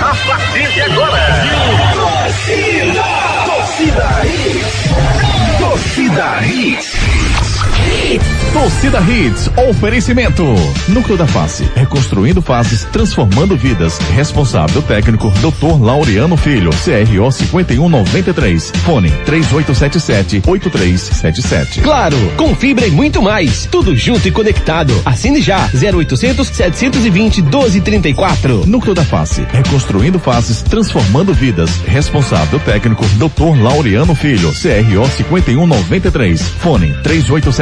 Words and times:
A 0.00 0.14
partir 0.26 0.68
de 0.74 0.82
agora. 0.82 1.24
Torcida. 1.94 3.04
Torcida. 3.46 4.08
Torcida. 5.58 7.47
Torcida 8.52 9.00
Hits, 9.00 9.50
oferecimento. 9.68 10.44
Núcleo 10.88 11.16
da 11.18 11.26
Face, 11.26 11.68
reconstruindo 11.74 12.40
faces, 12.40 12.84
transformando 12.84 13.56
vidas. 13.56 13.98
Responsável 14.14 14.80
técnico, 14.82 15.28
Dr. 15.40 15.80
Laureano 15.80 16.36
Filho, 16.36 16.70
CRO 16.70 17.30
5193. 17.30 18.72
Fone 18.84 19.10
3877-8377. 19.26 21.82
Claro, 21.82 22.16
com 22.36 22.54
fibra 22.54 22.86
e 22.86 22.90
muito 22.90 23.20
mais. 23.20 23.66
Tudo 23.66 23.94
junto 23.94 24.26
e 24.26 24.30
conectado. 24.30 24.94
Assine 25.04 25.42
já, 25.42 25.68
0800 25.74 26.48
720 26.48 27.42
1234. 27.42 28.64
Núcleo 28.66 28.94
da 28.94 29.04
Face, 29.04 29.44
reconstruindo 29.52 30.18
faces, 30.18 30.62
transformando 30.62 31.34
vidas. 31.34 31.70
Responsável 31.86 32.58
técnico, 32.60 33.04
Dr. 33.16 33.60
Laureano 33.62 34.14
Filho, 34.14 34.50
CRO 34.52 35.06
5193. 35.06 36.40
Fone 36.40 36.94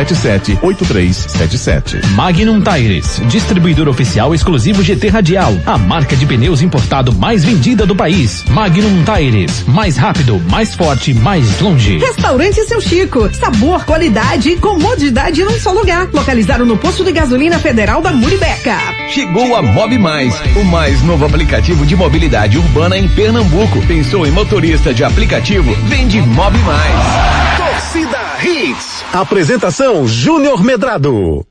3877-8377. 0.06 2.04
Magnum 2.14 2.62
Tires, 2.62 3.20
distribuidor 3.28 3.88
oficial 3.88 4.34
exclusivo 4.34 4.82
GT 4.82 5.08
Radial, 5.08 5.54
a 5.66 5.76
marca 5.76 6.16
de 6.16 6.24
pneus 6.26 6.62
importado 6.62 7.12
mais 7.14 7.44
vendida 7.44 7.84
do 7.84 7.94
país. 7.94 8.44
Magnum 8.48 9.04
Tires, 9.04 9.64
mais 9.66 9.96
rápido, 9.96 10.40
mais 10.50 10.74
forte, 10.74 11.12
mais 11.12 11.60
longe. 11.60 11.98
Restaurante 11.98 12.64
Seu 12.64 12.80
Chico, 12.80 13.28
sabor, 13.34 13.84
qualidade 13.84 14.50
e 14.50 14.56
comodidade 14.56 15.44
num 15.44 15.58
só 15.58 15.72
lugar. 15.72 16.08
Localizado 16.12 16.64
no 16.64 16.76
posto 16.76 17.04
de 17.04 17.12
gasolina 17.12 17.58
federal 17.58 18.00
da 18.00 18.12
Muribeca. 18.12 18.76
Chegou 19.08 19.54
a 19.56 19.62
Mob 19.62 19.98
Mais, 19.98 20.34
o 20.56 20.64
mais 20.64 21.02
novo 21.02 21.24
aplicativo 21.24 21.84
de 21.84 21.96
mobilidade 21.96 22.58
urbana 22.58 22.96
em 22.96 23.08
Pernambuco. 23.08 23.80
Pensou 23.86 24.26
em 24.26 24.30
motorista 24.30 24.94
de 24.94 25.04
aplicativo? 25.04 25.74
Vende 25.86 26.20
Mob 26.20 26.56
Mais. 26.58 27.56
Torcida 27.56 28.25
Hits. 28.42 29.04
Apresentação 29.12 30.06
Júnior 30.06 30.62
Medrado. 30.62 31.44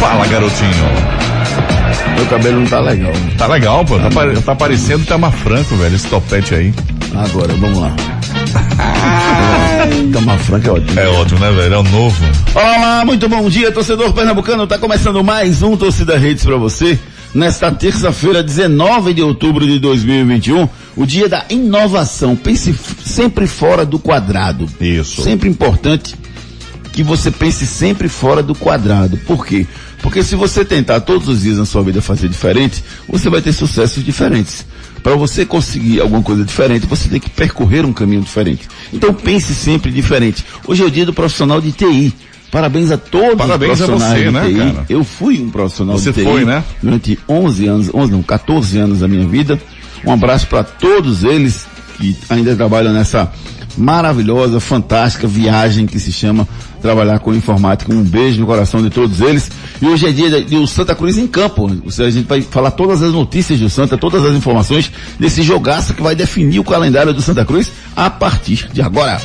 Fala, 0.00 0.26
garotinho. 0.26 1.16
Meu 2.16 2.26
cabelo 2.26 2.60
não 2.60 2.66
tá 2.66 2.80
legal. 2.80 3.12
Tá 3.38 3.46
legal, 3.46 3.84
pô. 3.84 3.98
Tá, 3.98 4.10
pare- 4.10 4.40
tá 4.40 4.54
parecendo 4.54 5.04
Tama 5.04 5.30
Franco, 5.30 5.76
velho, 5.76 5.94
esse 5.94 6.06
topete 6.06 6.54
aí. 6.54 6.74
Agora, 7.14 7.52
vamos 7.54 7.78
lá. 7.78 7.92
Tama 10.12 10.36
Franca 10.38 10.68
é 10.68 10.72
ótimo. 10.72 11.00
É 11.00 11.08
ótimo, 11.08 11.40
né, 11.40 11.50
velho? 11.52 11.74
É 11.74 11.78
o 11.78 11.82
novo. 11.82 12.24
Olá, 12.54 13.04
muito 13.04 13.28
bom 13.28 13.48
dia, 13.48 13.70
torcedor 13.70 14.12
pernambucano. 14.12 14.66
Tá 14.66 14.78
começando 14.78 15.22
mais 15.22 15.62
um 15.62 15.76
Torcida 15.76 16.18
Redes 16.18 16.44
para 16.44 16.56
você. 16.56 16.98
Nesta 17.36 17.70
terça-feira, 17.70 18.42
19 18.42 19.12
de 19.12 19.20
outubro 19.20 19.66
de 19.66 19.78
2021, 19.78 20.66
o 20.96 21.04
dia 21.04 21.28
da 21.28 21.44
inovação. 21.50 22.34
Pense 22.34 22.74
sempre 23.04 23.46
fora 23.46 23.84
do 23.84 23.98
quadrado. 23.98 24.66
Isso. 24.80 25.20
Sempre 25.20 25.46
importante 25.46 26.16
que 26.94 27.02
você 27.02 27.30
pense 27.30 27.66
sempre 27.66 28.08
fora 28.08 28.42
do 28.42 28.54
quadrado. 28.54 29.18
Por 29.18 29.44
quê? 29.44 29.66
Porque 30.00 30.22
se 30.22 30.34
você 30.34 30.64
tentar 30.64 31.00
todos 31.00 31.28
os 31.28 31.42
dias 31.42 31.58
na 31.58 31.66
sua 31.66 31.82
vida 31.82 32.00
fazer 32.00 32.26
diferente, 32.26 32.82
você 33.06 33.28
vai 33.28 33.42
ter 33.42 33.52
sucessos 33.52 34.02
diferentes. 34.02 34.64
Para 35.02 35.14
você 35.14 35.44
conseguir 35.44 36.00
alguma 36.00 36.22
coisa 36.22 36.42
diferente, 36.42 36.86
você 36.86 37.06
tem 37.06 37.20
que 37.20 37.28
percorrer 37.28 37.84
um 37.84 37.92
caminho 37.92 38.22
diferente. 38.22 38.66
Então 38.90 39.12
pense 39.12 39.54
sempre 39.54 39.90
diferente. 39.90 40.42
Hoje 40.66 40.82
é 40.82 40.86
o 40.86 40.90
dia 40.90 41.04
do 41.04 41.12
profissional 41.12 41.60
de 41.60 41.70
TI. 41.72 42.14
Parabéns 42.50 42.90
a 42.90 42.96
todos 42.96 43.36
Parabéns 43.36 43.80
os 43.80 43.82
a 43.82 43.86
profissionais 43.86 44.18
você, 44.18 44.24
de 44.24 44.30
né, 44.32 44.46
TI. 44.46 44.72
cara? 44.72 44.86
Eu 44.88 45.04
fui 45.04 45.40
um 45.40 45.50
profissional 45.50 45.98
Você 45.98 46.12
de 46.12 46.20
TI 46.20 46.24
foi, 46.24 46.44
né? 46.44 46.64
durante 46.82 47.18
11 47.28 47.66
anos, 47.66 47.90
11 47.92 48.12
não, 48.12 48.22
14 48.22 48.78
anos 48.78 49.00
da 49.00 49.08
minha 49.08 49.26
vida. 49.26 49.58
Um 50.04 50.12
abraço 50.12 50.46
para 50.46 50.62
todos 50.62 51.24
eles 51.24 51.66
que 51.98 52.16
ainda 52.28 52.54
trabalham 52.54 52.92
nessa 52.92 53.30
maravilhosa, 53.76 54.58
fantástica 54.58 55.26
viagem 55.26 55.86
que 55.86 55.98
se 56.00 56.12
chama 56.12 56.48
trabalhar 56.80 57.18
com 57.18 57.34
informática. 57.34 57.92
Um 57.92 58.02
beijo 58.02 58.40
no 58.40 58.46
coração 58.46 58.82
de 58.82 58.90
todos 58.90 59.20
eles. 59.20 59.50
E 59.82 59.86
hoje 59.86 60.06
é 60.06 60.12
dia 60.12 60.30
de, 60.30 60.44
de 60.44 60.56
o 60.56 60.66
Santa 60.66 60.94
Cruz 60.94 61.18
em 61.18 61.26
campo. 61.26 61.70
Ou 61.84 61.90
seja, 61.90 62.08
a 62.08 62.12
gente 62.12 62.26
vai 62.26 62.40
falar 62.42 62.70
todas 62.70 63.02
as 63.02 63.12
notícias 63.12 63.58
do 63.58 63.68
Santa, 63.68 63.98
todas 63.98 64.24
as 64.24 64.34
informações 64.34 64.90
desse 65.18 65.42
jogaço 65.42 65.94
que 65.94 66.02
vai 66.02 66.14
definir 66.14 66.58
o 66.60 66.64
calendário 66.64 67.12
do 67.12 67.20
Santa 67.20 67.44
Cruz 67.44 67.70
a 67.94 68.08
partir 68.08 68.68
de 68.72 68.80
agora. 68.80 69.20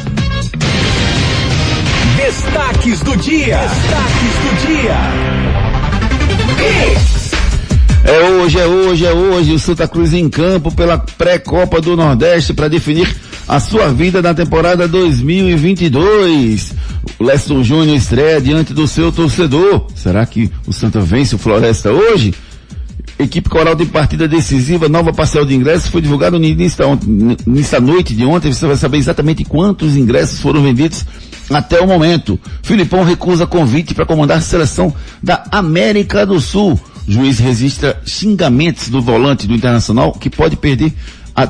Destaques 2.31 3.01
do 3.01 3.17
dia. 3.17 3.57
Destaques 3.57 4.33
do 4.39 4.51
dia. 4.65 4.95
É 8.05 8.29
hoje, 8.29 8.57
é 8.57 8.65
hoje, 8.65 9.05
é 9.05 9.11
hoje 9.11 9.51
o 9.51 9.59
Santa 9.59 9.85
Cruz 9.85 10.13
em 10.13 10.29
campo 10.29 10.73
pela 10.73 10.97
pré-copa 10.97 11.81
do 11.81 11.97
Nordeste 11.97 12.53
para 12.53 12.69
definir 12.69 13.13
a 13.45 13.59
sua 13.59 13.89
vida 13.89 14.21
na 14.21 14.33
temporada 14.33 14.87
2022. 14.87 16.73
O 17.19 17.23
Leston 17.25 17.61
Júnior 17.65 17.97
estreia 17.97 18.39
diante 18.39 18.73
do 18.73 18.87
seu 18.87 19.11
torcedor. 19.11 19.87
Será 19.93 20.25
que 20.25 20.49
o 20.65 20.71
Santa 20.71 21.01
vence 21.01 21.35
o 21.35 21.37
Floresta 21.37 21.91
hoje? 21.91 22.33
Equipe 23.21 23.49
Coral 23.49 23.75
tem 23.75 23.85
partida 23.85 24.27
decisiva, 24.27 24.89
nova 24.89 25.11
parcela 25.13 25.45
de 25.45 25.53
ingressos 25.53 25.89
foi 25.89 26.01
divulgada 26.01 26.37
no 26.39 26.45
início 26.45 26.77
da, 26.79 26.87
ont- 26.87 27.03
n- 27.07 27.37
início 27.47 27.71
da 27.79 27.85
noite 27.85 28.13
de 28.15 28.25
ontem. 28.25 28.51
Você 28.51 28.65
vai 28.67 28.75
saber 28.75 28.97
exatamente 28.97 29.43
quantos 29.43 29.95
ingressos 29.95 30.39
foram 30.39 30.61
vendidos 30.63 31.05
até 31.49 31.79
o 31.79 31.87
momento. 31.87 32.39
Filipão 32.63 33.03
recusa 33.03 33.45
convite 33.47 33.93
para 33.93 34.05
comandar 34.05 34.37
a 34.37 34.41
seleção 34.41 34.93
da 35.21 35.43
América 35.51 36.25
do 36.25 36.39
Sul. 36.39 36.79
Juiz 37.07 37.39
registra 37.39 37.99
xingamentos 38.05 38.87
do 38.89 39.01
volante 39.01 39.47
do 39.47 39.53
Internacional 39.55 40.11
que 40.13 40.29
pode 40.29 40.55
perder 40.55 40.93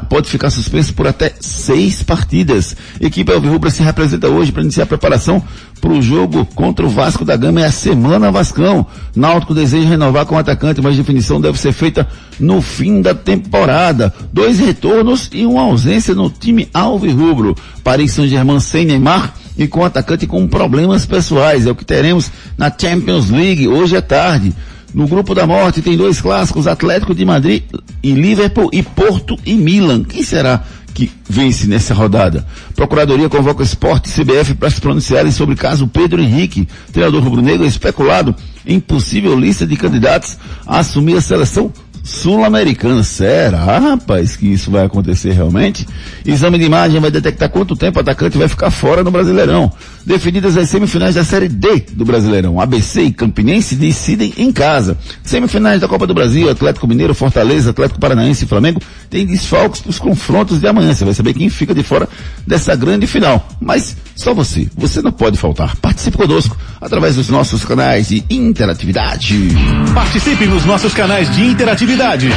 pode 0.10 0.30
ficar 0.30 0.50
suspenso 0.50 0.94
por 0.94 1.08
até 1.08 1.34
seis 1.40 2.04
partidas. 2.04 2.76
Equipe 3.00 3.32
Alvirrubra 3.32 3.70
se 3.70 3.84
representa 3.84 4.28
hoje 4.28 4.52
para 4.52 4.64
iniciar 4.64 4.84
a 4.84 4.88
preparação 4.88 5.44
para 5.80 5.92
o 5.92 6.02
jogo 6.02 6.46
contra 6.54 6.86
o 6.86 6.90
Vasco 6.90 7.26
da 7.26 7.36
Gama. 7.36 7.62
É 7.62 7.66
a 7.66 7.72
semana 7.72 8.32
Vascão. 8.32 8.86
Náutico 9.16 9.54
deseja 9.54 9.90
renovar 9.90 10.26
com 10.26 10.36
o 10.36 10.38
atacante, 10.38 10.82
mas 10.82 10.96
definição 10.96 11.42
deve 11.42 11.60
ser 11.60 11.74
feita 11.74 12.08
no 12.40 12.62
fim 12.62 13.02
da 13.02 13.16
temporada. 13.16 14.14
Dois 14.32 14.60
retornos 14.60 15.30
e 15.34 15.46
uma 15.46 15.64
ausência 15.64 16.14
no 16.14 16.30
time 16.30 16.70
Alvirrubro. 16.74 17.56
Paris 17.84 18.12
Saint-Germain 18.14 18.60
sem 18.60 18.86
Neymar 18.86 19.34
e 19.58 19.68
com 19.68 19.82
o 19.82 19.86
atacante 19.86 20.28
com 20.28 20.48
problemas 20.48 21.06
pessoais. 21.06 21.66
É 21.66 21.72
o 21.72 21.76
que 21.76 21.86
teremos 21.86 22.32
na 22.58 22.72
Champions 22.76 23.30
League 23.30 23.68
hoje 23.68 23.98
à 23.98 24.02
tarde. 24.02 24.54
No 24.94 25.08
grupo 25.08 25.34
da 25.34 25.48
morte 25.48 25.82
tem 25.82 25.96
dois 25.96 26.20
clássicos, 26.20 26.68
Atlético 26.68 27.16
de 27.16 27.24
Madrid 27.24 27.64
e 28.04 28.12
Liverpool 28.12 28.70
e 28.74 28.84
Porto 28.84 29.38
e 29.46 29.54
Milan. 29.54 30.04
Quem 30.04 30.22
será 30.22 30.64
que 30.94 31.10
vence 31.30 31.66
nessa 31.66 31.94
rodada? 31.94 32.46
Procuradoria 32.76 33.30
convoca 33.30 33.64
Esporte 33.64 34.10
e 34.10 34.12
CBF 34.12 34.56
para 34.56 34.70
se 34.70 34.82
pronunciarem 34.82 35.32
sobre 35.32 35.56
o 35.56 35.58
caso 35.58 35.88
Pedro 35.88 36.22
Henrique. 36.22 36.68
Treinador 36.92 37.24
rubro-negro 37.24 37.66
especulado 37.66 38.36
em 38.66 38.80
possível 38.80 39.38
lista 39.38 39.66
de 39.66 39.76
candidatos 39.76 40.38
a 40.66 40.80
assumir 40.80 41.18
a 41.18 41.22
seleção 41.22 41.72
sul-americana. 42.04 43.04
Será, 43.04 43.80
rapaz, 43.80 44.36
que 44.36 44.48
isso 44.48 44.72
vai 44.72 44.86
acontecer 44.86 45.32
realmente? 45.32 45.88
Exame 46.26 46.58
de 46.58 46.66
imagem 46.66 47.00
vai 47.00 47.12
detectar 47.12 47.50
quanto 47.50 47.76
tempo 47.76 48.00
o 48.00 48.02
atacante 48.02 48.38
vai 48.38 48.48
ficar 48.48 48.72
fora 48.72 49.04
no 49.04 49.12
Brasileirão. 49.12 49.72
Definidas 50.06 50.58
as 50.58 50.70
semifinais 50.70 51.16
da 51.16 51.24
Série 51.24 51.48
D 51.48 51.86
do 51.94 52.04
Brasileirão. 52.04 52.60
ABC 52.60 53.04
e 53.04 53.12
Campinense 53.12 53.76
decidem 53.76 54.34
em 54.38 54.52
casa. 54.52 54.98
Semifinais 55.24 55.82
da 55.82 55.88
Copa 55.88 56.08
do 56.08 56.14
Brasil, 56.14 56.50
Atlético 56.50 56.88
Mineiro, 56.88 57.14
Fortaleza, 57.14 57.70
Atlético 57.70 58.00
Paranaense 58.00 58.46
e 58.46 58.48
Flamengo 58.48 58.82
têm 59.10 59.26
desfalques 59.26 59.82
para 59.82 59.90
os 59.90 60.00
confrontos 60.00 60.60
de 60.60 60.68
amanhã. 60.68 60.94
Você 60.94 61.06
vai 61.06 61.14
saber 61.14 61.34
quem 61.34 61.50
fica 61.50 61.74
de 61.74 61.84
fora 61.84 62.10
dessa 62.48 62.76
grande 62.76 63.06
final. 63.06 63.48
Mas 63.60 63.96
só 64.22 64.36
você, 64.36 64.68
você 64.78 65.02
não 65.02 65.12
pode 65.12 65.36
faltar. 65.36 65.76
Participe 65.78 66.16
conosco 66.16 66.56
através 66.80 67.16
dos 67.16 67.28
nossos 67.28 67.66
canais 67.66 68.10
de 68.10 68.24
interatividade. 68.30 69.50
Participe 69.96 70.46
nos 70.46 70.64
nossos 70.64 70.94
canais 70.94 71.28
de 71.34 71.44
interatividade. 71.44 72.30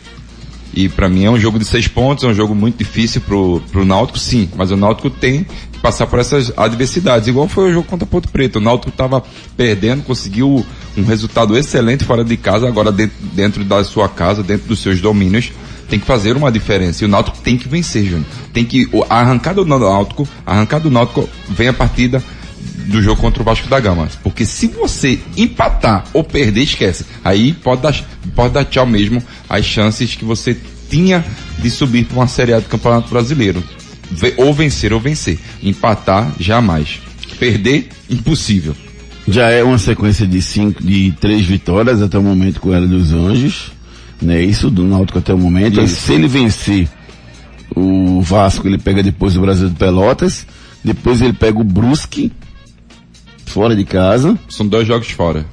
E 0.76 0.88
pra 0.88 1.08
mim 1.08 1.24
é 1.24 1.30
um 1.30 1.38
jogo 1.38 1.56
de 1.56 1.64
seis 1.64 1.86
pontos, 1.86 2.24
é 2.24 2.26
um 2.26 2.34
jogo 2.34 2.52
muito 2.52 2.76
difícil 2.78 3.20
pro, 3.20 3.62
pro 3.70 3.84
Náutico, 3.84 4.18
sim. 4.18 4.48
Mas 4.56 4.72
o 4.72 4.76
Náutico 4.76 5.08
tem 5.08 5.46
que 5.72 5.78
passar 5.78 6.08
por 6.08 6.18
essas 6.18 6.52
adversidades. 6.56 7.28
Igual 7.28 7.46
foi 7.46 7.70
o 7.70 7.72
jogo 7.72 7.86
contra 7.86 8.04
Ponto 8.04 8.28
Preto. 8.28 8.56
O 8.56 8.60
Náutico 8.60 8.90
tava 8.90 9.22
perdendo, 9.56 10.02
conseguiu 10.02 10.66
um 10.96 11.04
resultado 11.04 11.56
excelente 11.56 12.02
fora 12.04 12.24
de 12.24 12.36
casa, 12.36 12.66
agora 12.66 12.90
dentro, 12.90 13.14
dentro 13.34 13.64
da 13.64 13.84
sua 13.84 14.08
casa, 14.08 14.42
dentro 14.42 14.66
dos 14.66 14.80
seus 14.80 15.00
domínios. 15.00 15.52
Tem 15.88 16.00
que 16.00 16.06
fazer 16.06 16.36
uma 16.36 16.50
diferença. 16.50 17.04
E 17.04 17.06
o 17.06 17.08
Náutico 17.10 17.38
tem 17.38 17.56
que 17.56 17.68
vencer, 17.68 18.04
Júnior. 18.04 18.24
Tem 18.52 18.64
que, 18.64 18.88
o- 18.90 19.04
a 19.08 19.20
arrancada 19.20 19.62
do 19.64 19.78
Náutico, 19.78 20.26
a 20.44 20.54
arrancada 20.54 20.82
do 20.84 20.90
Náutico 20.90 21.28
vem 21.48 21.68
a 21.68 21.72
partida 21.72 22.20
do 22.84 23.02
jogo 23.02 23.20
contra 23.20 23.42
o 23.42 23.44
Vasco 23.44 23.68
da 23.68 23.80
Gama. 23.80 24.08
Porque 24.22 24.44
se 24.44 24.68
você 24.68 25.18
empatar 25.36 26.04
ou 26.12 26.22
perder, 26.22 26.62
esquece. 26.62 27.04
Aí 27.24 27.52
pode 27.52 27.82
dar, 27.82 27.94
pode 28.34 28.54
dar 28.54 28.64
tchau 28.64 28.86
mesmo 28.86 29.22
as 29.48 29.64
chances 29.64 30.14
que 30.14 30.24
você 30.24 30.56
tinha 30.88 31.24
de 31.58 31.70
subir 31.70 32.04
para 32.04 32.18
uma 32.18 32.26
Série 32.28 32.52
A 32.52 32.60
do 32.60 32.68
Campeonato 32.68 33.08
Brasileiro. 33.08 33.62
Ou 34.36 34.52
vencer 34.52 34.92
ou 34.92 35.00
vencer. 35.00 35.38
Empatar, 35.62 36.32
jamais. 36.38 37.00
Perder, 37.38 37.88
impossível. 38.08 38.76
Já 39.26 39.48
é 39.48 39.62
uma 39.62 39.78
sequência 39.78 40.26
de 40.26 40.40
cinco, 40.42 40.82
de 40.82 41.12
três 41.20 41.46
vitórias 41.46 42.02
até 42.02 42.18
o 42.18 42.22
momento 42.22 42.60
com 42.60 42.74
ela 42.74 42.86
dos 42.86 43.12
Anjos. 43.12 43.72
Né? 44.20 44.42
Isso 44.42 44.70
do 44.70 44.84
Náutico 44.84 45.18
até 45.18 45.32
o 45.32 45.38
momento. 45.38 45.86
Se 45.88 46.12
ele 46.12 46.28
vencer 46.28 46.88
o 47.74 48.20
Vasco, 48.20 48.68
ele 48.68 48.78
pega 48.78 49.02
depois 49.02 49.36
o 49.36 49.40
Brasil 49.40 49.68
de 49.68 49.74
Pelotas. 49.74 50.46
Depois 50.84 51.22
ele 51.22 51.32
pega 51.32 51.58
o 51.58 51.64
Brusque, 51.64 52.30
fora 53.54 53.76
de 53.76 53.84
casa. 53.84 54.36
São 54.48 54.66
dois 54.66 54.84
jogos 54.86 55.08
fora. 55.10 55.46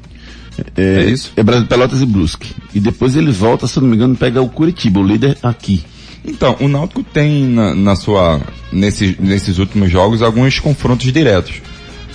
É, 0.75 1.03
É 1.03 1.05
isso? 1.05 1.31
É 1.37 1.43
Pelotas 1.43 2.01
e 2.01 2.05
Brusque. 2.05 2.51
E 2.73 2.79
depois 2.79 3.15
ele 3.15 3.31
volta, 3.31 3.67
se 3.67 3.79
não 3.79 3.87
me 3.87 3.95
engano, 3.95 4.15
pega 4.15 4.41
o 4.41 4.49
Curitiba, 4.49 4.99
o 4.99 5.03
líder 5.03 5.37
aqui. 5.43 5.83
Então, 6.25 6.55
o 6.59 6.67
Náutico 6.67 7.03
tem 7.03 7.45
na, 7.45 7.75
na 7.75 7.95
sua, 7.95 8.41
nesses, 8.71 9.17
nesses 9.19 9.59
últimos 9.59 9.91
jogos, 9.91 10.23
alguns 10.23 10.59
confrontos 10.59 11.11
diretos. 11.13 11.61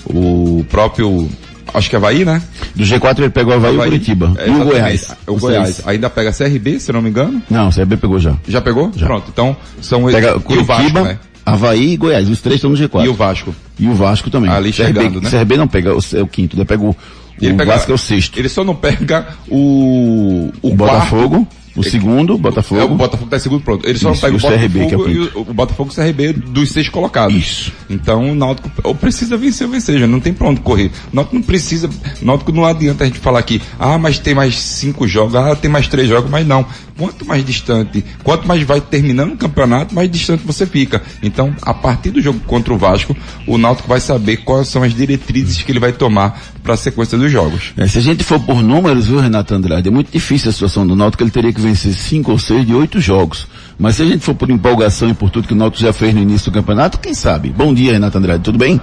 O 0.05 0.65
próprio, 0.69 1.29
acho 1.73 1.89
que 1.89 1.97
é 1.97 1.99
Havaí, 1.99 2.25
né? 2.25 2.43
Do 2.75 2.85
G4 2.85 3.19
ele 3.19 3.31
pega 3.31 3.51
o 3.51 3.53
Havaí 3.55 3.75
e 3.75 3.79
o 3.79 3.83
Curitiba. 3.83 4.33
É, 4.39 4.49
e 4.49 4.51
o. 4.51 4.65
Goiás. 4.65 5.17
O 5.27 5.37
Goiás. 5.37 5.83
Ainda 5.87 6.11
pega 6.11 6.33
CRB, 6.33 6.79
se 6.81 6.93
não 6.93 7.03
me 7.03 7.11
engano. 7.11 7.43
Não, 7.51 7.69
o 7.69 7.73
CRB 7.73 7.97
pegou 7.97 8.19
já. 8.19 8.37
Já 8.47 8.61
pegou? 8.61 8.93
Já. 8.95 9.07
Pronto. 9.07 9.27
Então, 9.33 9.57
são 9.81 10.05
Pega 10.07 10.31
e 10.31 10.37
o 10.37 10.41
Curitiba, 10.41 10.75
Vasco, 10.75 11.01
né? 11.01 11.19
Havaí 11.47 11.93
e 11.93 11.97
Goiás. 11.97 12.29
Os 12.29 12.41
três 12.41 12.57
estão 12.57 12.71
no 12.71 12.77
G4. 12.77 13.05
E 13.05 13.09
o 13.09 13.15
Vasco. 13.15 13.55
E 13.79 13.87
o 13.89 13.95
Vasco 13.95 14.29
também. 14.31 14.51
Ali 14.51 14.73
CRB, 14.73 14.87
chegando, 15.01 15.21
né? 15.23 15.31
CRB 15.31 15.57
não 15.57 15.69
pega, 15.69 15.95
o- 15.97 16.01
é 16.15 16.21
o 16.23 16.27
quinto, 16.27 16.57
ele 16.57 16.65
pega 16.65 16.83
o, 16.83 16.97
Ele 17.41 17.53
o 17.53 17.57
pega- 17.57 17.73
Vasco 17.75 17.93
é 17.93 17.95
o 17.95 17.99
sexto. 17.99 18.37
Ele 18.39 18.49
só 18.49 18.65
não 18.65 18.75
pega 18.75 19.29
o, 19.49 20.51
o, 20.63 20.71
O 20.73 20.75
Botafogo, 20.75 21.47
o 21.77 21.83
segundo, 21.85 22.39
Botafogo. 22.39 22.81
É, 22.81 22.85
o 22.85 22.89
Botafogo 22.95 23.29
tá 23.31 23.37
em 23.37 23.41
segundo, 23.41 23.63
pronto. 23.63 23.87
Ele 23.87 23.99
só 23.99 24.11
Isso, 24.11 24.23
não 24.27 24.39
pega 24.39 24.47
o 24.47 24.55
o 24.55 24.59
CRB, 24.59 24.87
que 24.87 24.95
é 24.95 24.97
o 24.97 25.01
Botafogo 25.01 25.51
o, 25.51 25.55
Botafogo 25.55 25.91
e 25.91 25.93
o 25.93 25.95
CRB 26.05 26.33
dos 26.33 26.71
seis 26.71 26.89
colocados. 26.89 27.37
Isso. 27.37 27.73
Então 27.91 28.31
o 28.33 28.35
Náutico 28.35 28.71
ou 28.83 28.95
precisa 28.95 29.37
vencer 29.37 29.67
ou 29.67 29.73
vencer, 29.73 29.99
já 30.01 30.07
não 30.07 30.19
tem 30.19 30.33
pra 30.33 30.49
onde 30.49 30.61
correr. 30.61 30.91
O 31.13 31.17
Náutico 31.17 31.37
não 31.37 31.43
precisa, 31.43 31.89
o 31.89 32.25
Náutico 32.25 32.51
não 32.51 32.65
adianta 32.65 33.05
a 33.05 33.07
gente 33.07 33.19
falar 33.21 33.39
aqui, 33.41 33.61
ah, 33.79 33.99
mas 33.99 34.19
tem 34.19 34.35
mais 34.35 34.59
cinco 34.59 35.07
jogos, 35.07 35.35
ah, 35.35 35.55
tem 35.55 35.71
mais 35.71 35.87
três 35.87 36.09
jogos, 36.09 36.31
mas 36.31 36.47
não. 36.47 36.65
Quanto 36.97 37.27
mais 37.27 37.45
distante, 37.45 38.03
quanto 38.25 38.49
mais 38.49 38.63
vai 38.63 38.81
terminando 38.81 39.35
o 39.35 39.37
campeonato, 39.37 39.95
mais 39.95 40.11
distante 40.11 40.47
você 40.47 40.65
fica. 40.65 41.03
Então, 41.23 41.55
a 41.61 41.75
partir 41.75 42.11
do 42.11 42.23
jogo 42.23 42.41
contra 42.47 42.73
o 42.73 42.79
Vasco, 42.79 43.15
o 43.47 43.59
Náutico 43.59 43.87
vai 43.87 44.01
saber 44.01 44.39
quais 44.39 44.69
são 44.69 44.83
as 44.83 44.95
diretrizes 44.95 45.63
que 45.63 45.71
ele 45.71 45.79
vai 45.79 45.93
tomar 45.93 46.41
para 46.63 46.73
a 46.73 46.77
sequência 46.77 47.19
dos 47.19 47.31
jogos. 47.31 47.75
É, 47.77 47.87
se 47.87 47.99
a 47.99 48.01
gente 48.01 48.25
for 48.25 48.41
por 48.41 48.63
números, 48.63 49.07
viu, 49.09 49.21
Renato 49.21 49.55
Andrade, 49.55 49.89
é 49.89 49.91
muito 49.91 50.11
difícil 50.11 50.49
a 50.49 50.53
situação 50.53 50.87
do 50.87 50.97
Náutico, 50.97 51.23
ele 51.23 51.31
teria 51.31 51.53
que 51.53 51.61
vencer 51.61 51.93
cinco 51.93 52.33
ou 52.33 52.39
seis 52.39 52.67
de 52.67 52.75
oito 52.75 52.99
jogos. 52.99 53.47
Mas 53.79 53.97
se 53.97 54.03
a 54.03 54.07
gente 54.07 54.25
for 54.25 54.35
por 54.35 54.49
empolgação 54.49 55.11
e 55.11 55.15
por 55.15 55.29
tudo 55.29 55.47
que 55.47 55.53
o 55.55 55.57
Náutico 55.57 55.83
já 55.83 55.93
fez 55.93 56.15
no 56.15 56.23
início 56.23 56.51
do 56.51 56.55
campeonato, 56.55 56.99
quem 56.99 57.13
sabe? 57.13 57.51
Bom 57.51 57.75
dia, 57.75 57.93
Renato 57.93 58.17
Andrade, 58.17 58.43
tudo 58.43 58.57
bem? 58.57 58.81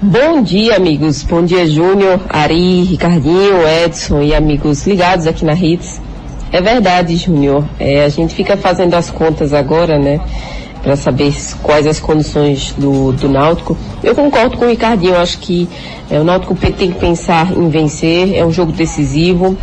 Bom 0.00 0.42
dia, 0.42 0.76
amigos. 0.76 1.24
Bom 1.24 1.44
dia, 1.44 1.66
Júnior, 1.66 2.20
Ari, 2.28 2.82
Ricardinho, 2.84 3.66
Edson 3.84 4.22
e 4.22 4.32
amigos 4.32 4.86
ligados 4.86 5.26
aqui 5.26 5.44
na 5.44 5.54
Hits. 5.54 6.00
É 6.52 6.60
verdade, 6.60 7.16
Júnior. 7.16 7.64
É, 7.80 8.04
a 8.04 8.08
gente 8.10 8.34
fica 8.34 8.58
fazendo 8.58 8.92
as 8.94 9.10
contas 9.10 9.54
agora, 9.54 9.98
né? 9.98 10.20
Para 10.82 10.96
saber 10.96 11.32
quais 11.62 11.86
as 11.86 11.98
condições 11.98 12.74
do, 12.76 13.12
do 13.12 13.28
Náutico. 13.28 13.76
Eu 14.04 14.14
concordo 14.14 14.58
com 14.58 14.66
o 14.66 14.68
Ricardinho. 14.68 15.16
Acho 15.16 15.38
que 15.38 15.66
é, 16.10 16.20
o 16.20 16.24
Náutico 16.24 16.54
tem 16.54 16.92
que 16.92 16.98
pensar 16.98 17.50
em 17.56 17.70
vencer. 17.70 18.34
É 18.36 18.44
um 18.44 18.52
jogo 18.52 18.70
decisivo. 18.70 19.56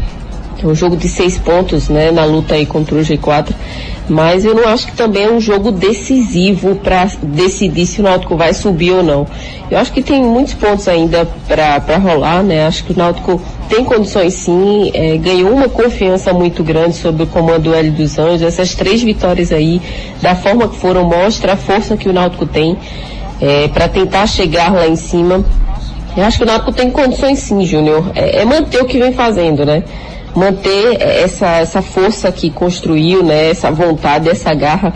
É 0.61 0.67
um 0.67 0.75
jogo 0.75 0.97
de 0.97 1.07
seis 1.07 1.37
pontos, 1.37 1.87
né, 1.89 2.11
na 2.11 2.25
luta 2.25 2.55
aí 2.55 2.65
contra 2.65 2.95
o 2.95 2.99
G4. 2.99 3.53
Mas 4.09 4.43
eu 4.43 4.55
não 4.55 4.67
acho 4.67 4.87
que 4.87 4.93
também 4.93 5.25
é 5.25 5.31
um 5.31 5.39
jogo 5.39 5.71
decisivo 5.71 6.75
para 6.75 7.07
decidir 7.21 7.85
se 7.85 8.01
o 8.01 8.03
Náutico 8.03 8.35
vai 8.35 8.53
subir 8.53 8.91
ou 8.91 9.03
não. 9.03 9.27
Eu 9.69 9.77
acho 9.77 9.93
que 9.93 10.01
tem 10.01 10.23
muitos 10.23 10.55
pontos 10.55 10.87
ainda 10.87 11.27
para 11.47 11.97
rolar, 11.97 12.41
né? 12.41 12.65
Acho 12.65 12.83
que 12.83 12.91
o 12.91 12.97
Náutico 12.97 13.39
tem 13.69 13.85
condições 13.85 14.33
sim, 14.33 14.89
é, 14.95 15.15
ganhou 15.17 15.51
uma 15.51 15.69
confiança 15.69 16.33
muito 16.33 16.63
grande 16.63 16.95
sobre 16.95 17.23
o 17.23 17.27
comando 17.27 17.65
do 17.65 17.75
Hélio 17.75 17.91
dos 17.91 18.17
Anjos. 18.17 18.41
Essas 18.41 18.73
três 18.73 19.03
vitórias 19.03 19.51
aí, 19.51 19.79
da 20.21 20.35
forma 20.35 20.67
que 20.67 20.75
foram, 20.77 21.03
mostra 21.03 21.53
a 21.53 21.55
força 21.55 21.95
que 21.95 22.09
o 22.09 22.13
Náutico 22.13 22.47
tem 22.47 22.75
é, 23.39 23.67
para 23.67 23.87
tentar 23.87 24.25
chegar 24.25 24.73
lá 24.73 24.87
em 24.87 24.95
cima. 24.95 25.45
Eu 26.17 26.23
acho 26.23 26.37
que 26.37 26.43
o 26.43 26.47
Náutico 26.47 26.71
tem 26.71 26.89
condições 26.89 27.37
sim, 27.39 27.63
Júnior. 27.63 28.11
É, 28.15 28.41
é 28.41 28.45
manter 28.45 28.81
o 28.81 28.85
que 28.85 28.97
vem 28.97 29.13
fazendo, 29.13 29.63
né? 29.63 29.83
Manter 30.35 31.01
essa, 31.01 31.47
essa 31.57 31.81
força 31.81 32.31
que 32.31 32.49
construiu, 32.49 33.23
né? 33.23 33.49
Essa 33.49 33.71
vontade, 33.71 34.29
essa 34.29 34.53
garra. 34.53 34.93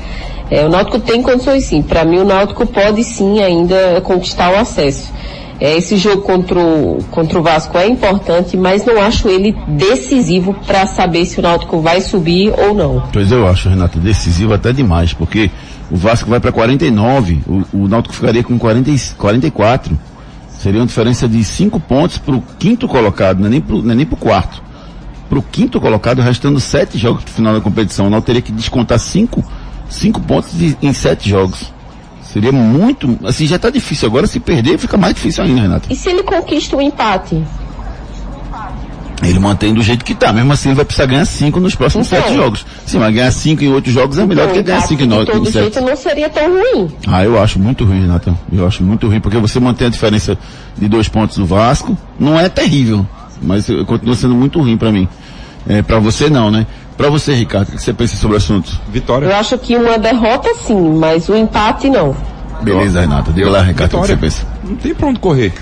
É, 0.50 0.66
o 0.66 0.70
Náutico 0.70 1.00
tem 1.00 1.22
condições 1.22 1.66
sim. 1.66 1.82
Para 1.82 2.06
mim, 2.06 2.20
o 2.20 2.26
Náutico 2.26 2.66
pode 2.66 3.04
sim 3.04 3.42
ainda 3.42 4.02
conquistar 4.02 4.52
o 4.52 4.58
acesso. 4.58 5.12
É, 5.60 5.78
esse 5.78 5.96
jogo 5.98 6.24
contra 6.24 6.60
o, 6.60 7.00
contra 7.10 7.40
o 7.40 7.42
Vasco 7.42 7.78
é 7.78 7.88
importante, 7.88 8.58
mas 8.58 8.84
não 8.86 9.02
acho 9.02 9.30
ele 9.30 9.56
decisivo 9.68 10.54
para 10.66 10.86
saber 10.86 11.26
se 11.26 11.40
o 11.40 11.42
Náutico 11.42 11.80
vai 11.80 12.02
subir 12.02 12.54
ou 12.58 12.74
não. 12.74 13.04
Pois 13.14 13.32
eu 13.32 13.48
acho, 13.48 13.70
Renato, 13.70 14.00
decisivo 14.00 14.54
até 14.54 14.74
demais, 14.74 15.14
porque 15.14 15.50
o 15.90 15.96
Vasco 15.96 16.30
vai 16.30 16.40
para 16.40 16.52
49, 16.52 17.40
o, 17.48 17.84
o 17.84 17.88
Náutico 17.88 18.16
ficaria 18.16 18.44
com 18.44 18.58
40, 18.58 18.90
e- 18.90 19.00
44. 19.18 19.98
Seria 20.60 20.80
uma 20.80 20.88
diferença 20.88 21.28
de 21.28 21.44
5 21.44 21.80
pontos 21.80 22.18
para 22.18 22.36
o 22.36 22.44
quinto 22.58 22.88
colocado, 22.88 23.40
não 23.40 23.48
é 23.48 23.50
nem 23.50 23.62
para 23.62 23.76
não 23.76 24.00
é 24.02 24.06
quarto. 24.20 24.62
Para 25.34 25.40
o 25.40 25.42
quinto 25.52 25.82
colocado, 25.82 26.22
restando 26.22 26.60
sete 26.60 26.96
jogos 26.96 27.24
pro 27.24 27.34
final 27.34 27.56
da 27.56 27.60
competição. 27.60 28.06
O 28.06 28.10
Náutico 28.12 28.28
teria 28.28 28.42
que 28.44 28.52
descontar 28.52 29.00
cinco, 29.00 29.44
cinco 29.90 30.22
pontos 30.22 30.52
de- 30.56 30.78
em 30.80 30.94
sete 30.94 31.28
jogos. 31.28 31.74
Seria 32.22 32.52
muito, 32.52 33.18
assim, 33.26 33.48
já 33.48 33.56
está 33.56 33.72
difícil. 33.72 34.08
Agora 34.08 34.28
se 34.28 34.40
perder 34.40 34.78
fica 34.78 34.96
mais 34.96 35.16
difícil 35.16 35.44
ainda, 35.44 35.62
Renato. 35.62 35.88
E 35.92 35.96
se 35.96 36.08
ele 36.08 36.22
conquista 36.22 36.78
o 36.78 36.82
empate? 36.84 37.44
Ele 39.24 39.40
mantém 39.40 39.74
do 39.74 39.82
jeito 39.82 40.06
que 40.06 40.14
tá. 40.14 40.32
Mesmo 40.32 40.54
assim, 40.54 40.70
ele 40.70 40.76
vai 40.76 40.86
precisar 40.86 41.08
ganhar 41.08 41.26
cinco 41.26 41.60
nos 41.60 41.74
próximos 41.74 42.06
Então. 42.06 42.22
sete 42.22 42.36
jogos. 42.36 42.64
Sim, 42.86 43.00
mas 43.00 43.16
ganhar 43.16 43.32
cinco 43.32 43.64
em 43.64 43.70
oito 43.70 43.90
jogos 43.90 44.20
é 44.20 44.26
melhor 44.28 44.46
do 44.48 44.54
que 44.54 44.60
Então, 44.60 44.76
ganhar 44.76 44.86
cinco 44.86 45.02
em 45.02 45.08
de 45.08 45.16
nove 45.16 45.26
todo 45.26 45.42
em 45.42 45.46
sete. 45.46 45.54
jeito 45.74 45.82
não 45.82 45.96
seria 45.96 46.30
tão 46.30 46.44
ruim. 46.52 46.92
Ah, 47.08 47.24
eu 47.24 47.42
acho 47.42 47.58
muito 47.58 47.86
ruim, 47.86 48.02
Renato. 48.02 48.38
Eu 48.52 48.68
acho 48.68 48.84
muito 48.84 49.08
ruim, 49.08 49.20
porque 49.20 49.38
você 49.40 49.60
mantém 49.60 49.88
a 49.88 49.90
diferença 49.90 50.38
de 50.78 50.88
dois 50.88 51.08
pontos 51.08 51.38
do 51.38 51.46
Vasco. 51.48 51.98
Não 52.20 52.40
é 52.40 52.50
terrível, 52.50 53.04
mas 53.44 53.70
eh, 53.70 53.84
continua 53.86 54.16
sendo 54.16 54.36
muito 54.36 54.60
ruim 54.60 54.78
pra 54.78 54.92
mim. 54.92 55.08
É, 55.68 55.82
para 55.82 56.00
você 56.00 56.30
não, 56.30 56.52
né? 56.52 56.66
Pra 56.98 57.10
você, 57.10 57.34
Ricardo, 57.34 57.70
o 57.70 57.72
que 57.72 57.82
você 57.82 57.94
pensa 57.94 58.16
sobre 58.18 58.36
o 58.36 58.38
assunto? 58.38 58.72
Vitória. 58.92 59.26
Eu 59.28 59.36
acho 59.36 59.58
que 59.58 59.76
uma 59.76 59.98
derrota 59.98 60.54
sim, 60.56 60.98
mas 60.98 61.28
o 61.30 61.36
empate 61.36 61.90
não. 61.90 62.16
Beleza, 62.62 63.02
Renato. 63.02 63.32
Diga 63.32 63.50
lá, 63.50 63.62
Ricardo, 63.62 63.98
o 63.98 64.02
que 64.02 64.08
você 64.08 64.18
pensa? 64.18 64.46
Não 64.64 64.76
tem 64.76 64.94
pra 64.94 65.08
onde 65.08 65.20
correr. 65.20 65.54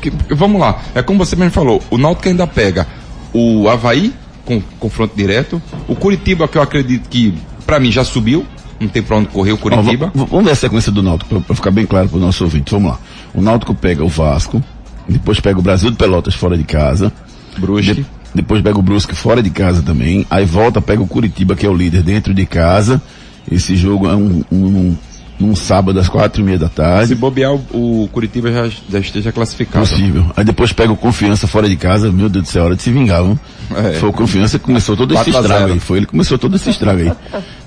que, 0.00 0.10
vamos 0.34 0.60
lá, 0.60 0.78
é 0.94 1.02
como 1.02 1.18
você 1.24 1.36
mesmo 1.36 1.52
falou, 1.52 1.82
o 1.90 1.98
Náutico 1.98 2.28
ainda 2.28 2.46
pega 2.46 2.86
o 3.32 3.68
Havaí 3.68 4.12
com 4.44 4.60
confronto 4.78 5.14
direto, 5.14 5.60
o 5.86 5.94
Curitiba 5.94 6.48
que 6.48 6.58
eu 6.58 6.62
acredito 6.62 7.08
que 7.08 7.34
para 7.66 7.78
mim 7.78 7.92
já 7.92 8.02
subiu, 8.02 8.44
não 8.80 8.88
tem 8.88 9.02
pra 9.02 9.16
onde 9.16 9.28
correr 9.28 9.52
o 9.52 9.58
Curitiba. 9.58 10.10
Ó, 10.16 10.24
vamos 10.24 10.44
ver 10.46 10.52
a 10.52 10.56
sequência 10.56 10.90
do 10.90 11.02
Náutico, 11.02 11.40
para 11.40 11.54
ficar 11.54 11.70
bem 11.70 11.86
claro 11.86 12.08
para 12.08 12.16
o 12.16 12.20
nosso 12.20 12.42
ouvinte. 12.44 12.72
Vamos 12.72 12.92
lá. 12.92 12.98
O 13.34 13.40
Náutico 13.42 13.74
pega 13.74 14.02
o 14.02 14.08
Vasco, 14.08 14.62
depois 15.12 15.40
pega 15.40 15.58
o 15.58 15.62
Brasil 15.62 15.90
de 15.90 15.96
Pelotas 15.96 16.34
fora 16.34 16.56
de 16.56 16.64
casa. 16.64 17.12
Brusque. 17.58 17.94
De, 17.94 18.06
depois 18.34 18.62
pega 18.62 18.78
o 18.78 18.82
Brusque 18.82 19.14
fora 19.14 19.42
de 19.42 19.50
casa 19.50 19.82
também. 19.82 20.26
Aí 20.30 20.44
volta, 20.44 20.80
pega 20.80 21.02
o 21.02 21.06
Curitiba, 21.06 21.56
que 21.56 21.66
é 21.66 21.68
o 21.68 21.74
líder, 21.74 22.02
dentro 22.02 22.32
de 22.32 22.46
casa. 22.46 23.02
Esse 23.50 23.74
jogo 23.74 24.08
é 24.08 24.14
um, 24.14 24.44
um, 24.52 24.96
um 25.40 25.56
sábado 25.56 25.98
às 25.98 26.08
quatro 26.08 26.40
e 26.40 26.44
meia 26.44 26.58
da 26.58 26.68
tarde. 26.68 27.08
Se 27.08 27.14
bobear, 27.14 27.52
o, 27.52 28.04
o 28.04 28.08
Curitiba 28.12 28.52
já, 28.52 28.70
já 28.88 28.98
esteja 28.98 29.32
classificado. 29.32 29.86
Possível. 29.86 30.30
Aí 30.36 30.44
depois 30.44 30.72
pega 30.72 30.92
o 30.92 30.96
Confiança 30.96 31.46
fora 31.46 31.68
de 31.68 31.76
casa. 31.76 32.12
Meu 32.12 32.28
Deus 32.28 32.44
do 32.44 32.48
céu, 32.48 32.64
hora 32.64 32.76
de 32.76 32.82
se 32.82 32.92
vingar, 32.92 33.22
viu? 33.24 33.38
É. 33.74 33.94
Foi 33.94 34.08
o 34.08 34.12
Confiança 34.12 34.58
que 34.58 34.64
começou 34.64 34.96
todo 34.96 35.14
esse 35.14 35.30
estrago 35.30 35.72
aí. 35.72 35.80
Foi 35.80 35.98
ele 35.98 36.06
que 36.06 36.12
começou 36.12 36.38
todo 36.38 36.54
esse 36.54 36.70
estrago 36.70 37.00
aí. 37.00 37.12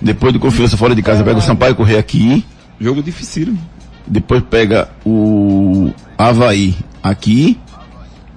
depois 0.01 0.31
do 0.31 0.39
Confiança 0.39 0.77
fora 0.77 0.95
de 0.95 1.01
casa, 1.01 1.23
pega 1.23 1.39
o 1.39 1.41
Sampaio 1.41 1.75
correr 1.75 1.97
aqui. 1.97 2.45
Jogo 2.79 3.03
difícil. 3.03 3.57
Depois 4.05 4.43
pega 4.49 4.89
o 5.05 5.91
Havaí 6.17 6.75
aqui 7.01 7.57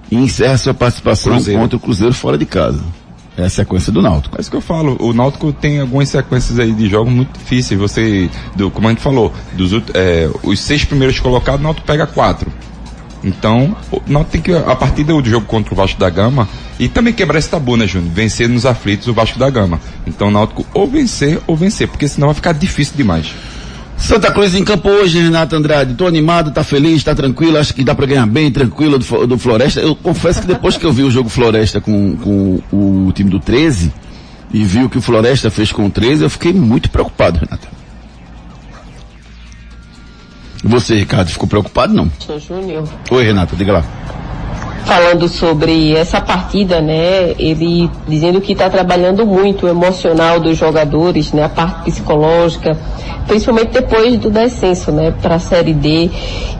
e 0.09 0.15
encerra 0.15 0.57
sua 0.57 0.73
participação 0.73 1.33
Cruzeiro. 1.33 1.59
contra 1.59 1.77
o 1.77 1.79
Cruzeiro 1.79 2.13
fora 2.13 2.37
de 2.37 2.45
casa. 2.45 2.81
É 3.37 3.43
a 3.43 3.49
sequência 3.49 3.91
do 3.91 4.01
Náutico. 4.01 4.35
É 4.35 4.41
isso 4.41 4.49
que 4.49 4.57
eu 4.57 4.61
falo. 4.61 4.97
O 4.99 5.13
Náutico 5.13 5.53
tem 5.53 5.79
algumas 5.79 6.09
sequências 6.09 6.57
aí 6.57 6.71
de 6.71 6.89
jogos 6.89 7.13
muito 7.13 7.37
difíceis. 7.37 7.79
Você, 7.79 8.29
do, 8.55 8.71
como 8.71 8.87
a 8.87 8.91
gente 8.91 9.01
falou, 9.01 9.31
dos 9.53 9.71
é, 9.93 10.27
os 10.41 10.59
seis 10.59 10.83
primeiros 10.83 11.19
colocados, 11.19 11.59
o 11.61 11.63
Náutico 11.63 11.85
pega 11.85 12.07
quatro. 12.07 12.51
Então, 13.23 13.75
o 13.91 14.01
Náutico 14.07 14.31
tem 14.31 14.41
que, 14.41 14.53
a 14.53 14.75
partir 14.75 15.03
do 15.03 15.23
jogo 15.23 15.45
contra 15.45 15.71
o 15.71 15.77
Vasco 15.77 15.99
da 15.99 16.09
Gama, 16.09 16.47
e 16.79 16.87
também 16.87 17.13
quebrar 17.13 17.37
esse 17.37 17.49
tabu, 17.49 17.75
né, 17.77 17.85
Júnior? 17.85 18.11
Vencer 18.11 18.49
nos 18.49 18.65
aflitos 18.65 19.07
o 19.07 19.13
Vasco 19.13 19.37
da 19.37 19.49
Gama. 19.49 19.79
Então, 20.05 20.29
o 20.29 20.31
Náutico 20.31 20.65
ou 20.73 20.87
vencer 20.87 21.39
ou 21.45 21.55
vencer, 21.55 21.87
porque 21.87 22.07
senão 22.07 22.29
vai 22.29 22.35
ficar 22.35 22.53
difícil 22.53 22.95
demais. 22.95 23.35
Santa 23.97 24.31
Cruz 24.31 24.53
em 24.55 24.63
campo 24.63 24.89
hoje, 24.89 25.19
Renato 25.19 25.55
Andrade. 25.55 25.95
Tô 25.95 26.07
animado, 26.07 26.51
tá 26.51 26.63
feliz, 26.63 27.03
tá 27.03 27.13
tranquilo, 27.13 27.57
acho 27.57 27.73
que 27.73 27.83
dá 27.83 27.95
para 27.95 28.05
ganhar 28.05 28.25
bem, 28.25 28.51
tranquilo 28.51 28.97
do, 28.99 29.27
do, 29.27 29.37
Floresta. 29.37 29.81
Eu 29.81 29.95
confesso 29.95 30.41
que 30.41 30.47
depois 30.47 30.77
que 30.77 30.85
eu 30.85 30.93
vi 30.93 31.03
o 31.03 31.11
jogo 31.11 31.29
Floresta 31.29 31.81
com, 31.81 32.15
com 32.15 32.61
o, 32.71 33.07
o 33.07 33.11
time 33.11 33.29
do 33.29 33.39
13 33.39 33.91
e 34.53 34.63
vi 34.63 34.83
o 34.83 34.89
que 34.89 34.97
o 34.97 35.01
Floresta 35.01 35.49
fez 35.49 35.71
com 35.71 35.85
o 35.85 35.89
13, 35.89 36.23
eu 36.23 36.29
fiquei 36.29 36.53
muito 36.53 36.89
preocupado, 36.89 37.39
Renato. 37.39 37.67
Você, 40.63 40.95
Ricardo, 40.95 41.29
ficou 41.29 41.47
preocupado 41.47 41.93
não? 41.93 42.09
Júnior. 42.39 42.87
Oi, 43.11 43.23
Renato, 43.23 43.55
diga 43.55 43.73
lá 43.73 44.06
falando 44.87 45.27
sobre 45.27 45.93
essa 45.95 46.21
partida, 46.21 46.79
né? 46.79 47.35
Ele 47.37 47.91
dizendo 48.07 48.39
que 48.39 48.53
está 48.53 48.69
trabalhando 48.69 49.25
muito 49.25 49.65
o 49.65 49.69
emocional 49.69 50.39
dos 50.39 50.57
jogadores, 50.57 51.33
né? 51.33 51.43
A 51.43 51.49
parte 51.49 51.91
psicológica, 51.91 52.77
principalmente 53.27 53.71
depois 53.71 54.17
do 54.17 54.31
descenso, 54.31 54.93
né? 54.93 55.13
Para 55.21 55.35
a 55.35 55.39
Série 55.39 55.73
D. 55.73 56.09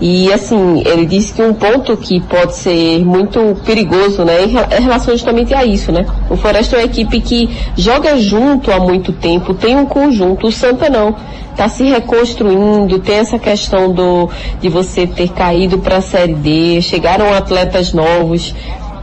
E 0.01 0.31
assim, 0.33 0.83
ele 0.85 1.05
disse 1.05 1.33
que 1.33 1.41
um 1.41 1.53
ponto 1.53 1.95
que 1.95 2.19
pode 2.19 2.55
ser 2.55 2.99
muito 3.05 3.57
perigoso, 3.65 4.25
né? 4.25 4.43
Em 4.43 4.81
relação 4.81 5.13
justamente 5.13 5.53
a 5.53 5.63
isso, 5.63 5.93
né? 5.93 6.05
O 6.29 6.35
Floresta 6.35 6.75
é 6.75 6.79
uma 6.79 6.85
equipe 6.85 7.21
que 7.21 7.49
joga 7.77 8.17
junto 8.19 8.71
há 8.71 8.79
muito 8.79 9.13
tempo, 9.13 9.53
tem 9.53 9.77
um 9.77 9.85
conjunto, 9.85 10.47
o 10.47 10.51
Santa 10.51 10.89
não 10.89 11.15
está 11.57 11.67
se 11.67 11.83
reconstruindo, 11.85 12.99
tem 12.99 13.15
essa 13.15 13.39
questão 13.39 13.91
do 13.91 14.29
de 14.61 14.69
você 14.69 15.07
ter 15.07 15.29
caído 15.29 15.79
para 15.79 15.97
a 15.97 16.01
Série 16.01 16.35
D, 16.35 16.81
chegaram 16.83 17.33
atletas 17.33 17.93
novos. 17.93 18.16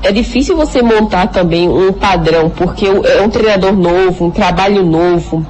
É 0.03 0.13
difícil 0.13 0.55
você 0.55 0.83
montar 0.83 1.29
também 1.29 1.69
um 1.69 1.93
padrão, 1.93 2.51
porque 2.51 2.87
é 2.87 3.23
um 3.23 3.31
treinador 3.31 3.73
novo, 3.73 4.27
um 4.27 4.31
trabalho 4.31 4.85
novo, 4.85 5.47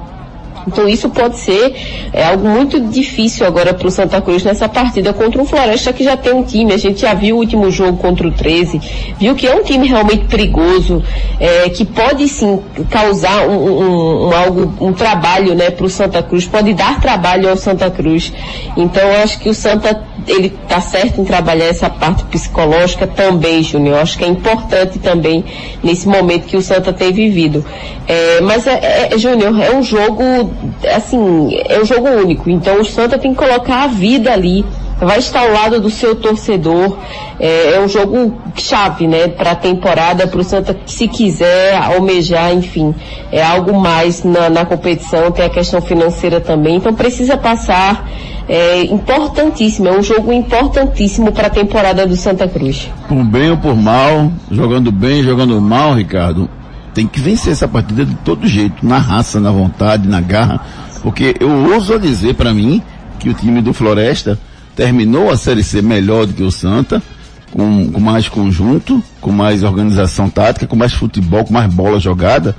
então 0.67 0.87
isso 0.87 1.09
pode 1.09 1.37
ser 1.37 1.75
é, 2.11 2.23
algo 2.25 2.47
muito 2.47 2.79
difícil 2.79 3.45
agora 3.45 3.73
para 3.73 3.87
o 3.87 3.91
Santa 3.91 4.21
Cruz 4.21 4.43
nessa 4.43 4.67
partida 4.67 5.13
contra 5.13 5.41
o 5.41 5.45
Floresta 5.45 5.93
que 5.93 6.03
já 6.03 6.17
tem 6.17 6.33
um 6.33 6.43
time. 6.43 6.73
A 6.73 6.77
gente 6.77 7.01
já 7.01 7.13
viu 7.13 7.35
o 7.35 7.39
último 7.39 7.69
jogo 7.71 7.97
contra 7.97 8.27
o 8.27 8.31
13, 8.31 8.81
viu 9.19 9.35
que 9.35 9.47
é 9.47 9.55
um 9.55 9.63
time 9.63 9.87
realmente 9.87 10.25
perigoso, 10.25 11.03
é, 11.39 11.69
que 11.69 11.85
pode 11.85 12.27
sim 12.27 12.59
causar 12.89 13.47
um, 13.47 13.55
um, 13.55 14.27
um 14.27 14.35
algo, 14.35 14.73
um 14.79 14.93
trabalho, 14.93 15.55
né, 15.55 15.69
para 15.69 15.85
o 15.85 15.89
Santa 15.89 16.21
Cruz, 16.23 16.45
pode 16.45 16.73
dar 16.73 16.99
trabalho 16.99 17.49
ao 17.49 17.57
Santa 17.57 17.89
Cruz. 17.89 18.33
Então 18.75 19.03
eu 19.03 19.23
acho 19.23 19.39
que 19.39 19.49
o 19.49 19.53
Santa 19.53 20.03
ele 20.27 20.47
está 20.47 20.81
certo 20.81 21.21
em 21.21 21.25
trabalhar 21.25 21.65
essa 21.65 21.89
parte 21.89 22.23
psicológica 22.25 23.05
também, 23.05 23.61
Júnior. 23.61 23.99
Acho 23.99 24.17
que 24.17 24.23
é 24.23 24.27
importante 24.27 24.99
também 24.99 25.43
nesse 25.83 26.07
momento 26.07 26.45
que 26.45 26.57
o 26.57 26.61
Santa 26.61 26.91
tem 26.91 27.11
vivido. 27.11 27.63
É, 28.07 28.41
mas 28.41 28.65
é, 28.67 29.09
é 29.11 29.17
Júnior, 29.17 29.59
é 29.61 29.71
um 29.75 29.83
jogo 29.83 30.51
assim, 30.95 31.49
é 31.67 31.79
um 31.79 31.85
jogo 31.85 32.07
único. 32.09 32.49
Então 32.49 32.79
o 32.79 32.85
Santa 32.85 33.17
tem 33.17 33.33
que 33.33 33.37
colocar 33.37 33.83
a 33.83 33.87
vida 33.87 34.31
ali. 34.31 34.65
Vai 34.99 35.19
estar 35.19 35.41
ao 35.41 35.51
lado 35.51 35.81
do 35.81 35.89
seu 35.89 36.15
torcedor. 36.15 36.97
É, 37.37 37.73
é 37.73 37.81
um 37.81 37.87
jogo 37.87 38.33
chave, 38.55 39.07
né, 39.07 39.27
para 39.27 39.51
a 39.51 39.55
temporada, 39.55 40.25
para 40.25 40.39
o 40.39 40.43
Santa, 40.43 40.77
se 40.85 41.05
quiser 41.07 41.75
almejar, 41.75 42.53
enfim, 42.53 42.95
é 43.29 43.43
algo 43.43 43.77
mais 43.77 44.23
na, 44.23 44.49
na 44.49 44.65
competição. 44.65 45.31
Tem 45.31 45.45
a 45.45 45.49
questão 45.49 45.81
financeira 45.81 46.39
também. 46.39 46.77
Então 46.77 46.93
precisa 46.93 47.35
passar. 47.35 48.09
É 48.47 48.83
importantíssimo, 48.83 49.87
é 49.87 49.91
um 49.91 50.03
jogo 50.03 50.31
importantíssimo 50.31 51.31
para 51.31 51.47
a 51.47 51.49
temporada 51.49 52.05
do 52.05 52.15
Santa 52.15 52.47
Cruz. 52.47 52.89
Por 53.07 53.23
bem 53.23 53.49
ou 53.49 53.57
por 53.57 53.75
mal, 53.75 54.31
jogando 54.51 54.91
bem, 54.91 55.23
jogando 55.23 55.59
mal, 55.59 55.95
Ricardo, 55.95 56.47
tem 56.95 57.05
que 57.05 57.19
vencer 57.19 57.51
essa 57.51 57.67
partida 57.67 58.05
de 58.05 58.15
todo 58.15 58.47
jeito, 58.47 58.85
na 58.85 58.97
raça, 58.97 59.37
na 59.39 59.51
vontade, 59.51 60.07
na 60.07 60.21
garra, 60.21 60.65
porque 61.03 61.35
eu 61.41 61.49
ouso 61.73 61.99
dizer 61.99 62.35
para 62.35 62.53
mim 62.53 62.81
que 63.19 63.29
o 63.29 63.33
time 63.33 63.61
do 63.61 63.73
Floresta 63.73 64.39
terminou 64.75 65.29
a 65.29 65.35
Série 65.35 65.61
C 65.61 65.81
melhor 65.81 66.25
do 66.25 66.33
que 66.33 66.41
o 66.41 66.49
Santa, 66.49 67.03
com, 67.51 67.91
com 67.91 67.99
mais 67.99 68.29
conjunto, 68.29 69.03
com 69.19 69.31
mais 69.31 69.61
organização 69.61 70.29
tática, 70.29 70.65
com 70.65 70.75
mais 70.75 70.93
futebol, 70.93 71.43
com 71.43 71.53
mais 71.53 71.71
bola 71.71 71.99
jogada. 71.99 72.55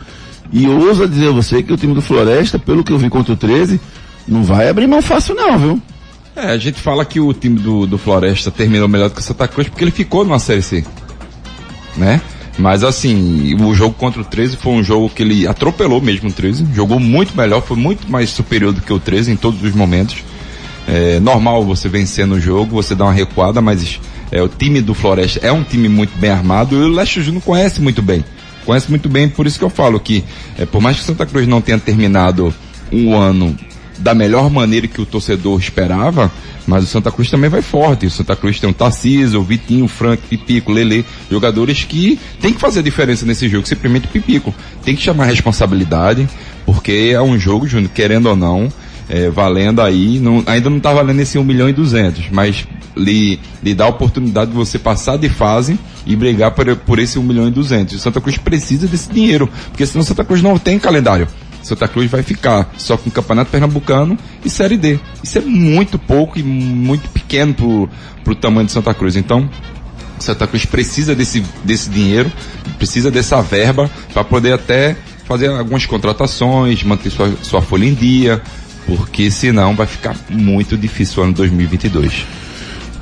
E 0.53 0.67
ouso 0.69 1.09
dizer 1.09 1.29
a 1.29 1.33
você 1.33 1.63
que 1.63 1.73
o 1.73 1.77
time 1.77 1.95
do 1.95 2.03
Floresta, 2.03 2.59
pelo 2.59 2.85
que 2.85 2.93
eu 2.93 2.99
vi 2.99 3.09
contra 3.09 3.33
o 3.33 3.37
13, 3.37 3.81
não 4.29 4.45
vai 4.45 4.69
abrir 4.69 4.87
mão 4.87 5.01
fácil 5.01 5.35
não, 5.35 5.59
viu? 5.59 5.83
É, 6.35 6.51
a 6.51 6.59
gente 6.59 6.79
fala 6.79 7.07
que 7.07 7.19
o 7.19 7.33
time 7.33 7.59
do, 7.59 7.87
do 7.87 7.97
Floresta 7.97 8.51
terminou 8.51 8.87
melhor 8.87 9.09
do 9.09 9.15
que 9.15 9.21
o 9.21 9.25
Santa 9.25 9.49
Cruz 9.49 9.69
porque 9.69 9.83
ele 9.83 9.91
ficou 9.91 10.25
numa 10.25 10.39
Série 10.39 10.63
C. 10.63 10.85
Né? 11.97 12.21
Mas 12.59 12.83
assim, 12.83 13.55
o 13.63 13.75
jogo 13.75 13.95
contra 13.95 14.23
o 14.23 14.25
13 14.25 14.57
foi 14.57 14.73
um 14.73 14.83
jogo 14.83 15.11
que 15.11 15.23
ele 15.23 15.47
atropelou 15.47 16.01
mesmo 16.01 16.31
o 16.31 16.33
13, 16.33 16.67
jogou 16.75 16.99
muito 16.99 17.37
melhor, 17.37 17.61
foi 17.63 17.77
muito 17.77 18.11
mais 18.11 18.31
superior 18.31 18.73
do 18.73 18.81
que 18.81 18.93
o 18.93 18.99
13 18.99 19.33
em 19.33 19.37
todos 19.37 19.63
os 19.63 19.75
momentos. 19.75 20.17
É 20.89 21.21
normal 21.21 21.65
você 21.65 21.89
vencer 21.89 22.27
no 22.27 22.41
jogo, 22.41 22.77
você 22.77 22.95
dá 22.95 23.05
uma 23.05 23.13
recuada, 23.13 23.61
mas 23.61 24.01
é, 24.31 24.43
o 24.43 24.49
time 24.49 24.81
do 24.81 24.95
Floresta 24.95 25.41
é 25.43 25.53
um 25.53 25.63
time 25.63 25.89
muito 25.89 26.17
bem 26.19 26.31
armado 26.31 26.77
e 26.77 26.79
o 26.79 26.89
Leste 26.89 27.21
Júnior 27.21 27.43
conhece 27.43 27.81
muito 27.81 28.01
bem. 28.01 28.25
Conhece 28.65 28.89
muito 28.89 29.09
bem, 29.09 29.29
por 29.29 29.47
isso 29.47 29.59
que 29.59 29.65
eu 29.65 29.71
falo 29.71 30.01
que, 30.01 30.25
é, 30.59 30.65
por 30.65 30.81
mais 30.81 30.97
que 30.97 31.05
Santa 31.05 31.27
Cruz 31.27 31.47
não 31.47 31.61
tenha 31.61 31.79
terminado 31.79 32.55
um 32.91 33.15
ano 33.15 33.57
da 33.99 34.15
melhor 34.15 34.51
maneira 34.51 34.87
que 34.87 35.01
o 35.01 35.07
torcedor 35.07 35.59
esperava, 35.59 36.31
mas 36.67 36.85
o 36.85 36.87
Santa 36.87 37.11
Cruz 37.11 37.31
também 37.31 37.49
vai 37.49 37.63
forte. 37.63 38.07
O 38.07 38.11
Santa 38.11 38.37
Cruz 38.37 38.61
tem 38.61 38.69
o 38.69 38.75
Tarcísio, 38.75 39.41
o 39.41 39.45
Vitinho, 39.45 39.85
o 39.85 39.89
Frank, 39.89 40.23
Pipico, 40.29 40.73
Lele, 40.73 41.05
jogadores 41.31 41.85
que 41.85 42.19
tem 42.41 42.53
que 42.53 42.61
fazer 42.61 42.83
diferença 42.83 43.25
nesse 43.25 43.49
jogo, 43.49 43.67
simplesmente 43.67 44.09
Pipico. 44.09 44.55
Tem 44.85 44.95
que 44.95 45.03
chamar 45.03 45.27
responsabilidade, 45.27 46.29
porque 46.65 47.11
é 47.13 47.23
um 47.23 47.39
jogo, 47.39 47.67
Júnior, 47.67 47.91
querendo 47.93 48.27
ou 48.27 48.37
não, 48.37 48.71
é, 49.09 49.31
valendo 49.31 49.81
aí, 49.81 50.19
não, 50.19 50.43
ainda 50.47 50.69
não 50.69 50.79
está 50.79 50.93
valendo 50.93 51.21
esse 51.21 51.39
1 51.39 51.45
milhão 51.45 51.69
e 51.69 51.73
200, 51.73 52.31
mas 52.31 52.67
lhe, 52.97 53.39
lhe 53.63 53.75
dá 53.75 53.85
a 53.85 53.89
oportunidade 53.89 54.51
de 54.51 54.57
você 54.57 54.79
passar 54.79 55.17
de 55.17 55.29
fase 55.29 55.79
e 56.05 56.17
brigar 56.17 56.51
por, 56.53 56.75
por 56.77 56.99
esse 56.99 57.19
1 57.19 57.23
milhão 57.23 57.47
e 57.47 57.51
200. 57.51 57.95
O 57.95 57.99
Santa 57.99 58.21
Cruz 58.21 58.37
precisa 58.37 58.87
desse 58.87 59.11
dinheiro, 59.11 59.49
porque 59.69 59.87
senão 59.87 60.03
o 60.03 60.05
Santa 60.05 60.25
Cruz 60.25 60.43
não 60.43 60.59
tem 60.59 60.79
calendário. 60.79 61.29
Santa 61.67 61.89
Cruz 61.89 62.09
vai 62.09 62.23
ficar 62.23 62.73
só 62.79 62.97
com 62.97 63.11
Campeonato 63.11 63.51
Pernambucano 63.51 64.17
e 64.45 64.49
Série 64.49 64.77
D. 64.77 65.01
Isso 65.21 65.37
é 65.37 65.41
muito 65.41 65.99
pouco 65.99 66.39
e 66.39 66.43
muito 66.43 67.09
pequeno 67.09 67.53
pro, 67.55 67.91
pro 68.23 68.35
tamanho 68.37 68.67
de 68.67 68.73
Santa 68.73 68.95
Cruz. 68.95 69.17
Então, 69.17 69.51
Santa 70.21 70.47
Cruz 70.47 70.65
precisa 70.65 71.13
desse, 71.13 71.43
desse 71.65 71.91
dinheiro, 71.91 72.31
precisa 72.79 73.11
dessa 73.11 73.43
verba 73.43 73.91
para 74.13 74.23
poder 74.23 74.53
até 74.53 74.97
fazer 75.25 75.49
algumas 75.49 75.85
contratações, 75.87 76.85
manter 76.85 77.11
sua, 77.11 77.35
sua 77.43 77.61
folha 77.61 77.85
em 77.85 77.95
dia, 77.95 78.41
porque 78.87 79.29
senão 79.29 79.75
vai 79.75 79.89
ficar 79.89 80.15
muito 80.31 80.77
difícil 80.77 81.21
o 81.21 81.27
ano 81.27 81.35
2022. 81.35 82.25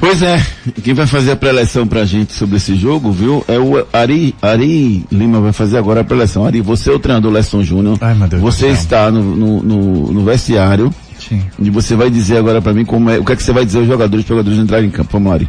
Pois 0.00 0.22
é, 0.22 0.44
quem 0.82 0.92
vai 0.92 1.06
fazer 1.06 1.32
a 1.32 1.36
preleção 1.36 1.86
pra 1.86 2.04
gente 2.04 2.32
sobre 2.32 2.56
esse 2.56 2.74
jogo, 2.76 3.10
viu? 3.10 3.44
É 3.48 3.58
o 3.58 3.86
Ari, 3.92 4.34
Ari 4.42 5.04
Lima 5.10 5.40
vai 5.40 5.52
fazer 5.52 5.78
agora 5.78 6.00
a 6.00 6.04
preleção. 6.04 6.44
Ari, 6.44 6.60
você 6.60 6.90
é 6.90 6.92
o 6.92 6.98
treinador 6.98 7.32
Lesson 7.32 7.62
Júnior. 7.62 7.98
Ai, 8.00 8.14
meu 8.14 8.28
Deus 8.28 8.42
Você 8.42 8.68
está 8.68 9.10
no, 9.10 9.22
no, 9.22 9.62
no, 9.62 10.12
no, 10.12 10.24
vestiário. 10.24 10.92
Sim. 11.18 11.42
E 11.58 11.70
você 11.70 11.96
vai 11.96 12.10
dizer 12.10 12.36
agora 12.36 12.60
para 12.60 12.72
mim 12.72 12.84
como 12.84 13.08
é, 13.08 13.18
o 13.18 13.24
que 13.24 13.32
é 13.32 13.36
que 13.36 13.42
você 13.42 13.52
vai 13.52 13.64
dizer 13.64 13.78
aos 13.78 13.86
jogadores 13.86 14.24
para 14.24 14.34
os 14.34 14.38
jogadores 14.38 14.58
entrarem 14.62 14.88
em 14.88 14.90
campo. 14.90 15.10
Vamos 15.12 15.32
Ari. 15.32 15.48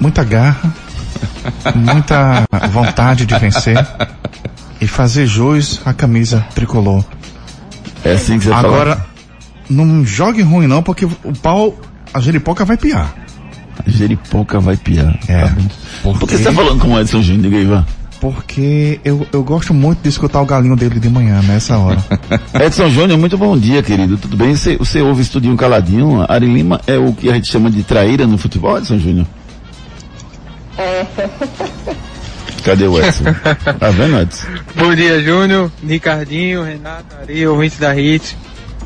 muita 0.00 0.24
garra, 0.24 0.74
muita 1.74 2.46
vontade 2.70 3.26
de 3.26 3.38
vencer 3.38 3.86
e 4.80 4.86
fazer 4.86 5.26
jus 5.26 5.80
à 5.84 5.92
camisa 5.92 6.46
tricolor. 6.54 7.04
É 8.04 8.12
assim 8.12 8.38
que 8.38 8.46
você 8.46 8.52
Agora, 8.52 9.04
não 9.68 10.04
jogue 10.04 10.42
ruim 10.42 10.66
não, 10.66 10.82
porque 10.82 11.04
o 11.04 11.32
pau, 11.42 11.76
a 12.16 12.20
jeripoca 12.20 12.64
vai 12.64 12.76
piar. 12.78 13.14
A 13.84 13.90
jeripoca 13.90 14.58
vai 14.58 14.76
piar. 14.76 15.18
É. 15.28 15.42
Tá. 15.42 15.56
Por 16.02 16.26
que 16.26 16.38
você 16.38 16.44
tá 16.44 16.52
falando 16.52 16.80
com 16.80 16.94
o 16.94 17.00
Edson 17.00 17.20
Júnior, 17.20 17.52
Ivan? 17.52 17.86
Porque 18.18 18.98
eu, 19.04 19.26
eu 19.30 19.44
gosto 19.44 19.74
muito 19.74 20.00
de 20.02 20.08
escutar 20.08 20.40
o 20.40 20.46
galinho 20.46 20.74
dele 20.74 20.98
de 20.98 21.10
manhã, 21.10 21.42
nessa 21.42 21.76
hora. 21.76 22.02
Edson 22.58 22.88
Júnior, 22.88 23.18
muito 23.18 23.36
bom 23.36 23.56
dia, 23.58 23.82
querido. 23.82 24.16
Tudo 24.16 24.34
bem? 24.34 24.56
Você, 24.56 24.78
você 24.78 25.02
ouve 25.02 25.20
estudinho 25.20 25.54
caladinho? 25.56 26.24
Ari 26.26 26.46
Lima 26.46 26.80
é 26.86 26.96
o 26.96 27.12
que 27.12 27.28
a 27.28 27.34
gente 27.34 27.48
chama 27.48 27.70
de 27.70 27.82
traíra 27.82 28.26
no 28.26 28.38
futebol, 28.38 28.78
Edson 28.78 28.98
Júnior? 28.98 29.26
Cadê 32.64 32.86
o 32.86 32.98
Edson? 32.98 33.24
tá 33.78 33.90
vendo, 33.90 34.20
Edson? 34.22 34.46
Bom 34.74 34.94
dia, 34.94 35.22
Júnior, 35.22 35.70
Ricardinho, 35.86 36.62
Renato, 36.62 37.14
Ari, 37.20 37.46
ouvinte 37.46 37.78
da 37.78 37.94
Hits. 37.94 38.34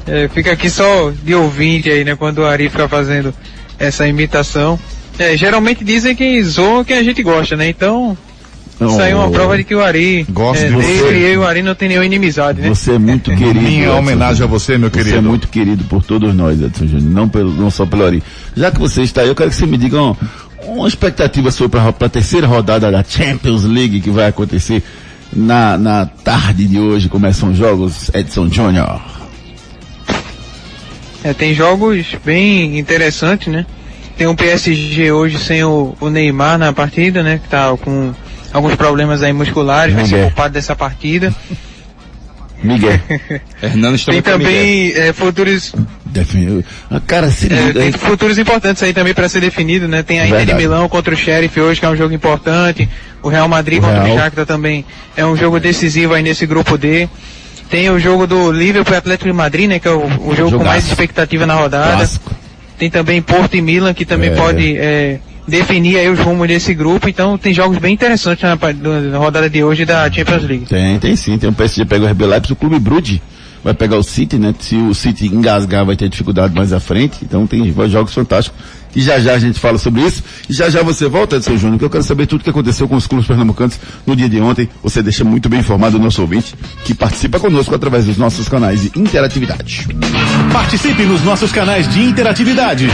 É, 0.06 0.28
fica 0.28 0.52
aqui 0.52 0.68
só 0.70 1.12
de 1.22 1.34
ouvinte 1.34 1.90
aí, 1.90 2.04
né, 2.04 2.16
quando 2.16 2.38
o 2.38 2.46
Ari 2.46 2.68
fica 2.68 2.88
fazendo 2.88 3.32
essa 3.78 4.06
imitação. 4.08 4.78
É, 5.18 5.36
geralmente 5.36 5.84
dizem 5.84 6.16
que 6.16 6.42
zoam 6.42 6.84
quem 6.84 6.96
a 6.96 7.02
gente 7.02 7.22
gosta, 7.22 7.54
né? 7.54 7.68
Então, 7.68 8.16
isso 8.88 9.00
aí 9.00 9.12
é 9.12 9.14
uma 9.14 9.30
prova 9.30 9.56
de 9.58 9.64
que 9.64 9.74
o 9.74 9.82
Ari, 9.82 10.26
Gosto 10.30 10.62
é, 10.62 10.68
de 10.68 10.74
você. 10.74 10.86
dele 10.86 11.18
e 11.18 11.22
eu 11.24 11.32
e 11.34 11.36
o 11.36 11.44
Ari 11.44 11.62
não 11.62 11.74
tem 11.74 11.88
nenhuma 11.88 12.06
inimizade, 12.06 12.62
né? 12.62 12.68
Você 12.70 12.92
é 12.92 12.98
muito 12.98 13.30
querido. 13.30 13.60
Minha 13.60 13.84
Edson 13.88 13.98
homenagem 13.98 14.42
a 14.42 14.46
você, 14.46 14.78
meu 14.78 14.88
Você 14.88 15.00
é 15.00 15.04
querido. 15.04 15.22
muito 15.22 15.48
querido 15.48 15.84
por 15.84 16.02
todos 16.02 16.34
nós, 16.34 16.60
Edson 16.62 16.86
Júnior. 16.86 17.10
Não, 17.10 17.28
pelo, 17.28 17.52
não 17.52 17.70
só 17.70 17.84
pelo 17.84 18.06
Ari. 18.06 18.22
Já 18.56 18.70
que 18.70 18.78
você 18.78 19.02
está 19.02 19.20
aí, 19.20 19.28
eu 19.28 19.34
quero 19.34 19.50
que 19.50 19.56
você 19.56 19.66
me 19.66 19.76
diga 19.76 20.00
uma, 20.00 20.16
uma 20.66 20.88
expectativa 20.88 21.50
sua 21.50 21.68
para 21.68 21.88
a 21.88 22.08
terceira 22.08 22.46
rodada 22.46 22.90
da 22.90 23.04
Champions 23.06 23.64
League 23.64 24.00
que 24.00 24.10
vai 24.10 24.28
acontecer 24.28 24.82
na, 25.30 25.76
na 25.76 26.06
tarde 26.06 26.66
de 26.66 26.78
hoje. 26.78 27.10
Começam 27.10 27.50
os 27.50 27.58
jogos, 27.58 28.10
Edson 28.14 28.48
Júnior. 28.48 29.02
É, 31.22 31.32
tem 31.34 31.54
jogos 31.54 32.06
bem 32.24 32.78
interessantes, 32.78 33.48
né? 33.52 33.66
Tem 34.16 34.26
um 34.26 34.34
PSG 34.34 35.12
hoje 35.12 35.38
sem 35.38 35.62
o, 35.64 35.94
o 36.00 36.08
Neymar 36.10 36.58
na 36.58 36.72
partida, 36.72 37.22
né? 37.22 37.40
Que 37.42 37.48
tá 37.48 37.74
com 37.76 38.12
alguns 38.52 38.74
problemas 38.74 39.22
aí 39.22 39.32
musculares, 39.32 39.94
vai 39.94 40.04
ser 40.04 40.14
Miguel. 40.16 40.26
culpado 40.28 40.54
dessa 40.54 40.74
partida. 40.76 41.34
Miguel. 42.62 43.00
Hernando 43.62 43.94
está 43.94 44.12
Tem 44.12 44.20
Miguel. 44.20 44.38
também 44.38 44.92
é, 44.94 45.12
futuros, 45.12 45.72
Definiu. 46.04 46.64
Ah, 46.90 47.00
Cara, 47.06 47.30
se 47.30 47.46
é, 47.46 47.66
liga. 47.66 47.80
tem 47.80 47.92
futuros 47.92 48.36
importantes 48.36 48.82
aí 48.82 48.92
também 48.92 49.14
para 49.14 49.28
ser 49.28 49.40
definido, 49.40 49.86
né? 49.88 50.02
Tem 50.02 50.20
a 50.20 50.26
Inter 50.26 50.44
de. 50.46 50.54
Milão 50.54 50.88
contra 50.88 51.14
o 51.14 51.16
Sheriff 51.16 51.58
hoje, 51.60 51.78
que 51.80 51.86
é 51.86 51.88
um 51.88 51.96
jogo 51.96 52.12
importante. 52.12 52.88
O 53.22 53.28
Real 53.28 53.48
Madrid 53.48 53.78
O 53.78 53.82
contra 53.82 54.02
Real. 54.02 54.16
o 54.16 54.18
Shakhtar 54.18 54.44
também 54.46 54.84
é 55.16 55.24
um 55.24 55.36
jogo 55.36 55.60
decisivo 55.60 56.12
aí 56.14 56.22
nesse 56.22 56.44
grupo 56.46 56.76
D. 56.76 57.08
Tem 57.70 57.88
o 57.88 57.98
jogo 58.00 58.26
do 58.26 58.50
Liverpool 58.50 58.94
e 58.94 58.96
Atlético 58.98 59.28
de 59.28 59.32
Madrid, 59.32 59.68
né? 59.68 59.78
Que 59.78 59.86
é 59.88 59.92
o, 59.92 60.04
o 60.04 60.34
jogo 60.34 60.58
com 60.58 60.64
mais 60.64 60.82
Jogaço. 60.82 60.88
expectativa 60.88 61.46
na 61.46 61.54
rodada. 61.54 61.92
Clássico. 61.96 62.34
Tem 62.78 62.90
também 62.90 63.22
Porto 63.22 63.56
e 63.56 63.62
Milan, 63.62 63.94
que 63.94 64.04
também 64.04 64.30
É. 64.30 64.34
pode 64.34 64.76
é, 64.76 65.18
definir 65.46 65.96
aí 65.98 66.08
os 66.08 66.18
rumos 66.18 66.48
desse 66.48 66.74
grupo. 66.74 67.08
Então 67.08 67.38
tem 67.38 67.54
jogos 67.54 67.78
bem 67.78 67.94
interessantes 67.94 68.42
na, 68.42 68.58
na 69.12 69.18
rodada 69.18 69.48
de 69.48 69.62
hoje 69.62 69.84
da 69.84 70.10
Champions 70.10 70.42
League. 70.42 70.66
Tem, 70.66 70.98
tem 70.98 71.14
sim. 71.14 71.38
Tem 71.38 71.48
um 71.48 71.52
PSG 71.52 71.84
pega 71.84 72.04
o 72.04 72.08
RB 72.08 72.26
Leipzig, 72.26 72.52
o 72.54 72.56
Clube 72.56 72.78
Brugge 72.80 73.22
vai 73.62 73.74
pegar 73.74 73.96
o 73.96 74.02
City, 74.02 74.38
né? 74.38 74.54
Se 74.58 74.76
o 74.76 74.94
City 74.94 75.26
engasgar, 75.26 75.84
vai 75.84 75.96
ter 75.96 76.08
dificuldade 76.08 76.54
mais 76.54 76.72
à 76.72 76.80
frente. 76.80 77.18
Então 77.22 77.46
tem 77.46 77.74
jogos 77.88 78.14
fantásticos. 78.14 78.58
E 78.94 79.00
já 79.00 79.18
já 79.20 79.34
a 79.34 79.38
gente 79.38 79.60
fala 79.60 79.78
sobre 79.78 80.02
isso. 80.02 80.22
E 80.48 80.52
já 80.52 80.68
já 80.68 80.82
você 80.82 81.08
volta, 81.08 81.36
Edson 81.36 81.56
Júnior, 81.56 81.78
que 81.78 81.84
eu 81.84 81.90
quero 81.90 82.02
saber 82.02 82.26
tudo 82.26 82.40
o 82.40 82.44
que 82.44 82.50
aconteceu 82.50 82.88
com 82.88 82.96
os 82.96 83.06
clubes 83.06 83.24
pernambucanos 83.26 83.78
no 84.06 84.16
dia 84.16 84.28
de 84.28 84.40
ontem. 84.40 84.68
Você 84.82 85.00
deixa 85.02 85.22
muito 85.24 85.48
bem 85.48 85.60
informado 85.60 85.96
o 85.96 86.00
nosso 86.00 86.20
ouvinte, 86.20 86.54
que 86.84 86.92
participa 86.94 87.38
conosco 87.38 87.72
através 87.74 88.06
dos 88.06 88.16
nossos 88.16 88.48
canais 88.48 88.82
de 88.82 88.90
interatividade. 88.98 89.86
Participe 90.52 91.04
nos 91.04 91.22
nossos 91.22 91.52
canais 91.52 91.88
de 91.88 92.02
interatividade. 92.02 92.88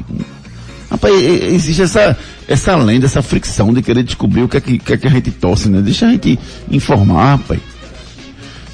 Rapaz, 0.90 1.14
existe 1.14 1.84
essa, 1.84 2.18
essa 2.48 2.76
lenda, 2.76 3.06
essa 3.06 3.22
fricção 3.22 3.74
de 3.74 3.82
querer 3.82 4.04
descobrir 4.04 4.44
o 4.44 4.50
que 4.50 4.58
é 4.58 4.62
que, 4.62 4.78
que 4.78 4.94
é 4.94 4.98
que 4.98 5.08
a 5.08 5.12
gente 5.12 5.32
torce, 5.32 5.70
né? 5.70 5.82
Deixa 5.82 6.08
a 6.08 6.12
gente 6.12 6.38
informar, 6.70 7.38
rapaz. 7.38 7.60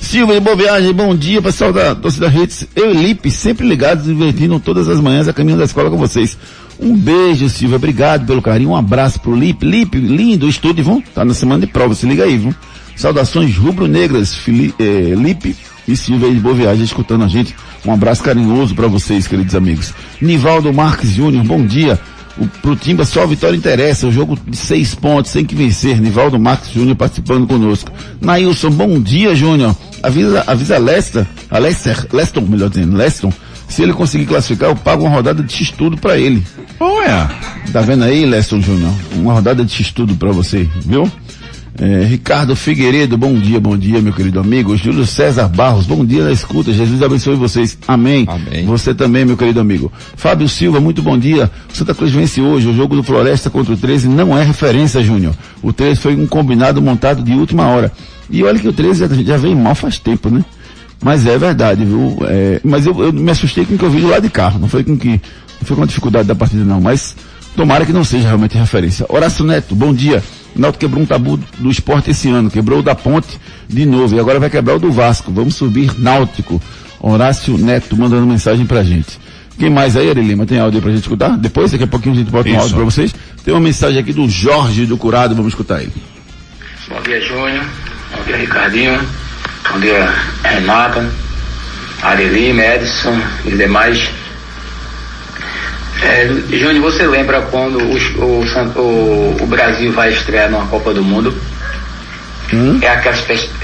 Silva 0.06 0.36
de 0.36 0.40
Boa 0.40 0.56
Viagem, 0.56 0.94
bom 0.94 1.16
dia, 1.16 1.42
pessoal 1.42 1.74
da 1.74 1.96
torcida 1.96 2.28
Hits. 2.28 2.68
Eu 2.76 2.92
e 2.92 2.94
Lipe, 2.94 3.32
sempre 3.32 3.68
ligados, 3.68 4.06
divertindo 4.06 4.60
todas 4.60 4.88
as 4.88 5.00
manhãs 5.02 5.28
a 5.28 5.34
caminho 5.34 5.58
da 5.58 5.64
escola 5.64 5.90
com 5.90 5.98
vocês. 5.98 6.38
Um 6.80 6.96
beijo, 6.96 7.50
Silva, 7.50 7.78
obrigado 7.78 8.26
pelo 8.28 8.40
carinho, 8.40 8.70
um 8.70 8.76
abraço 8.76 9.20
pro 9.20 9.36
Lipe. 9.36 9.66
Lipe, 9.66 9.98
lindo, 9.98 10.48
estude, 10.48 10.84
vão? 10.84 11.02
Tá 11.02 11.26
na 11.26 11.34
semana 11.34 11.66
de 11.66 11.72
prova, 11.72 11.96
se 11.96 12.06
liga 12.06 12.24
aí, 12.24 12.38
viu? 12.38 12.54
Saudações 12.96 13.58
rubro-negras, 13.58 14.38
eh, 14.80 15.16
Lipe 15.18 15.58
e 15.88 15.98
Silva 15.98 16.30
de 16.30 16.36
Boa 16.36 16.54
Viagem, 16.54 16.84
escutando 16.84 17.24
a 17.24 17.28
gente. 17.28 17.56
Um 17.84 17.92
abraço 17.92 18.24
carinhoso 18.24 18.76
para 18.76 18.88
vocês, 18.88 19.26
queridos 19.26 19.56
amigos. 19.56 19.92
Nivaldo 20.22 20.72
Marques 20.72 21.10
Júnior, 21.10 21.44
bom 21.44 21.66
dia. 21.66 22.00
O, 22.38 22.48
pro 22.62 22.76
Timba 22.76 23.06
só 23.06 23.24
a 23.24 23.26
vitória 23.26 23.56
interessa, 23.56 24.08
o 24.08 24.12
jogo 24.12 24.38
de 24.46 24.58
seis 24.58 24.94
pontos, 24.94 25.32
tem 25.32 25.46
que 25.46 25.56
vencer. 25.56 26.02
Nivaldo 26.02 26.38
Marques 26.38 26.72
Júnior 26.72 26.96
participando 26.96 27.48
conosco. 27.48 27.92
Nailson, 28.20 28.72
bom 28.72 29.00
dia, 29.00 29.34
Júnior. 29.34 29.76
Avisa, 30.04 30.44
avisa 30.46 30.78
Lester, 30.78 31.26
a 31.50 31.58
Lester, 31.58 32.08
Leston, 32.12 32.42
melhor 32.42 32.70
dizendo, 32.70 32.96
Leston, 32.96 33.32
se 33.68 33.82
ele 33.82 33.94
conseguir 33.94 34.26
classificar, 34.26 34.70
eu 34.70 34.76
pago 34.76 35.04
uma 35.04 35.10
rodada 35.16 35.42
de 35.42 35.52
X-Tudo 35.52 35.98
pra 35.98 36.18
ele. 36.18 36.44
Olha, 36.80 37.30
Tá 37.72 37.82
vendo 37.82 38.04
aí, 38.04 38.26
Leston 38.26 38.62
Júnior? 38.62 38.94
Uma 39.16 39.34
rodada 39.34 39.66
de 39.66 39.72
X-Tudo 39.72 40.16
pra 40.16 40.32
você, 40.32 40.70
viu? 40.86 41.12
É, 41.78 42.06
Ricardo 42.06 42.56
Figueiredo, 42.56 43.18
bom 43.18 43.34
dia, 43.38 43.60
bom 43.60 43.78
dia, 43.78 44.02
meu 44.02 44.14
querido 44.14 44.40
amigo. 44.40 44.78
Júlio 44.78 45.06
César 45.06 45.50
Barros, 45.50 45.86
bom 45.86 46.06
dia 46.06 46.24
na 46.24 46.32
escuta. 46.32 46.72
Jesus 46.72 47.02
abençoe 47.02 47.36
vocês. 47.36 47.78
Amém. 47.86 48.26
Amém. 48.30 48.66
Você 48.66 48.94
também, 48.94 49.26
meu 49.26 49.36
querido 49.36 49.60
amigo. 49.60 49.92
Fábio 50.16 50.48
Silva, 50.48 50.80
muito 50.80 51.02
bom 51.02 51.18
dia. 51.18 51.52
O 51.72 51.76
Santa 51.76 51.94
Cruz 51.94 52.14
vence 52.14 52.40
hoje. 52.40 52.70
O 52.70 52.74
jogo 52.74 52.96
do 52.96 53.04
Floresta 53.04 53.50
contra 53.50 53.74
o 53.74 53.78
13 53.78 54.08
não 54.08 54.38
é 54.38 54.44
referência, 54.44 55.04
Júnior. 55.04 55.36
O 55.62 55.74
13 55.74 56.00
foi 56.00 56.16
um 56.16 56.26
combinado 56.26 56.82
montado 56.82 57.22
de 57.22 57.34
última 57.34 57.68
hora. 57.68 57.92
E 58.30 58.44
olha 58.44 58.60
que 58.60 58.68
o 58.68 58.74
13 58.74 59.00
já, 59.00 59.08
já 59.08 59.38
vem 59.38 59.56
mal 59.56 59.76
faz 59.76 60.00
tempo, 60.00 60.30
né? 60.30 60.44
Mas 61.04 61.26
é 61.26 61.38
verdade, 61.38 61.86
viu? 61.86 62.18
É, 62.24 62.60
mas 62.64 62.86
eu, 62.86 63.00
eu 63.04 63.14
me 63.14 63.30
assustei 63.30 63.66
com 63.66 63.76
o 63.76 63.78
que 63.78 63.86
eu 63.86 63.90
vi 63.90 64.02
do 64.02 64.08
lado 64.08 64.24
de 64.24 64.30
carro. 64.30 64.60
Não 64.60 64.68
foi 64.68 64.84
com 64.84 64.98
que, 64.98 65.10
não 65.10 65.64
foi 65.64 65.76
com 65.76 65.84
a 65.84 65.86
dificuldade 65.86 66.28
da 66.28 66.36
partida 66.36 66.64
não, 66.64 66.82
mas 66.82 67.16
tomara 67.56 67.86
que 67.86 67.94
não 67.94 68.04
seja 68.04 68.28
realmente 68.28 68.58
referência. 68.58 69.06
Horácio 69.10 69.46
Neto, 69.46 69.76
bom 69.76 69.94
dia. 69.94 70.24
O 70.56 70.60
Náutico 70.60 70.80
quebrou 70.80 71.04
um 71.04 71.06
tabu 71.06 71.38
do 71.58 71.70
esporte 71.70 72.12
esse 72.12 72.30
ano, 72.30 72.50
quebrou 72.50 72.80
o 72.80 72.84
da 72.84 72.96
ponte 72.96 73.40
de 73.68 73.86
novo 73.86 74.16
e 74.16 74.20
agora 74.20 74.40
vai 74.40 74.50
quebrar 74.50 74.76
o 74.76 74.80
do 74.80 74.92
Vasco. 74.92 75.32
Vamos 75.32 75.56
subir 75.56 75.92
Náutico. 76.00 76.62
Horácio 77.00 77.58
Neto 77.58 77.96
mandando 77.96 78.26
mensagem 78.26 78.66
pra 78.66 78.84
gente. 78.84 79.20
Quem 79.60 79.70
mais 79.70 79.96
aí, 79.96 80.10
Ari 80.10 80.22
Lima? 80.22 80.46
Tem 80.46 80.60
áudio 80.60 80.80
aí 80.80 80.82
pra 80.82 80.92
gente 80.92 81.02
escutar? 81.04 81.38
Depois, 81.38 81.72
daqui 81.72 81.84
a 81.84 81.88
pouquinho 81.88 82.16
a 82.16 82.18
gente 82.18 82.32
bota 82.32 82.50
um 82.50 82.60
áudio 82.60 82.76
pra 82.76 82.84
vocês. 82.84 83.14
Tem 83.44 83.54
uma 83.54 83.62
mensagem 83.62 84.00
aqui 84.00 84.12
do 84.12 84.28
Jorge 84.28 84.86
do 84.86 84.98
Curado, 84.98 85.36
vamos 85.36 85.52
escutar 85.54 85.82
ele. 85.82 85.94
Bom 86.90 87.02
dia, 87.02 87.22
Júnior. 87.22 87.66
Bom 88.16 88.24
dia, 88.26 88.38
Ricardinho. 88.38 89.00
Bom 89.72 89.80
dia, 89.80 90.14
Renata, 90.44 91.06
Ari 92.02 92.26
Lima, 92.26 92.62
Edson 92.64 93.20
e 93.46 93.52
demais. 93.52 94.10
É, 96.02 96.28
Júnior, 96.58 96.82
você 96.92 97.08
lembra 97.08 97.42
quando 97.44 97.78
o, 97.80 97.98
o 98.22 99.38
o- 99.42 99.48
Brasil 99.48 99.92
vai 99.92 100.12
estrear 100.12 100.50
numa 100.50 100.66
Copa 100.68 100.94
do 100.94 101.04
Mundo? 101.04 101.34
É 102.82 102.88
aquela 102.90 103.16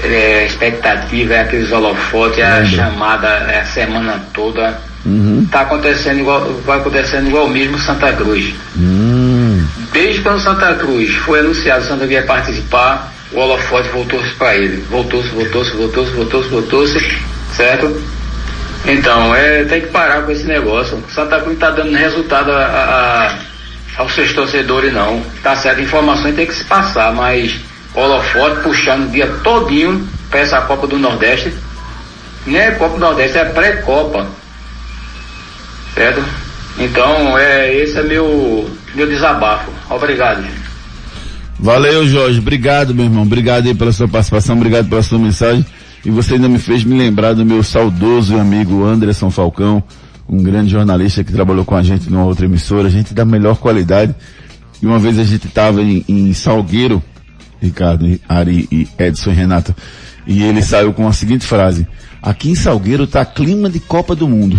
é, 0.02 0.44
expectativa, 0.46 1.34
é 1.34 1.40
aqueles 1.42 1.70
holofotes, 1.70 2.38
é 2.40 2.42
a 2.44 2.64
chamada 2.64 3.28
é 3.48 3.60
a 3.60 3.64
semana 3.64 4.20
toda. 4.34 4.78
Uhum. 5.06 5.46
Tá 5.50 5.62
acontecendo 5.62 6.20
igual, 6.20 6.60
vai 6.66 6.78
acontecendo 6.78 7.26
igual 7.28 7.48
mesmo 7.48 7.78
Santa 7.78 8.12
Cruz. 8.12 8.52
Hum. 8.76 9.64
Desde 9.92 10.20
quando 10.20 10.40
Santa 10.40 10.74
Cruz 10.74 11.14
foi 11.16 11.40
anunciado 11.40 11.84
Santa 11.84 12.00
Cruz 12.00 12.10
ia 12.12 12.22
participar, 12.22 13.12
o 13.32 13.38
holofote 13.38 13.88
voltou-se 13.90 14.30
para 14.34 14.56
ele. 14.56 14.84
Voltou-se, 14.90 15.28
voltou-se, 15.30 15.70
voltou-se, 15.76 16.10
voltou-se, 16.12 16.48
voltou-se, 16.48 17.18
certo? 17.54 18.02
Então, 18.86 19.34
é, 19.34 19.64
tem 19.64 19.80
que 19.82 19.86
parar 19.88 20.22
com 20.22 20.32
esse 20.32 20.44
negócio. 20.44 21.02
Santa 21.14 21.38
Cruz 21.40 21.54
está 21.54 21.70
dando 21.70 21.94
resultado 21.96 22.50
há, 22.50 22.64
há- 22.64 23.38
aos 24.00 24.12
seus 24.14 24.32
torcedores 24.32 24.92
não. 24.92 25.22
Tá 25.42 25.54
certo, 25.56 25.80
informações 25.80 26.34
tem 26.34 26.46
que 26.46 26.54
se 26.54 26.64
passar, 26.64 27.12
mas 27.14 27.54
holofote 27.94 28.60
puxando 28.62 29.04
o 29.08 29.10
dia 29.10 29.26
todinho 29.44 30.06
para 30.30 30.40
essa 30.40 30.60
Copa 30.62 30.86
do 30.86 30.98
Nordeste. 30.98 31.52
Nem 32.46 32.60
é 32.60 32.70
Copa 32.72 32.94
do 32.94 33.00
Nordeste, 33.00 33.38
é 33.38 33.44
pré-Copa. 33.44 34.26
Certo? 35.94 36.24
Então, 36.78 37.38
é, 37.38 37.72
esse 37.74 37.98
é 37.98 38.02
meu, 38.02 38.68
meu 38.94 39.06
desabafo. 39.06 39.70
Obrigado. 39.90 40.42
Valeu, 41.62 42.04
Jorge. 42.08 42.40
Obrigado, 42.40 42.92
meu 42.92 43.04
irmão. 43.04 43.22
Obrigado 43.22 43.68
aí 43.68 43.74
pela 43.74 43.92
sua 43.92 44.08
participação, 44.08 44.56
obrigado 44.56 44.88
pela 44.88 45.00
sua 45.00 45.16
mensagem. 45.16 45.64
E 46.04 46.10
você 46.10 46.34
ainda 46.34 46.48
me 46.48 46.58
fez 46.58 46.82
me 46.82 46.98
lembrar 46.98 47.34
do 47.34 47.46
meu 47.46 47.62
saudoso 47.62 48.36
amigo 48.36 48.82
Anderson 48.84 49.30
Falcão, 49.30 49.80
um 50.28 50.42
grande 50.42 50.72
jornalista 50.72 51.22
que 51.22 51.32
trabalhou 51.32 51.64
com 51.64 51.76
a 51.76 51.82
gente 51.84 52.10
numa 52.10 52.24
outra 52.24 52.46
emissora, 52.46 52.90
gente 52.90 53.14
da 53.14 53.24
melhor 53.24 53.58
qualidade. 53.58 54.12
E 54.82 54.86
uma 54.86 54.98
vez 54.98 55.20
a 55.20 55.22
gente 55.22 55.46
estava 55.46 55.80
em, 55.80 56.04
em, 56.08 56.32
Salgueiro, 56.32 57.00
Ricardo, 57.60 58.18
Ari 58.28 58.68
e 58.72 58.88
Edson 58.98 59.30
e 59.30 59.34
Renata, 59.34 59.76
e 60.26 60.42
ele 60.42 60.62
saiu 60.62 60.92
com 60.92 61.06
a 61.06 61.12
seguinte 61.12 61.46
frase, 61.46 61.86
aqui 62.20 62.50
em 62.50 62.56
Salgueiro 62.56 63.06
tá 63.06 63.24
clima 63.24 63.70
de 63.70 63.78
Copa 63.78 64.16
do 64.16 64.26
Mundo. 64.26 64.58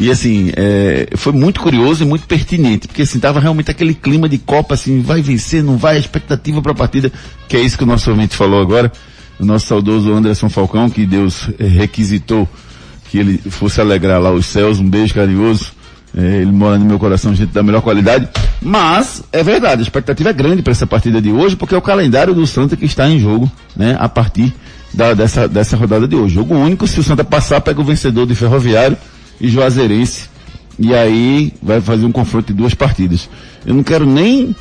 E 0.00 0.10
assim, 0.10 0.50
é, 0.56 1.08
foi 1.14 1.30
muito 1.30 1.60
curioso 1.60 2.02
e 2.02 2.06
muito 2.06 2.26
pertinente, 2.26 2.88
porque 2.88 3.02
assim, 3.02 3.20
tava 3.20 3.38
realmente 3.38 3.70
aquele 3.70 3.92
clima 3.92 4.30
de 4.30 4.38
Copa, 4.38 4.72
assim, 4.72 5.02
vai 5.02 5.20
vencer, 5.20 5.62
não 5.62 5.76
vai, 5.76 5.98
expectativa 5.98 6.62
para 6.62 6.72
a 6.72 6.74
partida, 6.74 7.12
que 7.46 7.54
é 7.54 7.60
isso 7.60 7.76
que 7.76 7.84
o 7.84 7.86
nosso 7.86 8.10
ouvinte 8.10 8.34
falou 8.34 8.62
agora, 8.62 8.90
o 9.38 9.44
nosso 9.44 9.66
saudoso 9.66 10.10
Anderson 10.10 10.48
Falcão, 10.48 10.88
que 10.88 11.04
Deus 11.04 11.50
é, 11.58 11.64
requisitou 11.66 12.48
que 13.10 13.18
ele 13.18 13.36
fosse 13.50 13.78
alegrar 13.78 14.18
lá 14.22 14.32
os 14.32 14.46
céus, 14.46 14.78
um 14.78 14.88
beijo 14.88 15.12
carinhoso, 15.12 15.72
é, 16.16 16.38
ele 16.38 16.50
mora 16.50 16.78
no 16.78 16.86
meu 16.86 16.98
coração, 16.98 17.34
gente 17.34 17.52
da 17.52 17.62
melhor 17.62 17.82
qualidade, 17.82 18.26
mas 18.62 19.22
é 19.30 19.42
verdade, 19.42 19.80
a 19.80 19.82
expectativa 19.82 20.30
é 20.30 20.32
grande 20.32 20.62
para 20.62 20.70
essa 20.70 20.86
partida 20.86 21.20
de 21.20 21.30
hoje, 21.30 21.56
porque 21.56 21.74
é 21.74 21.78
o 21.78 21.82
calendário 21.82 22.32
do 22.32 22.46
Santa 22.46 22.74
que 22.74 22.86
está 22.86 23.06
em 23.06 23.20
jogo, 23.20 23.52
né, 23.76 23.98
a 24.00 24.08
partir 24.08 24.54
da, 24.94 25.12
dessa, 25.12 25.46
dessa 25.46 25.76
rodada 25.76 26.08
de 26.08 26.16
hoje. 26.16 26.36
Jogo 26.36 26.54
único, 26.54 26.86
se 26.86 26.98
o 26.98 27.02
Santa 27.02 27.22
passar, 27.22 27.60
pega 27.60 27.82
o 27.82 27.84
vencedor 27.84 28.26
de 28.26 28.34
Ferroviário, 28.34 28.96
e 29.40 29.48
Juazeirense. 29.48 30.28
E 30.78 30.94
aí 30.94 31.52
vai 31.62 31.80
fazer 31.80 32.06
um 32.06 32.12
confronto 32.12 32.48
de 32.48 32.54
duas 32.54 32.74
partidas. 32.74 33.28
Eu 33.66 33.74
não 33.74 33.82
quero 33.82 34.06
nem 34.06 34.54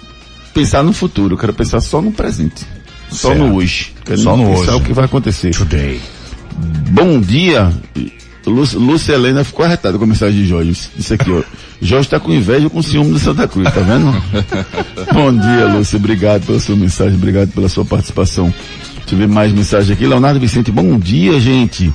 pensar 0.54 0.84
no 0.84 0.92
futuro, 0.92 1.36
eu 1.36 1.38
quero 1.38 1.54
pensar 1.54 1.80
só 1.80 2.02
no 2.02 2.12
presente. 2.12 2.66
Só 3.10 3.30
certo. 3.30 3.40
no 3.40 3.56
hoje. 3.56 3.94
Quero 4.06 4.20
só 4.20 4.36
no 4.36 4.52
hoje. 4.52 4.70
o 4.72 4.82
que 4.82 4.94
vai 4.94 5.06
acontecer. 5.06 5.52
Today. 5.52 6.00
Bom 6.92 7.20
dia. 7.20 7.72
Lúcia 8.46 9.14
Helena 9.14 9.44
ficou 9.44 9.66
arretada 9.66 9.98
com 9.98 10.04
a 10.04 10.08
mensagem 10.08 10.42
de 10.42 10.48
Jorge. 10.48 10.72
Isso 10.98 11.14
aqui, 11.14 11.32
ó. 11.32 11.44
Jorge 11.82 12.08
está 12.08 12.20
com 12.20 12.32
inveja 12.32 12.70
com 12.70 12.82
ciúme 12.82 13.12
do 13.12 13.20
Santa 13.20 13.48
Cruz, 13.48 13.72
tá 13.74 13.80
vendo? 13.82 14.12
Bom 15.14 15.32
dia, 15.34 15.68
Lúcia. 15.68 15.98
Obrigado 15.98 16.46
pela 16.46 16.60
sua 16.60 16.76
mensagem, 16.76 17.16
obrigado 17.16 17.50
pela 17.50 17.70
sua 17.70 17.86
participação. 17.86 18.54
Deixa 18.98 19.16
eu 19.16 19.18
ver 19.18 19.28
mais 19.28 19.52
mensagem 19.54 19.94
aqui. 19.94 20.06
Leonardo 20.06 20.40
Vicente, 20.40 20.72
bom 20.72 20.98
dia, 21.00 21.40
gente. 21.40 21.94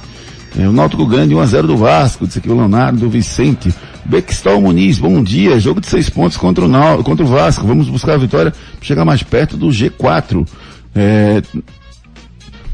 É, 0.57 0.69
o 0.69 0.73
Náutico 0.73 1.05
Grande 1.07 1.35
1x0 1.35 1.67
do 1.67 1.77
Vasco, 1.77 2.27
disse 2.27 2.39
aqui 2.39 2.49
o 2.49 2.57
Leonardo 2.57 3.09
Vicente. 3.11 3.75
Bextal 4.05 4.61
Muniz, 4.61 4.99
bom 4.99 5.23
dia. 5.23 5.59
Jogo 5.59 5.81
de 5.81 5.89
seis 5.89 6.09
pontos 6.09 6.37
contra 6.37 6.65
o, 6.65 6.69
Náutico, 6.69 7.05
contra 7.05 7.25
o 7.25 7.29
Vasco. 7.29 7.67
Vamos 7.67 7.89
buscar 7.89 8.15
a 8.15 8.19
vitória 8.19 8.53
para 8.53 8.87
chegar 8.87 9.05
mais 9.05 9.23
perto 9.23 9.57
do 9.57 9.69
G4. 9.69 10.47
É, 10.95 11.43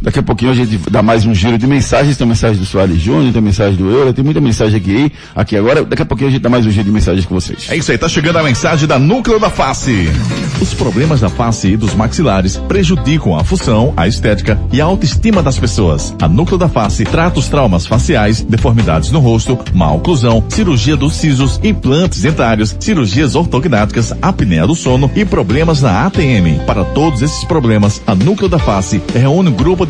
Daqui 0.03 0.19
a 0.19 0.23
pouquinho 0.23 0.51
a 0.51 0.55
gente 0.55 0.79
dá 0.91 1.03
mais 1.03 1.27
um 1.27 1.35
giro 1.35 1.59
de 1.59 1.67
mensagens. 1.67 2.17
Tem 2.17 2.27
mensagem 2.27 2.59
do 2.59 2.65
Soares 2.65 3.01
Júnior, 3.01 3.33
tem 3.33 3.43
mensagem 3.43 3.77
do 3.77 3.91
Euro, 3.91 4.13
tem 4.13 4.25
muita 4.25 4.41
mensagem 4.41 4.77
aqui, 4.77 5.13
aqui 5.35 5.57
agora. 5.57 5.85
Daqui 5.85 6.03
a 6.03 6.07
pouquinho 6.07 6.29
a 6.29 6.33
gente 6.33 6.43
dá 6.43 6.49
mais 6.49 6.65
um 6.65 6.71
giro 6.71 6.85
de 6.85 6.91
mensagens 6.91 7.27
com 7.27 7.35
vocês. 7.35 7.67
É 7.69 7.77
isso 7.77 7.93
aí, 7.93 7.99
tá 7.99 8.09
chegando 8.09 8.39
a 8.39 8.43
mensagem 8.43 8.89
da 8.89 8.99
Núcleo 8.99 9.39
da 9.39 9.51
Face. 9.51 10.09
Os 10.61 10.75
problemas 10.75 11.21
da 11.21 11.31
face 11.31 11.69
e 11.69 11.77
dos 11.77 11.95
maxilares 11.95 12.57
prejudicam 12.57 13.35
a 13.35 13.43
função, 13.43 13.95
a 13.97 14.07
estética 14.07 14.61
e 14.71 14.81
a 14.81 14.85
autoestima 14.85 15.43
das 15.43 15.59
pessoas. 15.59 16.15
A 16.21 16.29
Núcleo 16.29 16.59
da 16.59 16.69
Face 16.69 17.03
trata 17.05 17.39
os 17.39 17.49
traumas 17.49 17.87
faciais, 17.87 18.43
deformidades 18.43 19.11
no 19.11 19.21
rosto, 19.21 19.59
má 19.73 19.91
oclusão, 19.91 20.45
cirurgia 20.49 20.97
dos 20.97 21.15
sisos, 21.15 21.59
implantes 21.65 22.21
dentários, 22.21 22.77
cirurgias 22.79 23.35
ortognáticas, 23.35 24.15
apneia 24.21 24.67
do 24.67 24.75
sono 24.75 25.11
e 25.15 25.25
problemas 25.25 25.81
na 25.81 26.07
ATM. 26.07 26.61
Para 26.67 26.85
todos 26.85 27.23
esses 27.23 27.45
problemas, 27.45 28.03
a 28.07 28.15
Núcleo 28.15 28.49
da 28.49 28.59
Face 28.59 29.01
reúne 29.15 29.49
um 29.49 29.55
grupo 29.55 29.87
de 29.87 29.90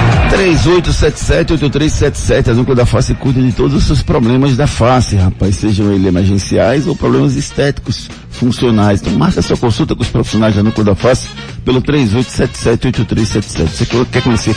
3877-8377. 0.31 2.49
A 2.49 2.53
Núcleo 2.53 2.75
da 2.75 2.85
Face 2.85 3.13
cuida 3.13 3.41
de 3.41 3.51
todos 3.51 3.75
os 3.75 3.83
seus 3.83 4.01
problemas 4.01 4.55
da 4.55 4.65
face, 4.65 5.17
rapaz. 5.17 5.57
Sejam 5.57 5.91
eles 5.91 6.07
emergenciais 6.07 6.87
ou 6.87 6.95
problemas 6.95 7.35
estéticos, 7.35 8.09
funcionais. 8.29 9.01
Então 9.01 9.11
marca 9.13 9.41
sua 9.41 9.57
consulta 9.57 9.93
com 9.93 10.01
os 10.01 10.07
profissionais 10.07 10.55
da 10.55 10.63
Núcleo 10.63 10.85
da 10.85 10.95
Face 10.95 11.27
pelo 11.65 11.81
3877-8377. 11.81 13.67
Você 13.67 13.85
quer 14.05 14.23
conhecer 14.23 14.55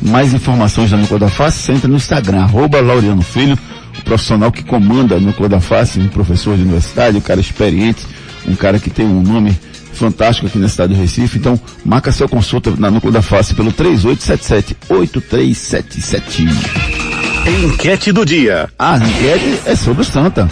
mais 0.00 0.32
informações 0.32 0.92
da 0.92 0.96
Núcleo 0.96 1.18
da 1.18 1.28
Face? 1.28 1.72
Entra 1.72 1.88
no 1.88 1.96
Instagram, 1.96 2.42
arroba 2.42 2.80
Laureano 2.80 3.22
Filho, 3.22 3.58
o 3.98 4.02
profissional 4.02 4.52
que 4.52 4.62
comanda 4.62 5.16
a 5.16 5.20
Núcleo 5.20 5.48
da 5.48 5.60
Face, 5.60 5.98
um 5.98 6.06
professor 6.06 6.56
de 6.56 6.62
universidade, 6.62 7.16
um 7.16 7.20
cara 7.20 7.40
experiente, 7.40 8.06
um 8.46 8.54
cara 8.54 8.78
que 8.78 8.90
tem 8.90 9.04
um 9.04 9.22
nome 9.22 9.58
fantástico 9.96 10.46
aqui 10.46 10.58
na 10.58 10.68
cidade 10.68 10.94
do 10.94 11.00
Recife. 11.00 11.38
Então, 11.38 11.58
marca 11.84 12.12
sua 12.12 12.28
consulta 12.28 12.72
na 12.78 12.90
Núcleo 12.90 13.12
da 13.12 13.22
Face 13.22 13.54
pelo 13.54 13.72
3877-8377. 13.72 16.46
Enquete 17.64 18.12
do 18.12 18.24
dia. 18.24 18.68
A 18.78 18.98
enquete 18.98 19.60
é 19.64 19.76
sobre 19.76 20.02
o 20.02 20.04
Santa. 20.04 20.48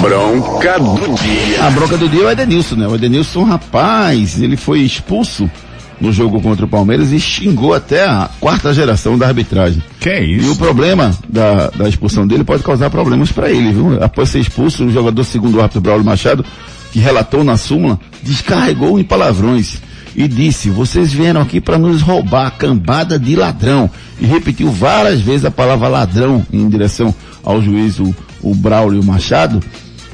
Bronca 0.00 0.78
do 0.78 1.14
dia. 1.14 1.64
A 1.64 1.70
bronca 1.70 1.96
do 1.96 2.08
dia 2.08 2.22
é 2.22 2.26
o 2.26 2.30
Edenilson, 2.30 2.76
né? 2.76 2.86
O 2.86 2.94
Edenilson, 2.94 3.44
rapaz, 3.44 4.40
ele 4.40 4.56
foi 4.56 4.80
expulso 4.80 5.50
no 6.00 6.12
jogo 6.12 6.40
contra 6.40 6.64
o 6.64 6.68
Palmeiras 6.68 7.12
e 7.12 7.18
xingou 7.18 7.74
até 7.74 8.04
a 8.04 8.28
quarta 8.40 8.72
geração 8.72 9.18
da 9.18 9.26
arbitragem. 9.26 9.82
Que 10.00 10.10
é 10.10 10.24
isso? 10.24 10.46
E 10.46 10.50
o 10.50 10.56
problema 10.56 11.12
da, 11.28 11.70
da 11.70 11.88
expulsão 11.88 12.26
dele 12.26 12.44
pode 12.44 12.62
causar 12.62 12.90
problemas 12.90 13.32
para 13.32 13.50
ele, 13.50 13.72
viu? 13.72 14.02
Após 14.02 14.28
ser 14.30 14.40
expulso, 14.40 14.84
o 14.84 14.92
jogador 14.92 15.24
segundo 15.24 15.56
o 15.56 15.60
árbitro 15.60 15.80
Braulio 15.80 16.04
Machado, 16.04 16.44
que 16.92 16.98
relatou 16.98 17.42
na 17.42 17.56
súmula, 17.56 17.98
descarregou 18.22 18.98
em 18.98 19.04
palavrões 19.04 19.78
e 20.14 20.26
disse: 20.26 20.70
"Vocês 20.70 21.12
vieram 21.12 21.40
aqui 21.40 21.60
para 21.60 21.78
nos 21.78 22.00
roubar, 22.00 22.52
cambada 22.52 23.18
de 23.18 23.34
ladrão". 23.36 23.90
E 24.20 24.26
repetiu 24.26 24.70
várias 24.70 25.20
vezes 25.20 25.44
a 25.44 25.50
palavra 25.50 25.88
ladrão 25.88 26.44
em 26.52 26.68
direção 26.68 27.14
ao 27.42 27.62
juiz 27.62 27.98
o, 27.98 28.14
o 28.42 28.54
Braulio 28.54 29.02
Machado. 29.02 29.60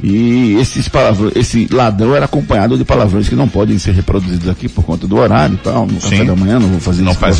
E 0.06 0.54
esses 0.60 0.86
palavrões, 0.86 1.34
esse 1.34 1.66
ladrão 1.72 2.14
era 2.14 2.26
acompanhado 2.26 2.76
de 2.76 2.84
palavrões 2.84 3.26
que 3.26 3.34
não 3.34 3.48
podem 3.48 3.78
ser 3.78 3.94
reproduzidos 3.94 4.50
aqui 4.50 4.68
por 4.68 4.84
conta 4.84 5.06
do 5.06 5.16
horário 5.16 5.54
e 5.54 5.56
tal, 5.56 5.86
no 5.86 5.98
café 5.98 6.22
da 6.22 6.36
manhã, 6.36 6.60
não 6.60 6.68
vou 6.68 6.78
fazer 6.78 7.00
Não 7.00 7.12
isso 7.12 7.20
faz 7.20 7.36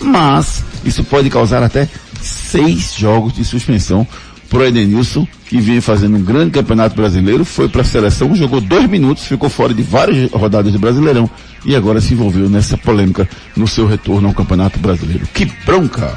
mas 0.00 0.62
isso 0.84 1.02
pode 1.02 1.28
causar 1.28 1.60
até 1.60 1.88
seis 2.22 2.94
jogos 2.94 3.32
de 3.32 3.44
suspensão. 3.44 4.06
Pro 4.48 4.64
Edenilson, 4.64 5.26
que 5.48 5.60
vinha 5.60 5.82
fazendo 5.82 6.16
um 6.16 6.22
grande 6.22 6.52
campeonato 6.52 6.94
brasileiro, 6.94 7.44
foi 7.44 7.68
para 7.68 7.82
a 7.82 7.84
seleção, 7.84 8.34
jogou 8.34 8.60
dois 8.60 8.88
minutos, 8.88 9.24
ficou 9.24 9.50
fora 9.50 9.74
de 9.74 9.82
várias 9.82 10.30
rodadas 10.30 10.72
de 10.72 10.78
Brasileirão 10.78 11.28
e 11.66 11.74
agora 11.74 12.00
se 12.00 12.14
envolveu 12.14 12.48
nessa 12.48 12.78
polêmica 12.78 13.28
no 13.56 13.66
seu 13.66 13.86
retorno 13.86 14.28
ao 14.28 14.34
Campeonato 14.34 14.78
Brasileiro. 14.78 15.26
Que 15.34 15.44
bronca! 15.66 16.16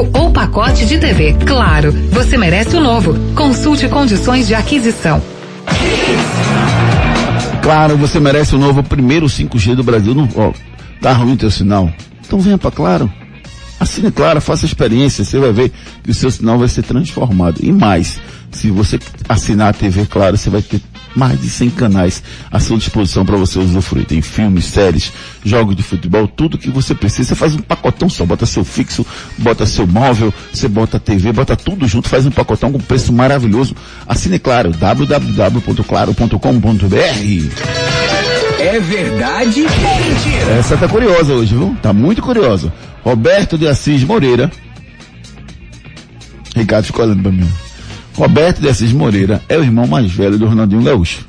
ou 0.13 0.31
pacote 0.31 0.85
de 0.85 0.97
TV. 0.97 1.33
Claro, 1.45 1.91
você 2.11 2.37
merece 2.37 2.75
o 2.75 2.79
novo. 2.79 3.13
Consulte 3.35 3.87
condições 3.87 4.47
de 4.47 4.55
aquisição. 4.55 5.21
Claro, 7.61 7.97
você 7.97 8.19
merece 8.19 8.55
o 8.55 8.57
novo 8.57 8.83
primeiro 8.83 9.27
5G 9.27 9.75
do 9.75 9.83
Brasil. 9.83 10.15
Não, 10.15 10.27
ó, 10.35 10.51
tá 11.01 11.13
ruim 11.13 11.35
teu 11.35 11.51
sinal? 11.51 11.91
Então 12.25 12.39
venha 12.39 12.57
para 12.57 12.71
Claro. 12.71 13.11
Assine 13.79 14.11
Claro, 14.11 14.39
faça 14.39 14.65
experiência, 14.65 15.23
você 15.23 15.39
vai 15.39 15.51
ver 15.51 15.71
que 16.03 16.11
o 16.11 16.13
seu 16.13 16.29
sinal 16.29 16.59
vai 16.59 16.67
ser 16.67 16.83
transformado. 16.83 17.59
E 17.63 17.71
mais, 17.71 18.19
se 18.51 18.69
você 18.69 18.99
assinar 19.27 19.69
a 19.69 19.73
TV 19.73 20.05
Claro, 20.05 20.37
você 20.37 20.49
vai 20.49 20.61
ter 20.61 20.81
mais 21.15 21.39
de 21.39 21.49
100 21.49 21.69
canais 21.71 22.21
à 22.51 22.59
sua 22.59 22.77
disposição 22.77 23.25
para 23.25 23.37
você 23.37 23.57
usufruir. 23.59 24.05
Tem 24.05 24.21
filmes, 24.21 24.65
séries, 24.65 25.11
jogos 25.43 25.75
de 25.75 25.83
futebol, 25.83 26.27
tudo 26.27 26.57
que 26.57 26.69
você 26.69 26.95
precisa. 26.95 27.29
Você 27.29 27.35
faz 27.35 27.55
um 27.55 27.59
pacotão 27.59 28.09
só, 28.09 28.25
bota 28.25 28.45
seu 28.45 28.63
fixo, 28.63 29.05
bota 29.37 29.65
seu 29.65 29.85
móvel, 29.87 30.33
você 30.53 30.67
bota 30.67 30.97
a 30.97 30.99
TV, 30.99 31.31
bota 31.31 31.55
tudo 31.55 31.87
junto, 31.87 32.09
faz 32.09 32.25
um 32.25 32.31
pacotão 32.31 32.71
com 32.71 32.79
preço 32.79 33.13
maravilhoso. 33.13 33.75
Assine 34.07 34.39
Claro, 34.39 34.71
www.claro.com.br. 34.71 36.95
É 38.59 38.79
verdade 38.79 39.61
ou 39.61 39.69
mentira? 39.69 40.51
Essa 40.59 40.77
tá 40.77 40.87
curiosa 40.87 41.33
hoje, 41.33 41.55
viu? 41.55 41.75
Tá 41.81 41.91
muito 41.91 42.21
curiosa. 42.21 42.71
Roberto 43.03 43.57
de 43.57 43.67
Assis 43.67 44.03
Moreira. 44.03 44.51
Ricardo 46.55 46.85
ficou 46.85 47.03
olhando 47.05 47.23
pra 47.23 47.31
mim. 47.31 47.49
Roberto 48.13 48.59
de 48.61 48.67
Assis 48.67 48.91
Moreira 48.91 49.41
é 49.47 49.57
o 49.57 49.63
irmão 49.63 49.87
mais 49.87 50.11
velho 50.11 50.37
do 50.37 50.45
Ronaldinho 50.45 50.83
Gaúcho, 50.83 51.25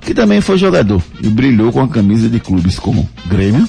que 0.00 0.14
também 0.14 0.40
foi 0.40 0.58
jogador 0.58 1.02
e 1.22 1.28
brilhou 1.28 1.72
com 1.72 1.80
a 1.80 1.88
camisa 1.88 2.28
de 2.28 2.38
clubes 2.38 2.78
como 2.78 3.08
Grêmio, 3.26 3.68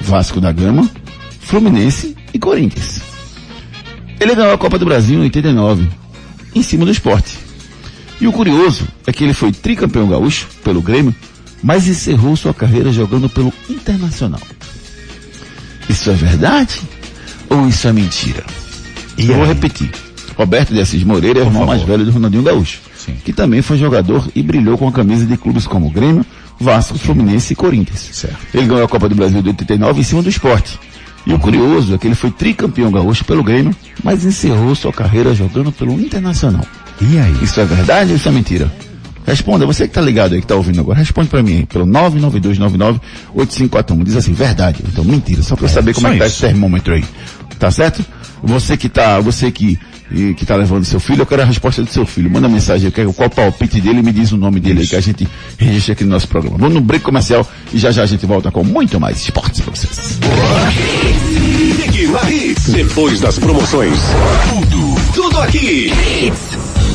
Vasco 0.00 0.40
da 0.40 0.50
Gama, 0.50 0.88
Fluminense 1.40 2.16
e 2.32 2.38
Corinthians. 2.38 3.00
Ele 4.20 4.34
ganhou 4.34 4.52
a 4.52 4.58
Copa 4.58 4.78
do 4.78 4.84
Brasil 4.84 5.18
em 5.18 5.22
89, 5.22 5.88
em 6.54 6.62
cima 6.62 6.84
do 6.84 6.90
esporte. 6.90 7.38
E 8.20 8.26
o 8.26 8.32
curioso 8.32 8.88
é 9.06 9.12
que 9.12 9.22
ele 9.22 9.32
foi 9.32 9.52
tricampeão 9.52 10.08
gaúcho 10.08 10.48
pelo 10.64 10.82
Grêmio, 10.82 11.14
mas 11.62 11.86
encerrou 11.86 12.36
sua 12.36 12.52
carreira 12.52 12.90
jogando 12.90 13.28
pelo 13.28 13.52
Internacional. 13.68 14.40
Isso 15.88 16.10
é 16.10 16.14
verdade? 16.14 16.80
Ou 17.48 17.68
isso 17.68 17.86
é 17.86 17.92
mentira? 17.92 18.44
E 19.16 19.28
eu 19.28 19.36
vou 19.36 19.46
repetir. 19.46 19.90
Roberto 20.38 20.72
de 20.72 20.80
Assis 20.80 21.02
Moreira 21.02 21.40
é 21.40 21.42
o 21.42 21.46
irmão 21.46 21.66
mais 21.66 21.82
velho 21.82 22.04
do 22.04 22.12
Ronaldinho 22.12 22.44
Gaúcho, 22.44 22.78
que 23.24 23.32
também 23.32 23.60
foi 23.60 23.76
jogador 23.76 24.28
e 24.36 24.42
brilhou 24.42 24.78
com 24.78 24.86
a 24.86 24.92
camisa 24.92 25.26
de 25.26 25.36
clubes 25.36 25.66
como 25.66 25.90
Grêmio, 25.90 26.24
Vasco, 26.60 26.96
Fluminense 26.96 27.54
e 27.54 27.56
Corinthians. 27.56 28.24
Ele 28.54 28.66
ganhou 28.66 28.84
a 28.84 28.88
Copa 28.88 29.08
do 29.08 29.16
Brasil 29.16 29.42
de 29.42 29.48
89 29.48 30.00
em 30.00 30.04
cima 30.04 30.22
do 30.22 30.28
esporte. 30.28 30.78
E 31.26 31.34
o 31.34 31.40
curioso 31.40 31.92
é 31.92 31.98
que 31.98 32.06
ele 32.06 32.14
foi 32.14 32.30
tricampeão 32.30 32.92
gaúcho 32.92 33.24
pelo 33.24 33.42
Grêmio, 33.42 33.74
mas 34.04 34.24
encerrou 34.24 34.76
sua 34.76 34.92
carreira 34.92 35.34
jogando 35.34 35.72
pelo 35.72 36.00
Internacional. 36.00 36.64
E 37.00 37.18
aí? 37.18 37.36
Isso 37.42 37.60
é 37.60 37.64
verdade 37.64 38.10
ou 38.10 38.16
isso 38.16 38.28
é 38.28 38.32
mentira? 38.32 38.72
Responda, 39.26 39.66
você 39.66 39.88
que 39.88 39.92
tá 39.92 40.00
ligado 40.00 40.34
aí, 40.34 40.40
que 40.40 40.46
tá 40.46 40.54
ouvindo 40.54 40.78
agora, 40.80 41.00
responde 41.00 41.28
pra 41.28 41.42
mim 41.42 41.56
aí, 41.58 41.66
pelo 41.66 41.84
99299-8541. 41.84 44.04
Diz 44.04 44.16
assim, 44.16 44.32
verdade. 44.32 44.82
Então, 44.86 45.04
mentira, 45.04 45.42
só 45.42 45.56
pra 45.56 45.66
eu 45.66 45.68
saber 45.68 45.94
como 45.94 46.06
é 46.06 46.12
que 46.12 46.18
tá 46.20 46.26
isso. 46.26 46.36
esse 46.36 46.46
termômetro 46.46 46.94
aí. 46.94 47.04
Tá 47.58 47.70
certo? 47.70 48.02
Você 48.42 48.76
que 48.76 48.88
tá, 48.88 49.20
você 49.20 49.50
que, 49.50 49.78
e- 50.10 50.34
que 50.34 50.44
tá 50.46 50.56
levando 50.56 50.84
seu 50.84 50.98
filho, 51.00 51.22
eu 51.22 51.26
quero 51.26 51.42
a 51.42 51.44
resposta 51.44 51.82
do 51.82 51.90
seu 51.90 52.04
filho. 52.06 52.30
Manda 52.30 52.48
mensagem, 52.48 52.86
eu 52.86 52.92
quero 52.92 53.12
qual 53.12 53.28
o 53.28 53.30
palpite 53.34 53.80
dele 53.80 54.00
e 54.00 54.02
me 54.02 54.12
diz 54.12 54.32
o 54.32 54.36
nome 54.36 54.60
dele 54.60 54.80
aí, 54.80 54.86
que 54.86 54.96
a 54.96 55.00
gente 55.00 55.26
registra 55.58 55.92
aqui 55.92 56.04
no 56.04 56.10
nosso 56.10 56.28
programa. 56.28 56.56
Vamos 56.58 56.74
no 56.74 56.80
break 56.80 57.04
comercial 57.04 57.46
e 57.72 57.78
já 57.78 57.90
já 57.90 58.02
a 58.02 58.06
gente 58.06 58.24
volta 58.26 58.50
com 58.50 58.62
muito 58.64 58.98
mais 59.00 59.18
esportes 59.20 59.60
pra 59.60 59.74
vocês. 59.74 60.18
Depois 62.68 63.20
das 63.20 63.38
promoções. 63.38 63.98
Tudo, 64.50 64.94
tudo 65.14 65.40
aqui. 65.40 65.92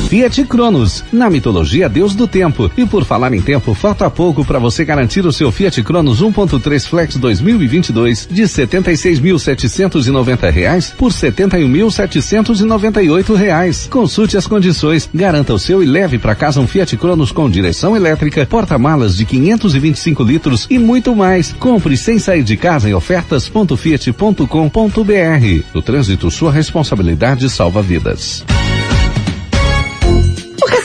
Fiat 0.08 0.44
Cronos, 0.44 1.04
na 1.12 1.28
mitologia 1.30 1.88
Deus 1.88 2.14
do 2.14 2.28
Tempo. 2.28 2.70
E 2.76 2.84
por 2.86 3.04
falar 3.04 3.32
em 3.32 3.40
tempo, 3.40 3.72
falta 3.74 4.10
pouco 4.10 4.44
para 4.44 4.58
você 4.58 4.84
garantir 4.84 5.24
o 5.26 5.32
seu 5.32 5.50
Fiat 5.50 5.82
Cronos 5.82 6.22
1.3 6.22 6.86
Flex 6.86 7.16
2022 7.16 8.28
de 8.30 8.42
76.790 8.42 10.50
reais 10.50 10.92
por 10.96 11.10
71.798 11.10 13.34
reais. 13.34 13.88
Consulte 13.90 14.36
as 14.36 14.46
condições, 14.46 15.08
garanta 15.12 15.52
o 15.54 15.58
seu 15.58 15.82
e 15.82 15.86
leve 15.86 16.18
para 16.18 16.34
casa 16.34 16.60
um 16.60 16.66
Fiat 16.66 16.94
Cronos 16.96 17.32
com 17.32 17.50
direção 17.50 17.96
elétrica, 17.96 18.46
porta-malas 18.46 19.16
de 19.16 19.24
525 19.24 20.22
litros 20.22 20.66
e 20.70 20.78
muito 20.78 21.16
mais. 21.16 21.52
Compre 21.54 21.96
sem 21.96 22.18
sair 22.18 22.42
de 22.42 22.56
casa 22.56 22.88
em 22.88 22.94
ofertas.fiat.com.br. 22.94 25.64
No 25.74 25.82
trânsito, 25.82 26.30
sua 26.30 26.52
responsabilidade 26.52 27.48
salva 27.48 27.82
vidas. 27.82 28.44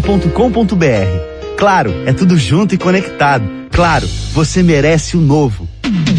claro.com.br. 0.00 1.56
Claro, 1.58 1.92
é 2.06 2.12
tudo 2.12 2.36
junto 2.38 2.74
e 2.74 2.78
conectado. 2.78 3.44
Claro, 3.70 4.08
você 4.32 4.62
merece 4.62 5.16
o 5.16 5.20
novo. 5.20 5.68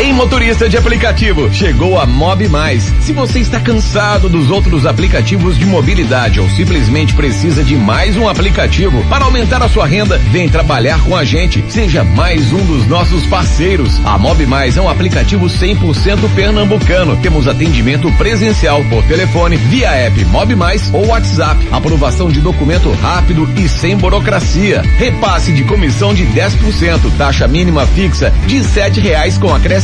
Em 0.00 0.12
motorista 0.12 0.68
de 0.68 0.76
aplicativo, 0.76 1.52
chegou 1.54 2.00
a 2.00 2.04
Mob 2.04 2.48
Mais. 2.48 2.82
Se 3.00 3.12
você 3.12 3.38
está 3.38 3.60
cansado 3.60 4.28
dos 4.28 4.50
outros 4.50 4.86
aplicativos 4.86 5.56
de 5.56 5.64
mobilidade 5.64 6.40
ou 6.40 6.50
simplesmente 6.50 7.14
precisa 7.14 7.62
de 7.62 7.76
mais 7.76 8.16
um 8.16 8.28
aplicativo 8.28 9.04
para 9.08 9.24
aumentar 9.24 9.62
a 9.62 9.68
sua 9.68 9.86
renda, 9.86 10.18
vem 10.32 10.48
trabalhar 10.48 11.00
com 11.04 11.16
a 11.16 11.24
gente. 11.24 11.64
Seja 11.68 12.02
mais 12.02 12.52
um 12.52 12.64
dos 12.66 12.88
nossos 12.88 13.24
parceiros. 13.26 14.00
A 14.04 14.18
Mob 14.18 14.44
Mais 14.46 14.76
é 14.76 14.80
um 14.80 14.88
aplicativo 14.88 15.46
100% 15.46 16.28
pernambucano. 16.34 17.16
Temos 17.18 17.46
atendimento 17.46 18.10
presencial 18.18 18.84
por 18.90 19.04
telefone, 19.04 19.56
via 19.56 19.92
app 19.92 20.24
Mob 20.24 20.56
Mais 20.56 20.92
ou 20.92 21.06
WhatsApp. 21.06 21.68
Aprovação 21.70 22.28
de 22.28 22.40
documento 22.40 22.90
rápido 22.94 23.48
e 23.56 23.68
sem 23.68 23.96
burocracia. 23.96 24.82
Repasse 24.98 25.52
de 25.52 25.62
comissão 25.62 26.12
de 26.12 26.26
10%, 26.26 27.16
taxa 27.16 27.46
mínima 27.46 27.86
fixa 27.86 28.32
de 28.48 28.62
sete 28.64 28.98
reais 28.98 29.38
com 29.38 29.54
acréscimo 29.54 29.83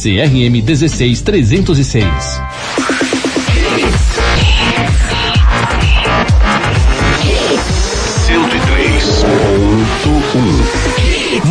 CRM 0.00 0.62
16306. 0.62 2.06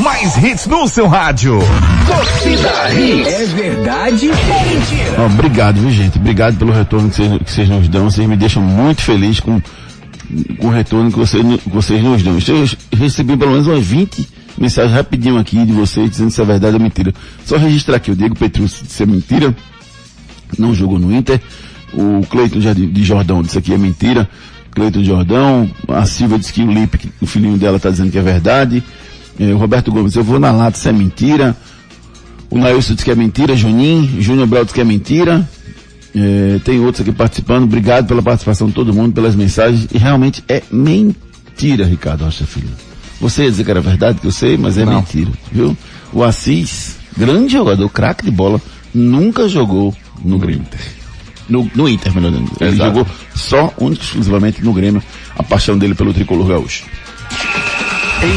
Mais 0.03 0.35
hits 0.37 0.65
no 0.65 0.87
seu 0.87 1.07
rádio. 1.07 1.59
Torcida 2.07 2.91
Hits. 2.91 3.27
É 3.27 3.45
verdade 3.45 4.29
ou 4.29 4.35
mentira? 4.67 5.25
Obrigado, 5.27 5.79
viu 5.79 5.91
gente? 5.91 6.17
Obrigado 6.17 6.57
pelo 6.57 6.71
retorno 6.71 7.07
que 7.11 7.17
vocês, 7.17 7.37
que 7.43 7.51
vocês 7.51 7.69
nos 7.69 7.87
dão. 7.87 8.09
Vocês 8.09 8.27
me 8.27 8.35
deixam 8.35 8.63
muito 8.63 9.03
feliz 9.03 9.39
com, 9.39 9.61
com 10.57 10.67
o 10.67 10.71
retorno 10.71 11.11
que 11.11 11.19
vocês, 11.19 11.45
que 11.61 11.69
vocês 11.69 12.03
nos 12.03 12.23
dão. 12.23 12.35
Eu 12.47 12.67
recebi 12.97 13.37
pelo 13.37 13.51
menos 13.51 13.67
umas 13.67 13.85
20 13.85 14.38
mensagens 14.59 14.93
rapidinho 14.93 15.37
aqui 15.37 15.63
de 15.65 15.71
vocês 15.71 16.09
dizendo 16.09 16.31
se 16.31 16.41
é 16.41 16.45
verdade 16.45 16.75
ou 16.75 16.81
mentira. 16.81 17.13
Só 17.45 17.57
registrar 17.57 17.95
aqui, 17.95 18.11
o 18.11 18.15
Diego 18.15 18.35
Petrus 18.35 18.81
disse 18.83 19.03
é 19.03 19.05
mentira, 19.05 19.55
não 20.57 20.73
jogou 20.73 20.99
no 20.99 21.15
Inter. 21.15 21.39
O 21.93 22.23
Cleiton 22.27 22.59
de 22.59 23.03
Jordão 23.03 23.41
disse 23.41 23.57
aqui 23.57 23.73
é 23.73 23.77
mentira. 23.77 24.29
Cleiton 24.71 24.99
de 24.99 25.05
Jordão, 25.05 25.69
a 25.87 26.05
Silva 26.05 26.37
disse 26.37 26.53
que 26.53 26.61
o 26.61 26.71
Lipe, 26.71 27.11
o 27.21 27.25
filhinho 27.25 27.57
dela 27.57 27.77
está 27.77 27.89
dizendo 27.89 28.11
que 28.11 28.17
é 28.17 28.21
verdade. 28.21 28.83
É, 29.39 29.53
o 29.53 29.57
Roberto 29.57 29.91
Gomes, 29.91 30.15
eu 30.15 30.23
vou 30.23 30.39
na 30.39 30.51
lata, 30.51 30.77
é 30.87 30.91
mentira. 30.91 31.55
O 32.49 32.57
Nailson 32.57 32.93
disse 32.93 33.05
que 33.05 33.11
é 33.11 33.15
mentira, 33.15 33.55
Juninho, 33.55 34.21
Júnior 34.21 34.47
Brau 34.47 34.63
disse 34.63 34.73
que 34.73 34.81
é 34.81 34.83
mentira. 34.83 35.47
É, 36.15 36.59
tem 36.63 36.79
outros 36.79 37.01
aqui 37.01 37.11
participando. 37.11 37.63
Obrigado 37.63 38.07
pela 38.07 38.21
participação 38.21 38.67
de 38.67 38.73
todo 38.73 38.93
mundo, 38.93 39.13
pelas 39.13 39.35
mensagens. 39.35 39.87
E 39.93 39.97
realmente 39.97 40.43
é 40.47 40.61
mentira, 40.71 41.85
Ricardo 41.85 42.25
Rocha 42.25 42.45
Filho. 42.45 42.88
Você 43.19 43.43
ia 43.43 43.51
dizer 43.51 43.63
que 43.65 43.71
era 43.71 43.81
verdade, 43.81 44.19
que 44.19 44.27
eu 44.27 44.31
sei, 44.31 44.57
mas 44.57 44.77
é 44.77 44.85
Não. 44.85 44.93
mentira, 44.95 45.31
viu? 45.51 45.75
O 46.13 46.23
Assis, 46.23 46.95
grande 47.17 47.51
jogador, 47.53 47.89
craque 47.89 48.23
de 48.23 48.31
bola, 48.31 48.61
nunca 48.93 49.47
jogou 49.49 49.93
no 50.23 50.37
Grêmio. 50.37 50.65
No, 51.49 51.69
no 51.75 51.89
Inter, 51.89 52.13
melhor 52.13 52.31
dizendo. 52.31 52.51
Ele 52.61 52.69
Exato. 52.71 52.89
jogou 52.89 53.07
só, 53.35 53.73
único 53.77 54.01
e 54.03 54.05
exclusivamente 54.05 54.63
no 54.63 54.71
Grêmio, 54.73 55.03
a 55.37 55.43
paixão 55.43 55.77
dele 55.77 55.95
pelo 55.95 56.13
tricolor 56.13 56.47
gaúcho. 56.47 56.85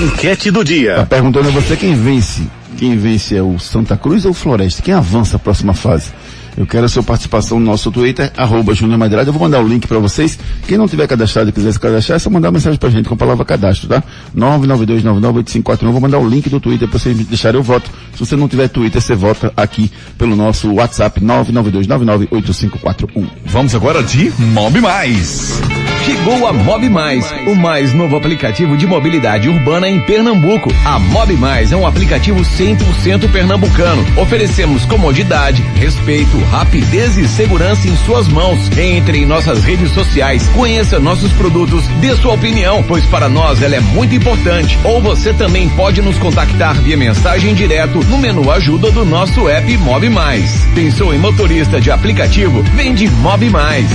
Enquete 0.05 0.51
do 0.51 0.61
Tá 0.61 0.64
dia. 0.64 1.07
perguntando 1.09 1.49
a 1.49 1.53
você 1.53 1.77
quem 1.77 1.95
vence. 1.95 2.42
Quem 2.77 2.97
vence 2.97 3.37
é 3.37 3.42
o 3.42 3.59
Santa 3.59 3.97
Cruz 3.97 4.25
ou 4.25 4.31
o 4.31 4.35
Floresta? 4.35 4.83
Quem 4.83 4.95
avança 4.95 5.37
a 5.37 5.38
próxima 5.38 5.75
fase? 5.75 6.11
Eu 6.57 6.67
quero 6.67 6.85
a 6.85 6.88
sua 6.88 7.03
participação 7.03 7.59
no 7.59 7.67
nosso 7.67 7.91
Twitter, 7.91 8.31
arroba 8.37 8.75
Júnior. 8.75 9.01
Eu 9.27 9.33
vou 9.33 9.43
mandar 9.43 9.61
o 9.61 9.67
link 9.67 9.87
para 9.87 9.99
vocês. 9.99 10.38
Quem 10.67 10.77
não 10.77 10.87
tiver 10.87 11.07
cadastrado 11.07 11.49
e 11.49 11.53
quiser 11.53 11.73
se 11.73 11.81
cadastrar, 11.81 12.17
é 12.17 12.19
só 12.19 12.31
mandar 12.31 12.49
uma 12.49 12.53
mensagem 12.53 12.79
pra 12.79 12.91
gente 12.91 13.09
com 13.09 13.15
a 13.15 13.17
palavra 13.17 13.45
cadastro, 13.45 13.88
tá? 13.88 14.03
992998541. 14.37 15.83
Eu 15.83 15.93
vou 15.93 16.01
mandar 16.01 16.19
o 16.19 16.29
link 16.29 16.49
do 16.49 16.61
Twitter 16.61 16.88
para 16.88 16.99
vocês 16.99 17.17
deixarem 17.27 17.59
o 17.59 17.62
voto. 17.62 17.91
Se 18.15 18.21
você 18.21 18.37
não 18.37 18.49
tiver 18.49 18.69
Twitter, 18.69 19.01
você 19.01 19.15
vota 19.15 19.53
aqui 19.57 19.91
pelo 20.19 20.37
nosso 20.37 20.71
WhatsApp 20.73 21.21
992998541. 21.21 23.27
Vamos 23.47 23.75
agora 23.75 24.03
de 24.03 24.33
Mob 24.38 24.81
Mais. 24.81 25.61
Chegou 26.05 26.49
a 26.49 26.53
Mob 26.53 26.88
Mais, 26.88 27.33
o 27.47 27.55
mais 27.55 27.95
novo 27.95 28.17
aplicativo 28.17 28.77
de 28.77 28.88
mobilidade 28.88 29.49
urbana 29.49 29.88
em 29.88 30.01
Pernambuco. 30.01 30.69
A 30.85 30.99
Mob 30.99 31.33
Mais 31.37 31.71
é 31.71 31.77
um 31.77 31.87
aplicativo 31.87 32.41
100% 32.41 33.31
pernambucano. 33.31 34.05
Oferecemos 34.17 34.85
comodidade, 34.85 35.62
respeito, 35.77 36.37
rapidez 36.51 37.17
e 37.17 37.29
segurança 37.29 37.87
em 37.87 37.97
suas 37.99 38.27
mãos. 38.27 38.69
Entre 38.77 39.19
em 39.19 39.27
nossas 39.27 39.62
redes 39.62 39.93
sociais, 39.93 40.49
conheça 40.49 40.99
nossos 40.99 41.33
produtos, 41.35 41.87
dê 42.01 42.17
sua 42.17 42.35
opinião, 42.35 42.83
pois 42.83 43.07
para 43.07 43.29
nós 43.29 43.62
ela 43.62 43.77
é 43.77 43.81
muito 43.81 44.12
importante. 44.12 44.77
Ou 44.83 45.01
você 45.01 45.33
também 45.33 45.69
pode 45.69 46.03
nos 46.03 46.19
contactar 46.19 46.75
via 46.83 46.97
mensagem 46.97 47.55
direto 47.55 48.01
no 48.07 48.19
menu 48.19 48.51
ajuda 48.51 48.91
do 48.91 49.05
nosso 49.05 49.49
app 49.49 49.77
Mob 49.79 50.09
Mais. 50.09 50.67
Pensou 50.75 51.15
em 51.15 51.19
motorista 51.19 51.81
de 51.81 51.93
aplicativo? 51.93 52.61
Vende 52.75 53.09
Mob 53.09 53.49
Mais. 53.51 53.88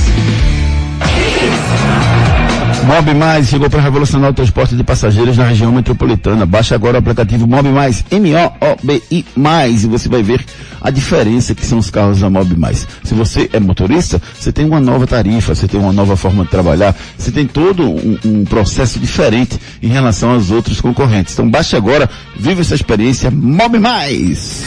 Mob 2.88 3.14
Mais 3.16 3.50
chegou 3.50 3.70
para 3.70 3.82
revolucionar 3.82 4.30
o 4.30 4.34
transporte 4.34 4.74
de 4.74 4.82
passageiros 4.82 5.36
na 5.36 5.46
região 5.46 5.72
metropolitana. 5.74 6.46
Baixe 6.46 6.74
agora 6.74 6.96
o 6.96 7.00
aplicativo 7.00 7.46
Mob 7.46 7.68
Mais, 7.68 8.04
M-O-O-B-I 8.10 9.26
Mais, 9.36 9.84
e 9.84 9.88
você 9.88 10.08
vai 10.08 10.24
ver 10.24 10.44
a 10.82 10.90
diferença 10.90 11.54
que 11.54 11.66
são 11.66 11.80
os 11.80 11.90
carros 11.90 12.22
da 12.22 12.30
Mob 12.30 12.56
Mais. 12.56 12.88
Se 13.04 13.14
você 13.14 13.50
é 13.52 13.60
motorista, 13.60 14.22
você 14.40 14.54
tem 14.54 14.66
uma 14.66 14.80
nova 14.80 15.06
tarifa, 15.06 15.54
você 15.54 15.68
tem 15.68 15.78
uma 15.80 15.92
nova 15.92 16.16
forma 16.16 16.46
de 16.46 16.50
trabalhar, 16.50 16.96
você 17.18 17.30
tem 17.30 17.46
todo 17.46 17.84
um, 17.84 18.18
um 18.24 18.46
processo 18.46 18.98
diferente 19.00 19.60
em 19.84 19.90
relação 19.90 20.32
aos 20.32 20.50
outros 20.50 20.80
concorrentes. 20.80 21.34
Então 21.34 21.50
baixe 21.50 21.76
agora, 21.76 22.10
viva 22.38 22.62
essa 22.62 22.74
experiência 22.74 23.30
Mob 23.30 23.78
Mais. 23.80 24.64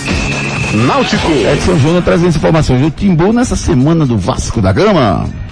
Náutico. 0.74 1.32
Edson 1.52 1.78
Júnior 1.78 2.02
trazendo 2.02 2.36
informações 2.36 2.82
do 2.82 2.90
Timbu 2.90 3.32
nessa 3.32 3.56
semana 3.56 4.04
do 4.04 4.18
Vasco 4.18 4.60
da 4.60 4.72
Gama. 4.72 5.49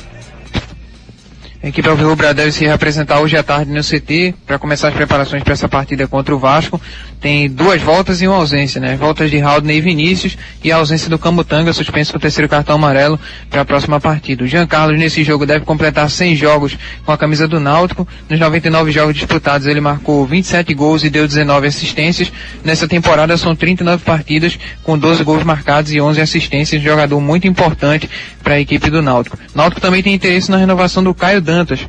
A 1.61 1.67
equipe 1.67 1.89
Alvirrubra 1.89 2.33
deve 2.33 2.53
se 2.53 2.65
representar 2.65 3.19
hoje 3.19 3.37
à 3.37 3.43
tarde 3.43 3.73
no 3.73 3.81
CT 3.83 4.33
para 4.47 4.61
começar 4.61 4.89
as 4.89 4.95
preparações 4.95 5.43
para 5.43 5.55
essa 5.55 5.69
partida 5.69 6.07
contra 6.07 6.33
o 6.33 6.39
Vasco. 6.39 6.81
Tem 7.21 7.51
duas 7.51 7.83
voltas 7.83 8.23
e 8.23 8.29
uma 8.29 8.37
ausência, 8.37 8.81
né? 8.81 8.95
Voltas 8.97 9.29
de 9.29 9.41
Haldney 9.41 9.79
e 9.79 9.81
Vinícius 9.81 10.39
e 10.63 10.71
a 10.71 10.77
ausência 10.77 11.11
do 11.11 11.19
Camutanga, 11.19 11.73
suspenso 11.73 12.13
com 12.13 12.19
o 12.19 12.21
terceiro 12.21 12.49
cartão 12.49 12.77
amarelo 12.77 13.19
para 13.51 13.63
a 13.63 13.65
próxima 13.65 13.99
partida. 13.99 14.45
O 14.45 14.47
Jean 14.47 14.69
Carlos 14.69 14.97
nesse 15.01 15.25
jogo 15.25 15.45
deve 15.45 15.65
completar 15.65 16.09
100 16.09 16.37
jogos 16.37 16.79
com 17.05 17.11
a 17.11 17.19
camisa 17.19 17.49
do 17.49 17.59
Náutico. 17.59 18.07
Nos 18.29 18.39
99 18.39 18.93
jogos 18.93 19.17
disputados 19.17 19.67
ele 19.67 19.81
marcou 19.81 20.25
27 20.25 20.73
gols 20.75 21.03
e 21.03 21.11
deu 21.11 21.27
19 21.27 21.67
assistências. 21.67 22.33
Nessa 22.63 22.87
temporada 22.87 23.37
são 23.37 23.57
39 23.57 24.05
partidas 24.05 24.57
com 24.85 24.97
12 24.97 25.25
gols 25.25 25.43
marcados 25.43 25.93
e 25.93 26.01
11 26.01 26.21
assistências. 26.21 26.81
Jogador 26.81 27.21
muito 27.21 27.49
importante 27.49 28.09
para 28.45 28.55
a 28.55 28.61
equipe 28.61 28.89
do 28.91 29.03
Náutico. 29.03 29.37
Náutico 29.57 29.81
também 29.81 30.05
tem 30.05 30.15
interesse 30.15 30.53
na 30.53 30.57
renovação 30.57 31.03
do 31.03 31.13
Caio 31.13 31.48
Dantas, 31.49 31.81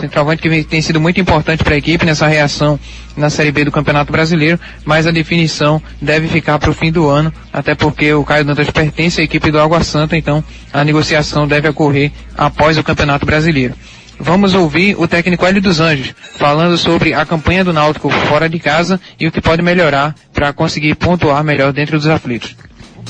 centroavante 0.00 0.40
que 0.40 0.62
tem 0.62 0.80
sido 0.80 1.00
muito 1.00 1.20
importante 1.20 1.64
para 1.64 1.74
a 1.74 1.76
equipe 1.76 2.06
nessa 2.06 2.28
reação 2.28 2.78
na 3.16 3.28
Série 3.28 3.50
B 3.50 3.64
do 3.64 3.72
Campeonato 3.72 4.12
Brasileiro, 4.12 4.60
mas 4.84 5.08
a 5.08 5.10
definição 5.10 5.82
deve 6.00 6.28
ficar 6.28 6.56
para 6.60 6.70
o 6.70 6.72
fim 6.72 6.92
do 6.92 7.08
ano, 7.08 7.32
até 7.52 7.74
porque 7.74 8.12
o 8.14 8.24
Caio 8.24 8.44
Dantas 8.44 8.70
pertence 8.70 9.20
à 9.20 9.24
equipe 9.24 9.50
do 9.50 9.58
Água 9.58 9.82
Santa, 9.82 10.16
então 10.16 10.42
a 10.72 10.84
negociação 10.84 11.48
deve 11.48 11.68
ocorrer 11.68 12.12
após 12.36 12.78
o 12.78 12.84
Campeonato 12.84 13.26
Brasileiro. 13.26 13.74
Vamos 14.20 14.54
ouvir 14.54 14.94
o 14.96 15.08
técnico 15.08 15.44
Hélio 15.44 15.60
dos 15.60 15.80
Anjos 15.80 16.14
falando 16.36 16.78
sobre 16.78 17.12
a 17.12 17.26
campanha 17.26 17.64
do 17.64 17.72
Náutico 17.72 18.08
fora 18.10 18.48
de 18.48 18.60
casa 18.60 19.00
e 19.18 19.26
o 19.26 19.32
que 19.32 19.40
pode 19.40 19.62
melhorar 19.62 20.14
para 20.32 20.52
conseguir 20.52 20.94
pontuar 20.94 21.42
melhor 21.42 21.72
dentro 21.72 21.98
dos 21.98 22.06
aflitos. 22.06 22.56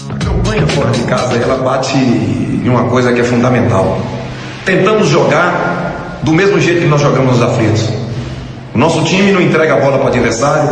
A 0.09 0.14
campanha 0.24 0.66
fora 0.66 0.90
de 0.90 1.02
casa 1.02 1.36
ela 1.36 1.62
bate 1.62 1.96
em 1.96 2.68
uma 2.68 2.84
coisa 2.84 3.12
que 3.12 3.20
é 3.20 3.24
fundamental. 3.24 4.00
Tentamos 4.64 5.09
jogar 5.09 5.77
do 6.28 6.34
mesmo 6.34 6.60
jeito 6.60 6.82
que 6.82 6.86
nós 6.86 7.00
jogamos 7.00 7.38
nos 7.38 7.42
aflitos. 7.42 7.88
O 8.74 8.78
nosso 8.78 9.02
time 9.02 9.32
não 9.32 9.40
entrega 9.40 9.74
a 9.74 9.80
bola 9.80 9.96
para 9.96 10.04
o 10.04 10.08
adversário, 10.08 10.68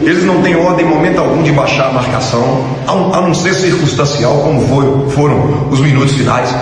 eles 0.00 0.24
não 0.24 0.40
têm 0.42 0.54
ordem 0.54 0.86
em 0.86 0.88
momento 0.88 1.18
algum 1.18 1.42
de 1.42 1.50
baixar 1.50 1.88
a 1.88 1.92
marcação, 1.92 2.64
a, 2.86 3.20
não 3.20 3.34
ser 3.34 3.52
circunstancial, 3.52 4.38
como 4.38 5.10
foram 5.10 5.68
os 5.70 5.80
minutos 5.80 6.14
finais. 6.14 6.54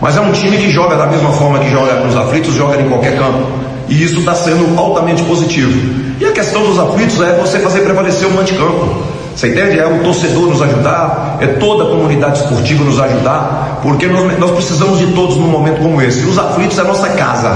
Mas 0.00 0.16
é 0.16 0.20
um 0.20 0.32
time 0.32 0.56
que 0.56 0.70
joga 0.70 0.96
da 0.96 1.06
mesma 1.06 1.30
forma 1.32 1.60
que 1.60 1.70
joga 1.70 1.94
nos 2.00 2.16
aflitos, 2.16 2.52
joga 2.54 2.80
em 2.80 2.88
qualquer 2.88 3.16
campo. 3.16 3.46
E 3.88 4.02
isso 4.02 4.18
está 4.18 4.34
sendo 4.34 4.76
altamente 4.76 5.22
positivo. 5.22 5.72
E 6.20 6.24
a 6.24 6.32
questão 6.32 6.64
dos 6.64 6.78
aflitos 6.78 7.20
é 7.20 7.38
você 7.38 7.60
fazer 7.60 7.82
prevalecer 7.82 8.26
o 8.26 8.40
anticampo. 8.40 9.04
Você 9.34 9.48
entende? 9.48 9.78
É 9.78 9.86
o 9.86 10.02
torcedor 10.04 10.48
nos 10.48 10.62
ajudar, 10.62 11.38
é 11.40 11.46
toda 11.46 11.84
a 11.84 11.86
comunidade 11.88 12.38
esportiva 12.38 12.84
nos 12.84 13.00
ajudar, 13.00 13.80
porque 13.82 14.06
nós, 14.06 14.38
nós 14.38 14.50
precisamos 14.52 14.98
de 14.98 15.08
todos 15.08 15.36
num 15.36 15.48
momento 15.48 15.80
como 15.80 16.00
esse. 16.00 16.20
E 16.20 16.24
os 16.24 16.38
aflitos 16.38 16.78
é 16.78 16.82
a 16.82 16.84
nossa 16.84 17.08
casa. 17.10 17.50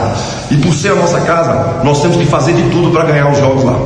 E 0.51 0.57
por 0.57 0.73
ser 0.75 0.93
a 0.93 0.95
nossa 0.97 1.21
casa, 1.21 1.81
nós 1.85 2.03
temos 2.03 2.17
que 2.17 2.27
fazer 2.27 2.53
de 2.55 2.63
tudo 2.71 2.91
para 2.91 3.05
ganhar 3.05 3.31
os 3.31 3.39
jogos 3.39 3.63
lá. 3.63 3.79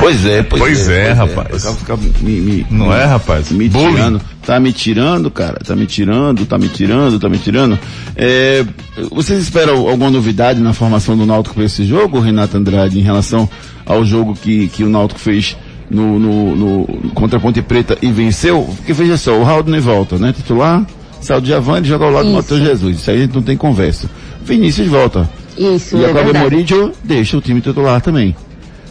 Pois 0.00 0.24
é, 0.26 0.42
pois, 0.42 0.62
Pois 0.62 0.88
é, 0.88 1.12
rapaz. 1.12 1.64
O 1.64 1.74
fica 1.74 1.96
me, 1.96 2.10
me- 2.40 2.66
Não 2.70 2.86
me- 2.88 2.94
é, 2.94 3.04
rapaz? 3.04 3.50
Me 3.50 3.68
Bullying. 3.68 3.94
tirando. 3.94 4.20
Tá 4.46 4.58
me 4.58 4.72
tirando, 4.72 5.30
cara. 5.30 5.58
Tá 5.64 5.76
me 5.76 5.86
tirando, 5.86 6.46
tá 6.46 6.58
me 6.58 6.68
tirando, 6.68 7.18
tá 7.20 7.28
me 7.28 7.38
tirando. 7.38 7.78
É, 8.16 8.64
vocês 9.10 9.40
esperam 9.42 9.86
alguma 9.88 10.10
novidade 10.10 10.60
na 10.60 10.72
formação 10.72 11.16
do 11.16 11.26
Náutico 11.26 11.54
para 11.54 11.64
esse 11.64 11.84
jogo, 11.84 12.18
Renato 12.20 12.56
Andrade, 12.56 12.98
em 12.98 13.02
relação 13.02 13.48
ao 13.86 14.04
jogo 14.04 14.34
que, 14.34 14.68
que 14.68 14.82
o 14.82 14.88
Náutico 14.88 15.20
fez 15.20 15.56
no, 15.90 16.18
no, 16.18 16.56
no- 16.56 17.10
contra 17.14 17.38
a 17.38 17.40
Ponte 17.40 17.60
Preta 17.62 17.96
e 18.00 18.10
venceu? 18.10 18.62
Porque 18.76 18.92
veja 18.92 19.16
só, 19.16 19.38
o 19.38 19.44
Raul 19.44 19.64
volta, 19.80 20.16
né? 20.18 20.32
Titular, 20.32 20.84
saiu 21.20 21.40
do 21.40 21.46
Javane 21.48 21.86
e 21.86 21.88
joga 21.88 22.04
ao 22.06 22.10
lado 22.10 22.24
do 22.24 22.28
Isso. 22.30 22.36
Matheus 22.36 22.60
Jesus. 22.60 22.96
Isso 22.98 23.10
aí 23.10 23.18
a 23.18 23.20
gente 23.20 23.34
não 23.34 23.42
tem 23.42 23.56
conversa. 23.56 24.08
Vinícius 24.44 24.88
volta. 24.88 25.28
Isso, 25.58 25.96
E 25.96 26.02
é 26.04 26.06
a 26.06 26.10
Cláudio 26.10 26.32
verdade. 26.32 26.38
Morídio 26.54 26.92
deixa 27.04 27.36
o 27.36 27.40
time 27.40 27.60
titular 27.60 28.00
também. 28.00 28.34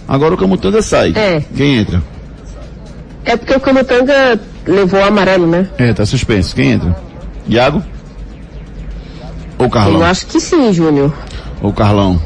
Agora 0.10 0.34
o 0.34 0.38
Camutanga 0.38 0.82
sai. 0.82 1.14
É. 1.16 1.40
Quem 1.56 1.78
entra? 1.78 2.02
É 3.24 3.38
porque 3.38 3.54
o 3.54 3.60
Camutanga 3.60 4.40
levou 4.66 5.00
o 5.00 5.04
amarelo, 5.04 5.46
né? 5.46 5.70
É, 5.78 5.94
tá 5.94 6.04
suspenso. 6.04 6.56
Quem 6.56 6.72
entra? 6.72 7.00
Iago? 7.48 7.84
Ou 9.60 9.70
Carlão? 9.70 10.00
Eu 10.00 10.06
acho 10.06 10.26
que 10.26 10.40
sim, 10.40 10.74
Júnior. 10.74 11.14
Ou 11.62 11.72
Carlão? 11.72 12.20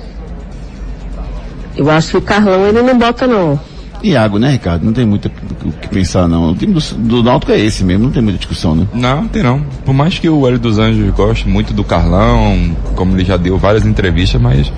Eu 1.76 1.92
acho 1.92 2.12
que 2.12 2.18
o 2.18 2.22
Carlão 2.22 2.66
ele 2.66 2.82
não 2.82 2.98
bota 2.98 3.28
não. 3.28 3.60
Iago, 4.02 4.40
né, 4.40 4.52
Ricardo? 4.52 4.86
Não 4.86 4.94
tem 4.94 5.06
muito 5.06 5.30
o 5.66 5.72
que 5.74 5.90
pensar, 5.90 6.26
não. 6.30 6.52
O 6.52 6.56
time 6.56 6.74
do, 6.74 6.80
do 6.80 7.22
Náutico 7.24 7.52
é 7.52 7.60
esse 7.60 7.84
mesmo, 7.84 8.06
não 8.06 8.12
tem 8.12 8.22
muita 8.22 8.40
discussão, 8.40 8.76
né? 8.76 8.88
Não, 8.94 9.28
tem 9.28 9.44
não. 9.44 9.62
Por 9.84 9.94
mais 9.94 10.18
que 10.18 10.30
o 10.30 10.48
Hélio 10.48 10.60
dos 10.60 10.80
Anjos 10.80 11.14
goste 11.14 11.50
muito 11.50 11.74
do 11.74 11.84
Carlão, 11.84 12.78
como 12.96 13.14
ele 13.16 13.26
já 13.26 13.36
deu 13.36 13.58
várias 13.58 13.86
entrevistas, 13.86 14.40
mas 14.42 14.72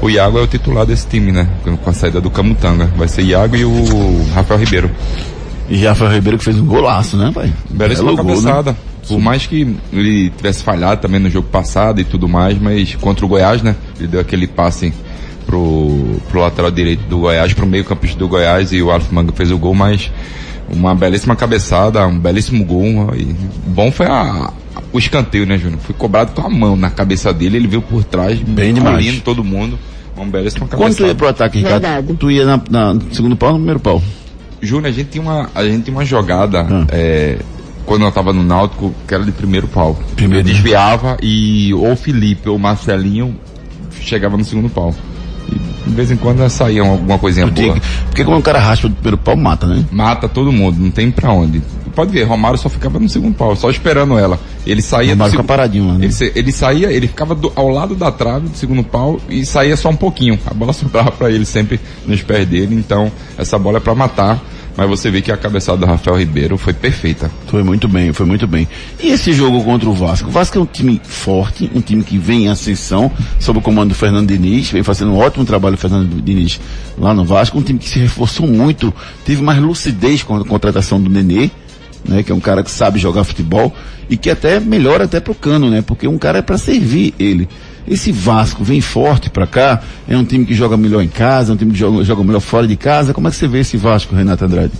o 0.00 0.08
Iago 0.08 0.38
é 0.38 0.42
o 0.42 0.46
titular 0.46 0.86
desse 0.86 1.06
time, 1.06 1.32
né? 1.32 1.48
Com 1.82 1.90
a 1.90 1.92
saída 1.92 2.20
do 2.20 2.30
Camutanga. 2.30 2.86
Vai 2.96 3.08
ser 3.08 3.22
Iago 3.22 3.56
e 3.56 3.64
o 3.64 4.26
Rafael 4.34 4.60
Ribeiro. 4.60 4.90
E 5.68 5.84
Rafael 5.84 6.12
Ribeiro 6.12 6.38
que 6.38 6.44
fez 6.44 6.58
um 6.58 6.64
golaço, 6.64 7.16
né, 7.16 7.30
pai? 7.34 7.52
Belíssima 7.68 8.14
Belo 8.14 8.24
gol, 8.24 8.36
né? 8.36 8.42
cabeçada. 8.42 8.76
Por 9.06 9.20
mais 9.20 9.46
que 9.46 9.76
ele 9.92 10.30
tivesse 10.30 10.62
falhado 10.62 11.00
também 11.00 11.18
no 11.18 11.30
jogo 11.30 11.48
passado 11.48 12.00
e 12.00 12.04
tudo 12.04 12.28
mais, 12.28 12.58
mas 12.60 12.94
contra 12.96 13.24
o 13.24 13.28
Goiás, 13.28 13.62
né? 13.62 13.74
Ele 13.98 14.08
deu 14.08 14.20
aquele 14.20 14.46
passe 14.46 14.92
pro, 15.46 16.20
pro 16.28 16.40
lateral 16.40 16.70
direito 16.70 17.04
do 17.08 17.18
Goiás, 17.18 17.54
pro 17.54 17.66
meio 17.66 17.84
campista 17.84 18.18
do 18.18 18.28
Goiás 18.28 18.72
e 18.72 18.82
o 18.82 18.90
Alf 18.90 19.10
Manga 19.10 19.32
fez 19.32 19.50
o 19.50 19.58
gol, 19.58 19.74
mas 19.74 20.10
uma 20.70 20.94
belíssima 20.94 21.34
cabeçada, 21.34 22.06
um 22.06 22.18
belíssimo 22.18 22.64
gol. 22.64 23.14
E 23.16 23.34
bom 23.66 23.90
foi 23.90 24.06
a, 24.06 24.52
o 24.92 24.98
escanteio, 24.98 25.46
né, 25.46 25.58
Júnior? 25.58 25.80
Foi 25.80 25.94
cobrado 25.94 26.32
com 26.32 26.46
a 26.46 26.48
mão 26.50 26.76
na 26.76 26.90
cabeça 26.90 27.32
dele, 27.32 27.56
ele 27.56 27.68
veio 27.68 27.82
por 27.82 28.04
trás, 28.04 28.38
Bem 28.38 28.72
demais. 28.74 29.20
todo 29.22 29.42
mundo. 29.44 29.78
Uma 30.16 30.26
belíssima 30.26 30.66
Quando 30.66 30.96
tu 30.96 31.06
ia 31.06 31.14
pro 31.14 31.28
ataque, 31.28 31.58
Ricardo? 31.58 31.82
Verdade. 31.82 32.14
Tu 32.14 32.30
ia 32.32 32.44
na, 32.44 32.60
na- 32.70 32.94
no 32.94 33.14
segundo 33.14 33.36
pau 33.36 33.50
ou 33.50 33.52
no 33.54 33.58
primeiro 33.60 33.78
pau? 33.80 34.02
Júnior, 34.60 34.86
a 34.86 34.90
gente 34.92 35.10
tinha 35.10 35.22
uma, 35.22 35.48
a 35.54 35.62
gente 35.64 35.84
tinha 35.84 35.96
uma 35.96 36.04
jogada, 36.04 36.66
Ah. 36.68 36.86
é, 36.90 37.38
quando 37.86 38.04
eu 38.04 38.10
tava 38.10 38.32
no 38.32 38.42
Náutico, 38.42 38.92
que 39.06 39.14
era 39.14 39.22
de 39.24 39.30
primeiro 39.30 39.68
pau. 39.68 39.96
Primeiro. 40.16 40.40
Eu 40.48 40.52
desviava 40.52 41.16
e 41.22 41.72
ou 41.74 41.92
o 41.92 41.96
Felipe 41.96 42.48
ou 42.48 42.56
o 42.56 42.58
Marcelinho 42.58 43.36
chegava 44.00 44.36
no 44.36 44.44
segundo 44.44 44.68
pau. 44.68 44.92
E 45.50 45.88
de 45.88 45.94
vez 45.94 46.10
em 46.10 46.16
quando 46.16 46.46
saía 46.50 46.82
alguma 46.82 47.18
coisinha 47.18 47.46
boa. 47.46 47.74
que- 47.74 47.80
Porque 48.06 48.24
quando 48.24 48.40
o 48.40 48.42
cara 48.42 48.58
raspa 48.58 48.88
do 48.88 48.94
primeiro 48.94 49.18
pau, 49.18 49.36
mata, 49.36 49.66
né? 49.68 49.84
Mata 49.92 50.28
todo 50.28 50.50
mundo, 50.52 50.76
não 50.80 50.90
tem 50.90 51.10
pra 51.12 51.30
onde. 51.30 51.62
Pode 51.88 52.12
ver, 52.12 52.24
Romário 52.24 52.58
só 52.58 52.68
ficava 52.68 52.98
no 52.98 53.08
segundo 53.08 53.34
pau, 53.34 53.54
só 53.56 53.70
esperando 53.70 54.18
ela. 54.18 54.38
Ele 54.66 54.82
saía 54.82 55.12
Romário 55.12 55.36
do 55.38 55.44
paradinho 55.44 55.86
lá, 55.88 55.94
né? 55.98 56.06
ele, 56.06 56.32
ele 56.34 56.52
saía, 56.52 56.90
ele 56.92 57.06
ficava 57.08 57.34
do- 57.34 57.52
ao 57.56 57.68
lado 57.68 57.94
da 57.94 58.10
trave 58.12 58.48
do 58.48 58.56
segundo 58.56 58.82
pau 58.84 59.20
e 59.28 59.44
saía 59.46 59.76
só 59.76 59.88
um 59.88 59.96
pouquinho. 59.96 60.38
A 60.46 60.52
bola 60.54 60.72
sobrava 60.74 61.10
pra 61.12 61.30
ele 61.30 61.44
sempre 61.44 61.80
nos 62.06 62.22
pés 62.22 62.46
dele, 62.46 62.74
então 62.74 63.10
essa 63.36 63.58
bola 63.58 63.78
é 63.78 63.80
pra 63.80 63.94
matar. 63.94 64.42
Mas 64.76 64.88
você 64.88 65.10
vê 65.10 65.20
que 65.20 65.32
a 65.32 65.36
cabeçada 65.36 65.76
do 65.78 65.86
Rafael 65.86 66.16
Ribeiro 66.16 66.56
foi 66.56 66.72
perfeita. 66.72 67.28
Foi 67.48 67.64
muito 67.64 67.88
bem, 67.88 68.12
foi 68.12 68.24
muito 68.24 68.46
bem. 68.46 68.68
E 69.02 69.08
esse 69.08 69.32
jogo 69.32 69.64
contra 69.64 69.88
o 69.88 69.92
Vasco? 69.92 70.28
O 70.28 70.30
Vasco 70.30 70.56
é 70.56 70.60
um 70.60 70.66
time 70.66 71.00
forte, 71.02 71.68
um 71.74 71.80
time 71.80 72.04
que 72.04 72.16
vem 72.16 72.44
em 72.44 72.48
ascensão, 72.48 73.10
sob 73.40 73.58
o 73.58 73.60
comando 73.60 73.88
do 73.88 73.96
Fernando 73.96 74.28
Diniz, 74.28 74.70
vem 74.70 74.84
fazendo 74.84 75.10
um 75.10 75.18
ótimo 75.18 75.44
trabalho 75.44 75.74
o 75.74 75.78
Fernando 75.78 76.22
Diniz 76.22 76.60
lá 76.96 77.12
no 77.12 77.24
Vasco, 77.24 77.58
um 77.58 77.62
time 77.62 77.76
que 77.80 77.88
se 77.88 77.98
reforçou 77.98 78.46
muito, 78.46 78.94
teve 79.26 79.42
mais 79.42 79.60
lucidez 79.60 80.22
com 80.22 80.36
a 80.36 80.44
contratação 80.44 81.02
do 81.02 81.10
Nenê, 81.10 81.50
né, 82.06 82.22
que 82.22 82.30
é 82.32 82.34
um 82.34 82.40
cara 82.40 82.62
que 82.62 82.70
sabe 82.70 82.98
jogar 82.98 83.24
futebol 83.24 83.72
e 84.08 84.16
que 84.16 84.30
até 84.30 84.58
melhora 84.60 85.04
até 85.04 85.20
pro 85.20 85.34
Cano, 85.34 85.70
né, 85.70 85.82
porque 85.86 86.06
um 86.08 86.18
cara 86.18 86.38
é 86.38 86.42
para 86.42 86.58
servir 86.58 87.14
ele. 87.18 87.48
Esse 87.86 88.12
Vasco 88.12 88.62
vem 88.62 88.80
forte 88.82 89.30
pra 89.30 89.46
cá, 89.46 89.80
é 90.06 90.16
um 90.16 90.24
time 90.24 90.44
que 90.44 90.54
joga 90.54 90.76
melhor 90.76 91.02
em 91.02 91.08
casa, 91.08 91.52
é 91.52 91.54
um 91.54 91.56
time 91.56 91.72
que 91.72 91.78
joga, 91.78 92.04
joga 92.04 92.22
melhor 92.22 92.40
fora 92.40 92.66
de 92.66 92.76
casa. 92.76 93.14
Como 93.14 93.26
é 93.26 93.30
que 93.30 93.36
você 93.36 93.48
vê 93.48 93.60
esse 93.60 93.76
Vasco, 93.78 94.14
Renato 94.14 94.44
Andrade? 94.44 94.72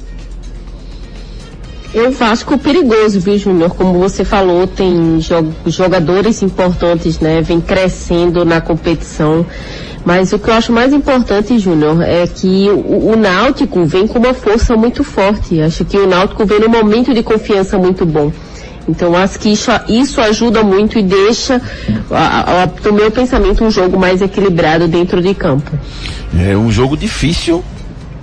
Eu 1.95 2.13
Vasco 2.13 2.59
perigoso, 2.59 3.19
viu, 3.19 3.39
Júnior? 3.39 3.71
Como 3.75 3.99
você 3.99 4.23
falou, 4.25 4.67
tem 4.67 5.19
jo- 5.21 5.55
jogadores 5.67 6.43
importantes, 6.43 7.19
né? 7.19 7.41
Vem 7.41 7.63
crescendo 7.63 8.45
na 8.45 8.61
competição. 8.61 9.47
Mas 10.05 10.33
o 10.33 10.39
que 10.39 10.49
eu 10.49 10.55
acho 10.55 10.73
mais 10.73 10.93
importante, 10.93 11.59
Júnior, 11.59 12.03
é 12.03 12.27
que 12.27 12.69
o, 12.71 13.13
o 13.13 13.17
Náutico 13.17 13.85
vem 13.85 14.07
com 14.07 14.19
uma 14.19 14.33
força 14.33 14.77
muito 14.77 15.05
forte. 15.05 15.61
Acho 15.61 15.85
que 15.85 15.99
o 15.99 16.07
Náutico 16.07 16.47
vem 16.47 16.61
num 16.61 16.69
momento 16.69 17.13
de 17.13 17.23
confiança 17.23 17.79
muito 17.79 18.07
bom. 18.07 18.33
Então 18.89 19.15
acho 19.15 19.39
que 19.39 19.51
isso, 19.51 19.71
isso 19.87 20.21
ajuda 20.21 20.65
muito 20.65 20.99
e 20.99 21.03
deixa, 21.03 21.61
a, 22.11 22.65
do 22.65 22.93
meu 22.93 23.11
pensamento, 23.11 23.63
um 23.63 23.71
jogo 23.71 23.99
mais 23.99 24.23
equilibrado 24.23 24.89
dentro 24.89 25.21
de 25.21 25.35
campo. 25.35 25.71
É 26.35 26.57
um 26.57 26.71
jogo 26.71 26.97
difícil 26.97 27.63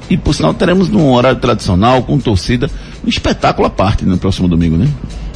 e 0.10 0.18
por 0.18 0.34
sinal 0.34 0.54
teremos 0.54 0.90
num 0.90 1.12
horário 1.14 1.40
tradicional, 1.40 2.02
com 2.02 2.18
torcida, 2.18 2.70
um 3.04 3.10
espetáculo 3.10 3.68
à 3.68 3.70
parte 3.70 4.06
no 4.06 4.18
próximo 4.18 4.48
domingo, 4.48 4.76
né? 4.76 4.88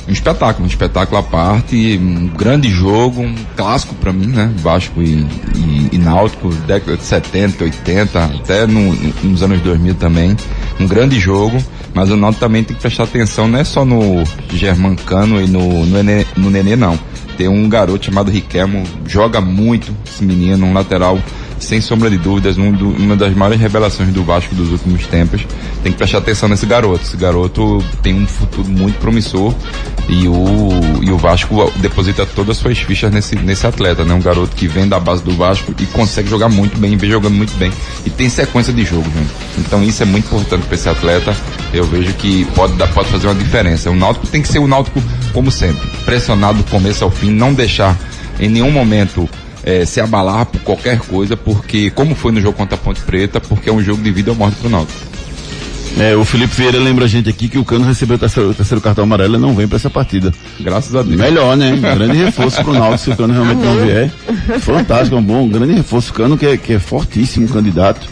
Um 0.10 0.12
espetáculo, 0.12 0.66
um 0.66 0.68
espetáculo 0.68 1.20
à 1.20 1.24
parte, 1.24 1.97
um 2.01 2.28
grande 2.28 2.68
jogo, 2.68 3.22
um 3.22 3.36
clássico 3.55 3.93
para 3.93 4.12
mim, 4.12 4.26
né? 4.26 4.51
Vasco 4.57 5.03
e, 5.03 5.26
e, 5.55 5.89
e, 5.93 5.97
Náutico, 5.99 6.49
década 6.66 6.97
de 6.97 7.03
70, 7.03 7.64
80, 7.64 8.26
até 8.26 8.66
no, 8.66 8.93
nos 9.24 9.43
anos 9.43 9.62
2000 9.62 9.93
também. 9.95 10.36
Um 10.80 10.88
grande 10.88 11.20
jogo, 11.20 11.64
mas 11.93 12.10
o 12.10 12.18
Náutico 12.18 12.39
também 12.39 12.64
tem 12.64 12.76
que 12.76 12.82
prestar 12.82 13.03
atenção, 13.03 13.47
não 13.47 13.60
é 13.60 13.64
só 13.64 13.86
no 13.86 14.24
Germancano 14.51 15.39
e 15.39 15.47
no, 15.47 15.86
no, 15.86 16.03
Nenê, 16.03 16.26
no 16.36 16.49
Nenê, 16.49 16.76
não. 16.76 16.97
Tem 17.38 17.47
um 17.47 17.70
garoto 17.70 18.05
chamado 18.05 18.32
Riquelmo, 18.32 18.84
joga 19.05 19.39
muito 19.39 19.95
esse 20.05 20.24
menino, 20.24 20.66
um 20.66 20.74
lateral 20.74 21.20
sem 21.60 21.82
sombra 21.82 22.10
de 22.10 22.18
dúvidas, 22.18 22.57
um 22.57 22.72
do, 22.72 22.89
uma 22.89 23.16
das 23.16 23.34
maiores 23.34 23.60
revelações 23.60 24.10
do 24.10 24.24
Vasco 24.24 24.55
dos 24.55 24.72
últimos 24.72 25.05
tempos. 25.07 25.45
Tem 25.84 25.91
que 25.91 25.97
prestar 25.97 26.20
atenção 26.20 26.49
nesse 26.49 26.66
garoto. 26.66 27.03
Esse 27.03 27.18
garoto 27.18 27.84
tem 28.01 28.14
um 28.14 28.28
futuro 28.28 28.68
muito 28.68 28.97
promissor 28.99 29.53
e 30.07 30.28
o, 30.28 30.70
e 31.01 31.12
o 31.12 31.18
Vasco 31.18 31.72
deposita 31.78 32.26
todas 32.26 32.57
as 32.57 32.57
suas 32.57 32.78
fichas 32.80 33.12
nesse, 33.12 33.36
nesse 33.36 33.66
atleta, 33.68 34.03
né? 34.03 34.14
Um 34.14 34.22
garoto 34.22 34.55
que 34.55 34.68
vem 34.68 34.88
da 34.88 34.99
base 34.99 35.24
do 35.24 35.32
Vasco 35.32 35.74
e 35.80 35.86
consegue 35.88 36.30
jogar 36.30 36.49
muito 36.49 36.78
bem, 36.80 36.97
vem 36.97 37.10
jogando 37.10 37.36
muito 37.36 37.55
bem. 37.57 37.72
E 38.05 38.10
tem 38.10 38.30
sequência 38.30 38.74
de 38.74 38.84
jogo, 38.84 39.03
gente. 39.03 39.32
Então 39.57 39.84
isso 39.84 40.01
é 40.01 40.05
muito 40.05 40.26
importante 40.26 40.66
para 40.66 40.76
esse 40.76 40.89
atleta. 40.89 41.36
Eu 41.74 41.84
vejo 41.86 42.14
que 42.14 42.45
pode, 42.55 42.74
dar, 42.74 42.88
pode 42.88 43.10
fazer 43.10 43.28
uma 43.28 43.36
diferença. 43.36 43.91
O 43.91 43.95
Náutico 43.95 44.28
tem 44.28 44.41
que 44.41 44.47
ser 44.47 44.60
o 44.60 44.68
Náutico 44.68 45.01
como 45.34 45.51
sempre. 45.51 45.88
Pressionado 46.05 46.60
do 46.60 46.64
começo 46.70 47.03
ao 47.03 47.12
fim, 47.12 47.32
não 47.32 47.53
deixar 47.53 47.97
em 48.39 48.49
nenhum 48.49 48.72
momento 48.72 49.30
é, 49.64 49.86
se 49.86 49.99
abalar 49.99 50.45
por 50.45 50.62
qualquer 50.62 50.99
coisa, 50.99 51.36
porque, 51.36 51.89
como 51.91 52.16
foi 52.16 52.32
no 52.32 52.41
jogo 52.41 52.57
contra 52.57 52.76
a 52.76 52.78
Ponte 52.78 53.01
Preta, 53.01 53.39
porque 53.39 53.70
é 53.70 53.74
um 53.74 53.84
jogo 53.84 54.01
de 54.01 54.12
vida 54.12 54.32
ou 54.32 54.38
morte 54.38 54.55
pro 54.57 54.70
Náutico. 54.70 55.10
É, 55.97 56.16
o 56.16 56.24
Felipe 56.24 56.55
Vieira 56.55 56.78
lembra 56.78 57.05
a 57.05 57.07
gente 57.07 57.30
aqui 57.30 57.49
que 57.49 57.57
o 57.57 57.66
Cano 57.66 57.84
recebeu 57.84 58.16
o 58.16 58.20
terceiro, 58.20 58.51
o 58.51 58.53
terceiro 58.53 58.80
cartão 58.80 59.03
amarelo 59.03 59.36
e 59.36 59.39
não 59.39 59.55
vem 59.55 59.68
para 59.68 59.76
essa 59.76 59.89
partida. 59.89 60.32
Graças 60.60 60.95
a 60.95 61.01
Deus. 61.01 61.20
Melhor, 61.20 61.57
né? 61.57 61.76
Grande 61.82 62.18
reforço 62.18 62.64
pro 62.64 62.74
Náutico 62.74 62.97
se 62.99 63.10
o 63.10 63.18
Cano 63.18 63.34
realmente 63.34 63.66
não 63.66 63.76
vier. 63.76 64.12
Fantástico, 64.60 65.16
é 65.16 65.20
um 65.20 65.24
bom, 65.24 65.47
grande 65.49 65.74
reforço. 65.74 66.12
O 66.12 66.14
Cano 66.14 66.38
que 66.38 66.45
é, 66.45 66.57
que 66.57 66.74
é 66.74 66.80
fortíssimo 66.80 67.47
candidato 67.49 68.07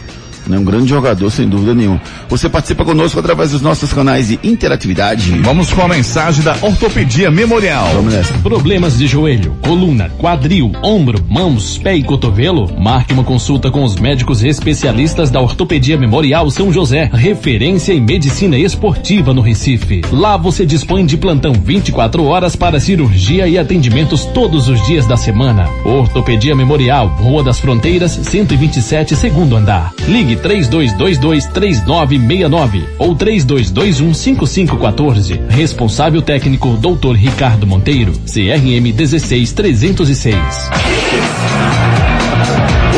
né? 0.48 0.58
Um 0.58 0.64
grande 0.64 0.88
jogador, 0.88 1.30
sem 1.30 1.48
dúvida 1.48 1.74
nenhuma. 1.74 2.00
Você 2.28 2.48
participa 2.48 2.84
conosco 2.84 3.18
através 3.20 3.52
dos 3.52 3.60
nossos 3.60 3.92
canais 3.92 4.28
de 4.28 4.38
interatividade. 4.42 5.30
Vamos 5.42 5.72
com 5.72 5.82
a 5.82 5.88
mensagem 5.88 6.42
da 6.42 6.56
Ortopedia 6.62 7.30
Memorial. 7.30 7.90
Vamos 7.94 8.12
nessa. 8.12 8.32
Problemas 8.38 8.98
de 8.98 9.06
joelho, 9.06 9.56
coluna, 9.62 10.10
quadril, 10.18 10.72
ombro, 10.82 11.24
mãos, 11.28 11.78
pé 11.78 11.96
e 11.96 12.02
cotovelo? 12.02 12.70
Marque 12.78 13.12
uma 13.12 13.24
consulta 13.24 13.70
com 13.70 13.84
os 13.84 13.96
médicos 13.96 14.42
especialistas 14.42 15.30
da 15.30 15.40
Ortopedia 15.40 15.98
Memorial 15.98 16.50
São 16.50 16.72
José, 16.72 17.10
referência 17.12 17.92
em 17.92 18.00
medicina 18.00 18.56
esportiva 18.58 19.34
no 19.34 19.40
Recife. 19.40 20.02
Lá 20.10 20.36
você 20.36 20.64
dispõe 20.64 21.04
de 21.04 21.16
plantão 21.16 21.52
24 21.52 22.24
horas 22.24 22.56
para 22.56 22.80
cirurgia 22.80 23.46
e 23.46 23.58
atendimentos 23.58 24.24
todos 24.24 24.68
os 24.68 24.84
dias 24.86 25.06
da 25.06 25.16
semana. 25.16 25.68
Ortopedia 25.84 26.54
Memorial, 26.54 27.08
Rua 27.08 27.42
das 27.42 27.58
Fronteiras, 27.58 28.12
127, 28.12 29.14
segundo 29.14 29.56
andar. 29.56 29.92
Ligue 30.06 30.37
3222-3969 30.38 32.84
ou 32.98 33.14
3221-5514. 33.16 35.40
Responsável 35.48 36.22
técnico 36.22 36.76
Dr. 36.76 37.14
Ricardo 37.14 37.66
Monteiro, 37.66 38.12
CRM 38.26 38.92
16306. 38.92 40.36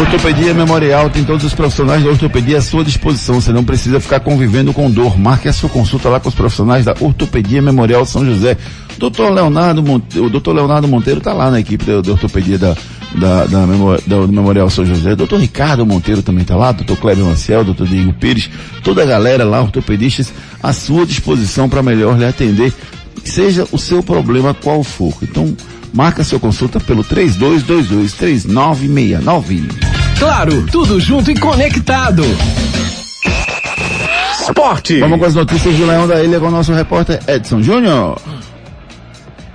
Ortopedia 0.01 0.55
Memorial 0.55 1.11
tem 1.11 1.23
todos 1.25 1.45
os 1.45 1.53
profissionais 1.53 2.03
da 2.03 2.09
ortopedia 2.09 2.57
à 2.57 2.63
sua 2.63 2.83
disposição. 2.83 3.39
Você 3.39 3.53
não 3.53 3.63
precisa 3.63 4.01
ficar 4.01 4.21
convivendo 4.21 4.73
com 4.73 4.91
dor. 4.91 5.19
Marque 5.19 5.47
a 5.47 5.53
sua 5.53 5.69
consulta 5.69 6.09
lá 6.09 6.19
com 6.19 6.31
os 6.31 6.35
profissionais 6.35 6.87
da 6.87 6.95
Ortopedia 6.99 7.61
Memorial 7.61 8.07
São 8.07 8.25
José. 8.25 8.57
Dr. 8.97 9.31
Leonardo, 9.31 9.83
Monteiro, 9.83 10.27
o 10.27 10.31
Dr. 10.31 10.53
Leonardo 10.53 10.89
Monteiro 10.89 11.19
está 11.19 11.35
lá 11.35 11.51
na 11.51 11.61
equipe 11.61 11.85
da, 11.85 12.01
da 12.01 12.13
ortopedia 12.13 12.59
da, 12.59 12.75
da, 13.15 13.47
da, 13.47 13.65
da, 13.67 13.97
do 14.07 14.33
Memorial 14.33 14.71
São 14.71 14.85
José. 14.85 15.17
Dr. 15.17 15.37
Ricardo 15.37 15.87
Monteiro 15.87 16.23
também 16.23 16.43
está 16.43 16.57
lá, 16.57 16.73
Dr. 16.73 16.95
Kleber 16.95 17.25
Maciel, 17.25 17.63
Dr. 17.65 17.85
Diego 17.85 18.13
Pires, 18.15 18.51
toda 18.83 19.03
a 19.03 19.07
galera 19.07 19.45
lá, 19.45 19.61
ortopedistas, 19.61 20.33
à 20.63 20.73
sua 20.73 21.05
disposição 21.07 21.69
para 21.69 21.83
melhor 21.83 22.19
lhe 22.19 22.25
atender, 22.25 22.73
seja 23.25 23.67
o 23.73 23.79
seu 23.79 24.03
problema 24.03 24.55
qual 24.55 24.83
for. 24.83 25.15
Então, 25.23 25.55
marca 25.93 26.25
sua 26.25 26.39
consulta 26.39 26.81
pelo 26.81 27.05
3222-3969. 27.05 29.69
Claro, 30.19 30.67
tudo 30.71 30.99
junto 31.01 31.31
e 31.31 31.39
conectado. 31.39 32.25
Esporte. 34.43 34.99
Vamos 34.99 35.19
com 35.19 35.27
as 35.27 35.35
notícias 35.35 35.77
do 35.77 35.87
Leão 35.87 36.09
da 36.09 36.23
Ilha 36.23 36.41
com 36.41 36.49
o 36.49 36.51
nosso 36.51 36.73
repórter 36.73 37.21
Edson 37.27 37.63
Júnior. 37.63 38.19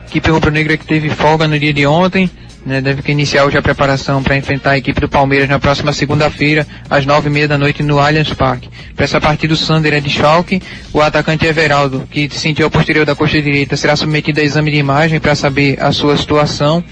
Equipe 0.08 0.30
rubro-negra 0.30 0.78
que 0.78 0.86
teve 0.86 1.10
folga 1.10 1.48
no 1.48 1.60
dia 1.60 1.74
de 1.74 1.86
ontem, 1.86 2.30
né, 2.66 2.82
deve 2.82 3.12
iniciar 3.12 3.46
hoje 3.46 3.58
a 3.58 3.62
preparação 3.62 4.24
para 4.24 4.36
enfrentar 4.36 4.72
a 4.72 4.78
equipe 4.78 5.00
do 5.00 5.08
Palmeiras 5.08 5.48
na 5.48 5.60
próxima 5.60 5.94
segunda-feira, 5.94 6.66
às 6.90 7.06
nove 7.06 7.30
e 7.30 7.32
meia 7.32 7.48
da 7.48 7.58
noite 7.58 7.84
no 7.84 8.00
Allianz 8.00 8.34
Parque. 8.34 8.70
Para 8.96 9.06
essa 9.06 9.22
partida 9.22 9.54
o 9.54 9.58
Sander 9.58 9.94
é 9.94 10.00
de 10.00 10.10
choque, 10.10 10.62
o 10.92 11.00
atacante 11.00 11.46
Everaldo, 11.46 12.08
que 12.10 12.28
sentiu 12.30 12.66
a 12.66 12.70
posterior 12.70 13.06
da 13.06 13.14
coxa 13.16 13.42
direita, 13.42 13.78
será 13.78 13.96
submetido 13.96 14.40
a 14.40 14.44
exame 14.44 14.72
de 14.72 14.78
imagem 14.78 15.20
para 15.20 15.36
saber 15.36 15.78
a 15.80 15.92
sua 15.92 16.18
situação. 16.18 16.84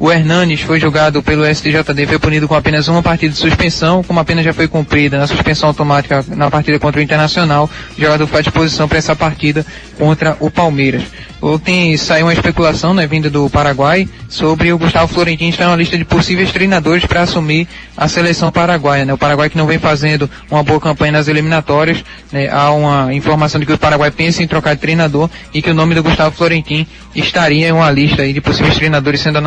O 0.00 0.12
Hernanes 0.12 0.60
foi 0.60 0.78
julgado 0.78 1.20
pelo 1.22 1.44
STJD, 1.44 2.06
foi 2.06 2.18
punido 2.20 2.46
com 2.46 2.54
apenas 2.54 2.86
uma 2.86 3.02
partida 3.02 3.32
de 3.32 3.38
suspensão, 3.38 4.02
como 4.04 4.20
a 4.20 4.24
pena 4.24 4.44
já 4.44 4.52
foi 4.52 4.68
cumprida 4.68 5.18
na 5.18 5.26
suspensão 5.26 5.68
automática 5.68 6.24
na 6.28 6.48
partida 6.48 6.78
contra 6.78 7.00
o 7.00 7.02
Internacional, 7.02 7.68
o 7.96 8.00
jogador 8.00 8.26
foi 8.28 8.38
à 8.38 8.42
disposição 8.42 8.86
para 8.86 8.98
essa 8.98 9.16
partida 9.16 9.66
contra 9.98 10.36
o 10.38 10.50
Palmeiras. 10.50 11.02
Ontem 11.40 11.96
saiu 11.96 12.26
uma 12.26 12.32
especulação, 12.32 12.92
né, 12.92 13.06
vinda 13.06 13.30
do 13.30 13.48
Paraguai, 13.48 14.08
sobre 14.28 14.72
o 14.72 14.78
Gustavo 14.78 15.12
Florentino 15.12 15.50
estar 15.50 15.68
na 15.68 15.76
lista 15.76 15.96
de 15.96 16.04
possíveis 16.04 16.50
treinadores 16.50 17.04
para 17.04 17.22
assumir 17.22 17.68
a 17.96 18.08
seleção 18.08 18.50
paraguaia, 18.50 19.04
né? 19.04 19.14
O 19.14 19.18
Paraguai 19.18 19.48
que 19.48 19.56
não 19.56 19.66
vem 19.66 19.78
fazendo 19.78 20.28
uma 20.50 20.62
boa 20.64 20.80
campanha 20.80 21.12
nas 21.12 21.28
eliminatórias, 21.28 22.04
né? 22.32 22.48
Há 22.48 22.72
uma 22.72 23.14
informação 23.14 23.60
de 23.60 23.66
que 23.66 23.72
o 23.72 23.78
Paraguai 23.78 24.10
pensa 24.10 24.42
em 24.42 24.48
trocar 24.48 24.74
de 24.74 24.80
treinador 24.80 25.30
e 25.54 25.62
que 25.62 25.70
o 25.70 25.74
nome 25.74 25.94
do 25.94 26.02
Gustavo 26.02 26.34
Florentino 26.34 26.86
estaria 27.14 27.68
em 27.68 27.72
uma 27.72 27.90
lista 27.90 28.26
de 28.26 28.40
possíveis 28.40 28.74
treinadores 28.74 29.20
sendo 29.20 29.38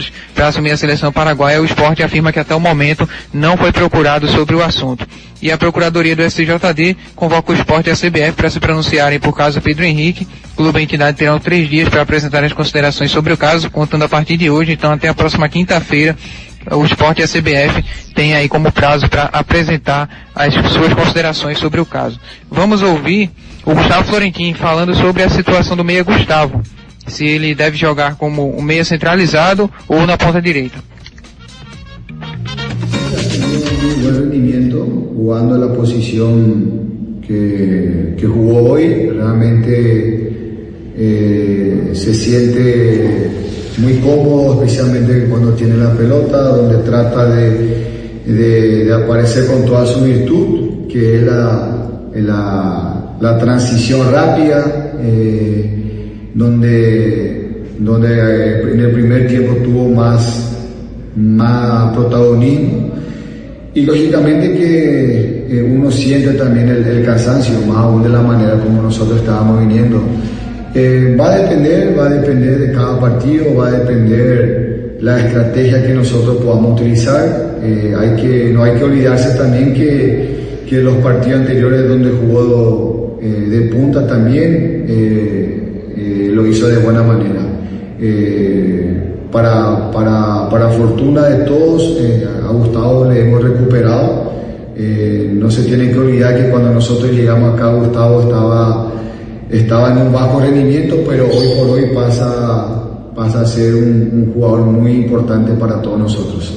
analisados 0.00 0.12
para 0.34 0.48
assumir 0.48 0.70
a 0.70 0.76
seleção 0.76 1.12
paraguaia. 1.12 1.60
O 1.60 1.64
esporte 1.64 2.02
afirma 2.02 2.32
que 2.32 2.38
até 2.38 2.54
o 2.54 2.60
momento 2.60 3.08
não 3.32 3.56
foi 3.56 3.72
procurado 3.72 4.26
sobre 4.28 4.54
o 4.54 4.62
assunto 4.62 5.06
e 5.42 5.50
a 5.50 5.56
Procuradoria 5.56 6.14
do 6.14 6.22
STJD 6.22 6.96
convoca 7.16 7.52
o 7.52 7.54
esporte 7.54 7.88
e 7.88 7.92
a 7.92 7.96
CBF 7.96 8.32
para 8.32 8.50
se 8.50 8.60
pronunciarem 8.60 9.18
por 9.18 9.34
caso 9.34 9.60
Pedro 9.60 9.84
Henrique. 9.84 10.28
O 10.52 10.56
clube 10.56 10.80
e 10.80 10.82
entidade 10.82 11.16
terão 11.16 11.38
três 11.38 11.68
dias 11.68 11.88
para 11.88 12.02
apresentar 12.02 12.44
as 12.44 12.52
considerações 12.52 13.10
sobre 13.10 13.32
o 13.32 13.36
caso, 13.38 13.70
contando 13.70 14.04
a 14.04 14.08
partir 14.08 14.36
de 14.36 14.50
hoje, 14.50 14.72
então 14.72 14.92
até 14.92 15.08
a 15.08 15.14
próxima 15.14 15.48
quinta-feira, 15.48 16.14
o 16.70 16.84
esporte 16.84 17.22
e 17.22 17.24
a 17.24 17.26
CBF 17.26 17.82
têm 18.14 18.34
aí 18.34 18.46
como 18.50 18.70
prazo 18.70 19.08
para 19.08 19.30
apresentar 19.32 20.28
as 20.34 20.52
suas 20.52 20.92
considerações 20.92 21.58
sobre 21.58 21.80
o 21.80 21.86
caso. 21.86 22.20
Vamos 22.50 22.82
ouvir 22.82 23.30
o 23.64 23.74
Gustavo 23.74 24.04
Florentin 24.08 24.52
falando 24.52 24.94
sobre 24.94 25.22
a 25.22 25.30
situação 25.30 25.74
do 25.74 25.82
meia 25.82 26.02
Gustavo, 26.02 26.62
se 27.06 27.26
ele 27.26 27.54
deve 27.54 27.76
jogar 27.76 28.16
como 28.16 28.56
um 28.56 28.62
meia 28.62 28.84
centralizado 28.84 29.70
ou 29.88 30.06
na 30.06 30.16
ponta 30.16 30.40
direita. 30.40 30.90
en 35.38 35.60
la 35.60 35.72
posición 35.72 37.20
que, 37.26 38.14
que 38.18 38.26
jugó 38.26 38.72
hoy. 38.72 39.10
Realmente 39.10 40.32
eh, 40.96 41.90
se 41.92 42.14
siente 42.14 43.30
muy 43.78 43.94
cómodo, 43.94 44.62
especialmente 44.62 45.26
cuando 45.28 45.52
tiene 45.52 45.76
la 45.76 45.92
pelota, 45.92 46.42
donde 46.42 46.78
trata 46.78 47.30
de, 47.30 48.24
de, 48.26 48.92
aparecer 48.92 49.46
con 49.46 49.64
toda 49.64 49.86
su 49.86 50.04
virtud, 50.04 50.88
que 50.88 51.16
es 51.16 51.22
la, 51.22 51.88
la, 52.14 53.16
la 53.20 53.38
transición 53.38 54.12
rápida, 54.12 54.92
eh, 55.00 55.79
donde, 56.34 57.64
donde 57.78 58.08
eh, 58.08 58.62
en 58.72 58.80
el 58.80 58.90
primer 58.92 59.26
tiempo 59.28 59.54
tuvo 59.64 59.88
más, 59.88 60.56
más 61.16 61.94
protagonismo 61.94 62.90
y 63.72 63.82
lógicamente 63.82 64.52
que 64.52 65.46
eh, 65.48 65.62
uno 65.62 65.90
siente 65.92 66.32
también 66.32 66.68
el, 66.68 66.84
el, 66.84 67.04
cansancio, 67.04 67.54
más 67.68 67.78
aún 67.78 68.02
de 68.02 68.08
la 68.08 68.20
manera 68.20 68.58
como 68.58 68.82
nosotros 68.82 69.20
estábamos 69.20 69.60
viniendo. 69.60 70.02
Eh, 70.74 71.16
va 71.18 71.32
a 71.32 71.38
depender, 71.38 71.96
va 71.96 72.06
a 72.06 72.08
depender 72.08 72.58
de 72.58 72.72
cada 72.72 72.98
partido, 72.98 73.54
va 73.56 73.68
a 73.68 73.70
depender 73.72 74.98
la 75.00 75.20
estrategia 75.20 75.86
que 75.86 75.94
nosotros 75.94 76.38
podamos 76.38 76.80
utilizar. 76.80 77.58
Eh, 77.62 77.94
hay 77.96 78.16
que, 78.20 78.50
no 78.52 78.64
hay 78.64 78.76
que 78.76 78.84
olvidarse 78.84 79.38
también 79.38 79.72
que, 79.72 80.64
que 80.68 80.80
los 80.80 80.96
partidos 80.96 81.42
anteriores 81.42 81.88
donde 81.88 82.10
jugó 82.10 83.18
de 83.20 83.60
punta 83.72 84.06
también 84.06 84.86
lo 86.40 86.46
hizo 86.46 86.68
de 86.68 86.78
buena 86.78 87.02
manera 87.02 87.42
para, 89.30 89.90
para, 89.90 90.48
para 90.48 90.68
fortuna 90.70 91.22
de 91.22 91.44
todos, 91.44 91.82
eh, 91.98 92.26
a 92.44 92.48
Gustavo 92.48 93.04
le 93.04 93.20
hemos 93.20 93.42
recuperado. 93.42 94.30
Eh, 94.76 95.30
no 95.34 95.50
se 95.50 95.62
tienen 95.64 95.92
que 95.92 95.98
olvidar 95.98 96.36
que 96.36 96.50
cuando 96.50 96.72
nosotros 96.72 97.10
llegamos 97.12 97.54
acá, 97.54 97.72
Gustavo 97.72 98.22
estaba 98.22 98.92
estaba 99.50 99.90
en 99.90 99.98
un 99.98 100.12
bajo 100.12 100.40
rendimiento, 100.40 100.96
pero 101.08 101.24
hoy 101.24 101.48
por 101.58 101.70
hoy 101.70 101.90
pasa, 101.92 102.84
pasa 103.16 103.40
a 103.40 103.46
ser 103.46 103.74
un, 103.74 104.10
un 104.12 104.32
jugador 104.32 104.60
muy 104.60 104.92
importante 104.92 105.52
para 105.52 105.82
todos 105.82 105.98
nosotros. 105.98 106.54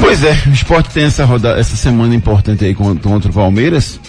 Pois 0.00 0.24
é, 0.24 0.32
o 0.48 0.52
esporte 0.52 0.90
tem 0.90 1.04
essa, 1.04 1.24
roda, 1.24 1.58
essa 1.58 1.76
semana 1.76 2.14
importante 2.14 2.64
aí 2.64 2.74
contra 2.74 3.30
o 3.30 3.32
Palmeiras. 3.32 4.00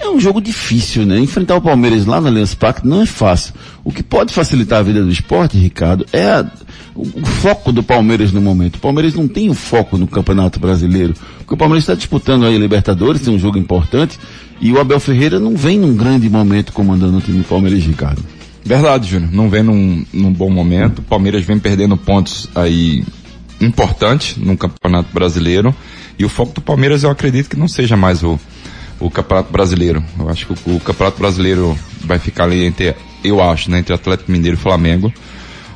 É 0.00 0.08
um 0.08 0.20
jogo 0.20 0.40
difícil, 0.40 1.04
né? 1.04 1.18
Enfrentar 1.18 1.56
o 1.56 1.60
Palmeiras 1.60 2.06
lá 2.06 2.20
na 2.20 2.28
Allianz 2.28 2.54
Parque 2.54 2.86
não 2.86 3.02
é 3.02 3.06
fácil. 3.06 3.52
O 3.82 3.90
que 3.90 4.02
pode 4.02 4.32
facilitar 4.32 4.78
a 4.78 4.82
vida 4.82 5.02
do 5.02 5.10
esporte, 5.10 5.58
Ricardo, 5.58 6.06
é 6.12 6.24
a, 6.24 6.46
o, 6.94 7.02
o, 7.02 7.26
foco 7.26 7.72
do 7.72 7.82
Palmeiras 7.82 8.32
no 8.32 8.40
momento. 8.40 8.76
O 8.76 8.80
Palmeiras 8.80 9.14
não 9.14 9.26
tem 9.26 9.50
o 9.50 9.54
foco 9.54 9.98
no 9.98 10.06
Campeonato 10.06 10.60
Brasileiro. 10.60 11.14
Porque 11.38 11.54
o 11.54 11.56
Palmeiras 11.56 11.82
está 11.82 11.94
disputando 11.94 12.46
aí 12.46 12.54
a 12.54 12.58
Libertadores, 12.58 13.22
tem 13.22 13.34
um 13.34 13.38
jogo 13.38 13.58
importante, 13.58 14.18
e 14.60 14.72
o 14.72 14.80
Abel 14.80 15.00
Ferreira 15.00 15.40
não 15.40 15.56
vem 15.56 15.78
num 15.78 15.96
grande 15.96 16.30
momento 16.30 16.72
comandando 16.72 17.18
o 17.18 17.20
time 17.20 17.38
do 17.38 17.44
Palmeiras, 17.44 17.82
Ricardo. 17.82 18.22
Verdade, 18.64 19.08
Júnior. 19.08 19.32
Não 19.32 19.48
vem 19.48 19.62
num, 19.62 20.04
num 20.12 20.32
bom 20.32 20.50
momento. 20.50 21.00
O 21.00 21.02
Palmeiras 21.02 21.44
vem 21.44 21.58
perdendo 21.58 21.96
pontos 21.96 22.48
aí 22.54 23.02
importantes 23.60 24.36
no 24.36 24.56
Campeonato 24.56 25.08
Brasileiro. 25.12 25.74
E 26.18 26.24
o 26.24 26.28
foco 26.28 26.52
do 26.52 26.60
Palmeiras 26.60 27.02
eu 27.02 27.10
acredito 27.10 27.48
que 27.48 27.56
não 27.56 27.68
seja 27.68 27.96
mais 27.96 28.22
o, 28.22 28.38
o 29.00 29.10
Campeonato 29.10 29.52
Brasileiro. 29.52 30.02
Eu 30.18 30.28
acho 30.28 30.46
que 30.46 30.70
o, 30.70 30.76
o 30.76 30.80
Campeonato 30.80 31.18
Brasileiro 31.18 31.78
vai 32.04 32.18
ficar 32.18 32.44
ali 32.44 32.64
entre, 32.64 32.94
eu 33.22 33.42
acho, 33.42 33.70
né, 33.70 33.78
entre 33.78 33.94
Atlético 33.94 34.30
Mineiro 34.30 34.56
e 34.56 34.60
Flamengo. 34.60 35.12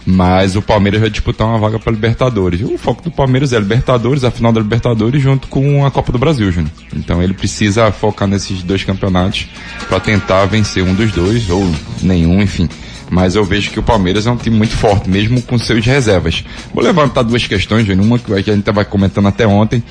Mas 0.04 0.56
o 0.56 0.62
Palmeiras 0.62 1.00
vai 1.00 1.10
disputar 1.10 1.46
uma 1.46 1.58
vaga 1.58 1.78
para 1.78 1.92
Libertadores. 1.92 2.60
O 2.60 2.76
foco 2.76 3.02
do 3.02 3.10
Palmeiras 3.10 3.52
é 3.52 3.58
Libertadores, 3.58 4.24
a 4.24 4.32
final 4.32 4.52
da 4.52 4.60
Libertadores 4.60 5.22
junto 5.22 5.46
com 5.46 5.86
a 5.86 5.92
Copa 5.92 6.10
do 6.10 6.18
Brasil, 6.18 6.50
Júnior. 6.50 6.72
Então 6.92 7.22
ele 7.22 7.34
precisa 7.34 7.92
focar 7.92 8.26
nesses 8.26 8.64
dois 8.64 8.82
campeonatos 8.82 9.48
para 9.88 10.00
tentar 10.00 10.44
vencer 10.46 10.82
um 10.82 10.92
dos 10.92 11.12
dois 11.12 11.48
ou 11.48 11.70
nenhum, 12.02 12.42
enfim. 12.42 12.68
Mas 13.12 13.36
eu 13.36 13.44
vejo 13.44 13.70
que 13.70 13.78
o 13.78 13.82
Palmeiras 13.82 14.26
é 14.26 14.30
um 14.30 14.38
time 14.38 14.56
muito 14.56 14.74
forte, 14.74 15.10
mesmo 15.10 15.42
com 15.42 15.58
seus 15.58 15.84
reservas. 15.84 16.42
Vou 16.72 16.82
levantar 16.82 17.20
duas 17.20 17.46
questões, 17.46 17.86
Júnior. 17.86 18.06
Uma 18.06 18.18
que 18.18 18.32
a 18.32 18.38
gente 18.38 18.60
estava 18.60 18.82
comentando 18.86 19.28
até 19.28 19.46
ontem. 19.46 19.84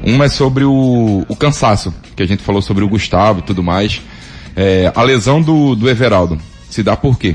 Uma 0.00 0.26
é 0.26 0.28
sobre 0.28 0.62
o, 0.62 1.24
o 1.28 1.34
cansaço, 1.34 1.92
que 2.14 2.22
a 2.22 2.26
gente 2.26 2.40
falou 2.40 2.62
sobre 2.62 2.84
o 2.84 2.88
Gustavo 2.88 3.40
e 3.40 3.42
tudo 3.42 3.64
mais. 3.64 4.00
É, 4.54 4.92
a 4.94 5.02
lesão 5.02 5.42
do, 5.42 5.74
do 5.74 5.90
Everaldo 5.90 6.38
se 6.70 6.84
dá 6.84 6.96
por 6.96 7.18
quê? 7.18 7.34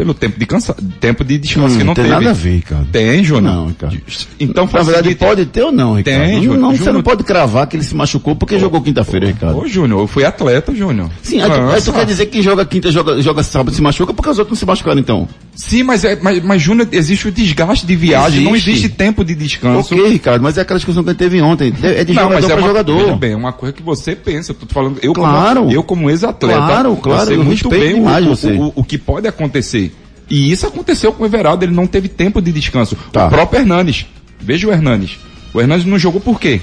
Pelo 0.00 0.14
tempo 0.14 0.38
de 0.38 0.46
cansa 0.46 0.74
tempo 0.98 1.22
de 1.22 1.36
descanso 1.36 1.74
hum, 1.74 1.78
que 1.78 1.84
não 1.84 1.92
tem 1.92 2.04
teve. 2.04 2.16
nada 2.16 2.30
a 2.30 2.32
ver, 2.32 2.62
cara. 2.62 2.86
Tem, 2.90 3.22
Júnior? 3.22 3.52
Não, 3.54 3.72
cara. 3.74 3.92
Então, 4.40 4.66
Na 4.72 4.82
verdade, 4.82 5.14
pode 5.14 5.44
ter 5.44 5.62
ou 5.62 5.70
não, 5.70 5.94
Ricardo. 5.94 6.18
Tem, 6.18 6.36
não, 6.36 6.42
Júnior. 6.42 6.58
não, 6.58 6.74
você 6.74 6.90
não 6.90 7.02
pode 7.02 7.22
cravar 7.22 7.66
que 7.66 7.76
ele 7.76 7.84
se 7.84 7.94
machucou 7.94 8.34
porque 8.34 8.58
jogou 8.58 8.80
quinta-feira, 8.80 9.26
Ricardo. 9.26 9.58
Ô, 9.58 9.68
Júnior, 9.68 10.00
eu 10.00 10.06
fui 10.06 10.24
atleta, 10.24 10.74
Júnior. 10.74 11.10
Sim, 11.22 11.42
aí 11.42 11.50
tu, 11.50 11.60
aí 11.60 11.82
tu 11.82 11.92
quer 11.92 12.06
dizer 12.06 12.24
que 12.24 12.32
quem 12.32 12.42
joga 12.42 12.64
quinta, 12.64 12.90
joga, 12.90 13.20
joga 13.20 13.42
sábado 13.42 13.74
se 13.74 13.82
machuca 13.82 14.14
porque 14.14 14.30
os 14.30 14.38
outros 14.38 14.56
não 14.56 14.58
se 14.58 14.64
machucaram 14.64 14.98
então. 14.98 15.28
Sim, 15.60 15.82
mas, 15.82 16.04
é, 16.04 16.18
mas, 16.20 16.42
mas 16.42 16.62
Júnior, 16.62 16.88
existe 16.90 17.28
o 17.28 17.30
desgaste 17.30 17.86
de 17.86 17.94
viagem, 17.94 18.42
não 18.42 18.52
Existe. 18.52 18.70
existe 18.70 18.88
tempo 18.88 19.22
de 19.22 19.34
descanso. 19.34 19.94
Ok, 19.94 20.08
Ricardo, 20.08 20.42
mas 20.42 20.56
é 20.56 20.62
aquela 20.62 20.78
discussão 20.78 21.02
que 21.04 21.10
a 21.10 21.12
gente 21.12 21.18
teve 21.18 21.40
ontem. 21.42 21.72
É 21.82 22.02
de 22.02 22.14
não, 22.14 22.22
jogador 22.22 22.40
mas 22.40 22.50
é 22.50 22.54
uma, 22.54 22.66
jogador. 22.66 23.16
bem, 23.18 23.32
é 23.32 23.36
uma 23.36 23.52
coisa 23.52 23.72
que 23.72 23.82
você 23.82 24.16
pensa. 24.16 24.52
Eu 24.52 24.54
tô 24.56 24.66
falando, 24.72 24.98
eu 25.02 25.12
Claro. 25.12 25.60
como, 25.60 25.72
eu 25.72 25.82
como 25.82 26.08
ex-atleta, 26.10 26.58
Claro, 26.58 26.96
claro, 26.96 27.20
eu 27.20 27.26
sei 27.26 27.36
eu 27.36 27.44
muito 27.44 27.68
bem 27.68 27.94
o, 27.94 28.06
o, 28.06 28.66
o, 28.68 28.72
o 28.76 28.84
que 28.84 28.96
pode 28.96 29.28
acontecer. 29.28 29.94
E 30.30 30.50
isso 30.50 30.66
aconteceu 30.66 31.12
com 31.12 31.24
o 31.24 31.26
Everaldo, 31.26 31.64
ele 31.64 31.74
não 31.74 31.86
teve 31.86 32.08
tempo 32.08 32.40
de 32.40 32.52
descanso. 32.52 32.96
Tá. 33.12 33.26
O 33.26 33.28
próprio 33.30 33.60
Hernanes. 33.60 34.06
Veja 34.40 34.66
o 34.66 34.72
Hernanes. 34.72 35.18
O 35.52 35.60
Hernanes 35.60 35.84
não 35.84 35.98
jogou 35.98 36.20
por 36.20 36.40
quê? 36.40 36.60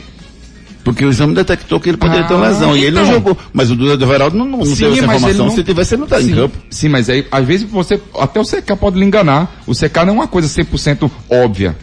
Porque 0.88 1.03
o 1.03 1.09
exame 1.09 1.35
detectou 1.35 1.81
que 1.81 1.89
ele 1.89 1.97
poderia 1.97 2.23
ter 2.23 2.33
uma 2.33 2.45
Ah, 2.45 2.49
lesão. 2.49 2.77
E 2.77 2.79
ele 2.85 2.91
não 2.95 3.01
então. 3.01 3.13
jogou. 3.15 3.38
Mas 3.51 3.69
o 3.69 3.75
do 3.75 3.91
Everaldo 3.91 4.38
não, 4.38 4.45
não, 4.45 4.63
Sim, 4.63 4.73
teve 4.75 4.85
essa 4.93 5.03
informação. 5.03 5.45
não- 5.47 5.51
Se 5.53 5.61
tivesse, 5.61 5.95
ele 5.95 5.99
não 5.99 6.05
estaria 6.05 6.31
em 6.31 6.33
campo. 6.35 6.57
Sim, 6.69 6.88
mas 6.88 7.09
aí, 7.09 7.25
às 7.29 7.45
vezes 7.45 7.69
você, 7.69 7.99
até 8.17 8.39
o 8.39 8.45
CK 8.45 8.73
pode 8.79 8.97
lhe 8.97 9.03
enganar. 9.03 9.61
O 9.67 9.73
CK 9.75 10.05
não 10.05 10.13
é 10.13 10.17
uma 10.19 10.27
coisa 10.29 10.47
100% 10.47 11.11
óbvia. 11.29 11.75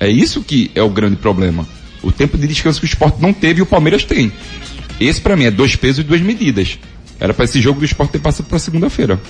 É 0.00 0.08
isso 0.08 0.40
que 0.42 0.70
é 0.74 0.82
o 0.82 0.88
grande 0.88 1.16
problema. 1.16 1.66
O 2.02 2.10
tempo 2.10 2.38
de 2.38 2.46
descanso 2.48 2.80
que 2.80 2.86
o 2.86 2.88
esporte 2.88 3.20
não 3.20 3.34
teve 3.34 3.58
e 3.60 3.62
o 3.62 3.66
Palmeiras 3.66 4.02
tem. 4.02 4.32
Esse 4.98 5.20
pra 5.20 5.36
mim 5.36 5.44
é 5.44 5.50
dois 5.50 5.76
pesos 5.76 5.98
e 5.98 6.02
duas 6.02 6.22
medidas. 6.22 6.78
Era 7.20 7.34
pra 7.34 7.44
esse 7.44 7.60
jogo 7.60 7.80
do 7.80 7.84
esporte 7.84 8.12
ter 8.12 8.18
passado 8.18 8.46
pra 8.46 8.58
segunda-feira. 8.58 9.20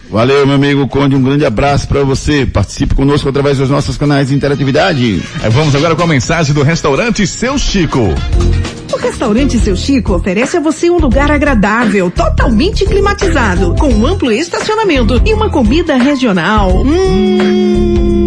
Valeu, 0.09 0.47
meu 0.47 0.55
amigo 0.55 0.87
Conde, 0.87 1.15
um 1.15 1.21
grande 1.21 1.45
abraço 1.45 1.87
pra 1.87 2.01
você. 2.01 2.45
Participe 2.45 2.95
conosco 2.95 3.29
através 3.29 3.59
dos 3.59 3.69
nossos 3.69 3.97
canais 3.97 4.29
de 4.29 4.35
interatividade. 4.35 5.21
É, 5.43 5.49
Vamos 5.49 5.75
agora 5.75 5.95
com 5.95 6.03
a 6.03 6.07
mensagem 6.07 6.55
do 6.55 6.63
restaurante 6.63 7.27
Seu 7.27 7.57
Chico. 7.59 8.15
O 8.91 8.97
restaurante 8.97 9.59
Seu 9.59 9.75
Chico 9.75 10.15
oferece 10.15 10.57
a 10.57 10.59
você 10.59 10.89
um 10.89 10.97
lugar 10.97 11.29
agradável, 11.29 12.09
totalmente 12.09 12.85
climatizado, 12.85 13.75
com 13.75 13.89
um 13.89 14.07
amplo 14.07 14.31
estacionamento 14.31 15.21
e 15.23 15.33
uma 15.33 15.51
comida 15.51 15.97
regional. 15.97 16.71
Hum, 16.83 18.26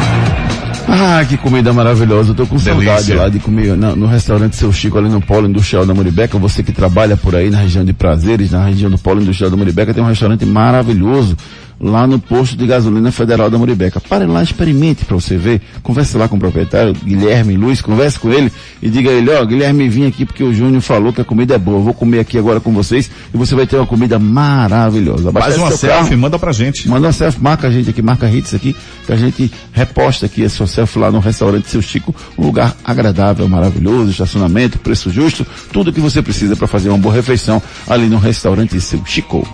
Ah, 0.93 1.23
que 1.23 1.37
comida 1.37 1.71
maravilhosa. 1.71 2.31
Eu 2.31 2.35
tô 2.35 2.45
com 2.45 2.59
saudade 2.59 2.85
Delícia. 3.05 3.15
lá 3.15 3.29
de 3.29 3.39
comer 3.39 3.77
na- 3.77 3.95
no 3.95 4.07
restaurante 4.07 4.57
Seu 4.57 4.73
Chico, 4.73 4.97
ali 4.97 5.07
no 5.07 5.21
Polo 5.21 5.47
Industrial 5.47 5.85
da 5.85 5.93
Muribeca. 5.93 6.37
Você 6.37 6.61
que 6.61 6.73
trabalha 6.73 7.15
por 7.15 7.33
aí 7.33 7.49
na 7.49 7.59
região 7.59 7.85
de 7.85 7.93
Prazeres, 7.93 8.51
na 8.51 8.65
região 8.65 8.91
do 8.91 8.97
Polo 8.97 9.21
Industrial 9.21 9.49
da 9.49 9.55
Muribeca, 9.55 9.93
tem 9.93 10.03
um 10.03 10.07
restaurante 10.07 10.45
maravilhoso. 10.45 11.37
Lá 11.81 12.05
no 12.05 12.19
posto 12.19 12.55
de 12.55 12.67
gasolina 12.67 13.11
federal 13.11 13.49
da 13.49 13.57
Muribeca. 13.57 13.99
Pare 13.99 14.25
lá, 14.25 14.43
experimente 14.43 15.03
para 15.03 15.15
você 15.15 15.35
ver. 15.35 15.61
Converse 15.81 16.15
lá 16.15 16.27
com 16.27 16.35
o 16.35 16.39
proprietário, 16.39 16.93
Guilherme 16.93 17.57
Luiz, 17.57 17.81
converse 17.81 18.19
com 18.19 18.31
ele 18.31 18.51
e 18.81 18.89
diga 18.89 19.09
a 19.09 19.13
ele, 19.13 19.31
ó, 19.31 19.43
Guilherme, 19.43 19.89
vim 19.89 20.07
aqui 20.07 20.25
porque 20.25 20.43
o 20.43 20.53
Júnior 20.53 20.81
falou 20.81 21.11
que 21.11 21.21
a 21.21 21.25
comida 21.25 21.55
é 21.55 21.57
boa. 21.57 21.77
Eu 21.77 21.83
vou 21.83 21.93
comer 21.93 22.19
aqui 22.19 22.37
agora 22.37 22.59
com 22.59 22.71
vocês 22.71 23.09
e 23.33 23.37
você 23.37 23.55
vai 23.55 23.65
ter 23.65 23.77
uma 23.77 23.87
comida 23.87 24.19
maravilhosa. 24.19 25.31
Faz 25.31 25.57
uma 25.57 25.71
selfie, 25.71 26.15
manda 26.15 26.37
pra 26.37 26.51
gente. 26.51 26.87
Manda 26.87 27.07
uma 27.07 27.13
selfie, 27.13 27.41
marca 27.41 27.67
a 27.67 27.71
gente 27.71 27.89
aqui, 27.89 28.01
marca 28.01 28.29
hits 28.29 28.53
aqui, 28.53 28.75
que 29.05 29.11
a 29.11 29.17
gente 29.17 29.51
reposta 29.73 30.27
aqui 30.27 30.45
a 30.45 30.49
sua 30.49 30.67
selfie 30.67 30.99
lá 30.99 31.11
no 31.11 31.19
restaurante 31.19 31.69
Seu 31.69 31.81
Chico, 31.81 32.13
um 32.37 32.45
lugar 32.45 32.75
agradável, 32.83 33.47
maravilhoso, 33.47 34.11
estacionamento, 34.11 34.77
preço 34.77 35.09
justo, 35.09 35.45
tudo 35.73 35.91
que 35.91 35.99
você 35.99 36.21
precisa 36.21 36.55
para 36.55 36.67
fazer 36.67 36.89
uma 36.89 36.97
boa 36.97 37.15
refeição 37.15 37.61
ali 37.87 38.07
no 38.07 38.17
restaurante 38.17 38.79
Seu 38.79 39.03
Chico. 39.05 39.47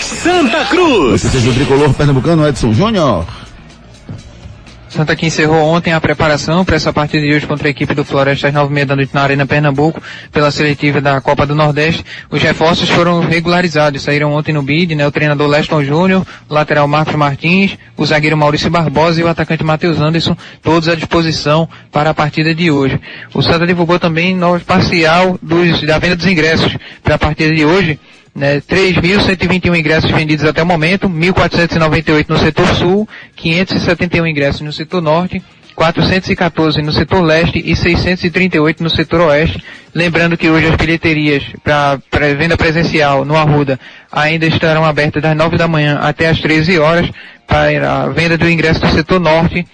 Santa 0.00 0.64
Cruz. 0.66 1.22
Você 1.22 1.28
seja 1.28 1.50
tricolor 1.64 1.94
pernambucano 1.94 2.46
Edson 2.46 2.74
Júnior. 2.74 3.24
Santa 4.90 5.16
que 5.16 5.26
encerrou 5.26 5.64
ontem 5.64 5.94
a 5.94 6.00
preparação 6.00 6.62
para 6.62 6.76
essa 6.76 6.92
partida 6.92 7.26
de 7.26 7.34
hoje 7.34 7.46
contra 7.46 7.66
a 7.66 7.70
equipe 7.70 7.94
do 7.94 8.04
Floresta 8.04 8.48
às 8.48 8.54
nove 8.54 8.70
e 8.70 8.74
meia 8.74 8.86
da 8.86 8.94
noite 8.94 9.14
na 9.14 9.22
Arena 9.22 9.46
Pernambuco, 9.46 10.00
pela 10.30 10.50
seletiva 10.50 11.00
da 11.00 11.20
Copa 11.22 11.46
do 11.46 11.54
Nordeste. 11.54 12.04
Os 12.30 12.40
reforços 12.40 12.88
foram 12.90 13.20
regularizados, 13.20 14.02
saíram 14.02 14.32
ontem 14.32 14.52
no 14.52 14.62
BID, 14.62 14.94
né? 14.94 15.06
O 15.06 15.10
treinador 15.10 15.48
Leston 15.48 15.82
Júnior, 15.82 16.24
o 16.48 16.54
lateral 16.54 16.86
Marcos 16.86 17.14
Martins, 17.14 17.78
o 17.96 18.04
zagueiro 18.04 18.36
Maurício 18.36 18.70
Barbosa 18.70 19.20
e 19.20 19.24
o 19.24 19.28
atacante 19.28 19.64
Matheus 19.64 19.98
Anderson, 19.98 20.36
todos 20.62 20.88
à 20.88 20.94
disposição 20.94 21.66
para 21.90 22.10
a 22.10 22.14
partida 22.14 22.54
de 22.54 22.70
hoje. 22.70 23.00
O 23.32 23.42
Santa 23.42 23.66
divulgou 23.66 23.98
também 23.98 24.36
novo 24.36 24.62
parcial 24.64 25.38
dos, 25.40 25.80
da 25.82 25.98
venda 25.98 26.14
dos 26.14 26.26
ingressos 26.26 26.76
para 27.02 27.14
a 27.14 27.18
partida 27.18 27.52
de 27.54 27.64
hoje 27.64 27.98
né, 28.34 28.60
3.121 28.60 29.78
ingressos 29.78 30.10
vendidos 30.10 30.44
até 30.44 30.62
o 30.62 30.66
momento, 30.66 31.08
1.498 31.08 32.28
no 32.28 32.38
setor 32.38 32.66
sul, 32.74 33.08
571 33.36 34.26
ingressos 34.26 34.60
no 34.62 34.72
setor 34.72 35.00
norte, 35.00 35.42
414 35.74 36.82
no 36.82 36.92
setor 36.92 37.20
leste 37.22 37.62
e 37.64 37.74
638 37.74 38.82
no 38.82 38.90
setor 38.90 39.20
oeste. 39.22 39.62
Lembrando 39.94 40.36
que 40.36 40.48
hoje 40.48 40.66
as 40.66 40.76
bilheterias 40.76 41.44
para 41.62 42.00
venda 42.36 42.56
presencial 42.56 43.24
no 43.24 43.36
Arruda 43.36 43.78
ainda 44.10 44.46
estarão 44.46 44.84
abertas 44.84 45.22
das 45.22 45.36
9 45.36 45.56
da 45.56 45.68
manhã 45.68 45.98
até 46.00 46.28
as 46.28 46.40
13 46.40 46.78
horas 46.78 47.08
para 47.46 48.04
a 48.04 48.08
venda 48.08 48.38
do 48.38 48.48
ingresso 48.48 48.80
do 48.80 48.88
setor 48.88 49.20
norte 49.20 49.66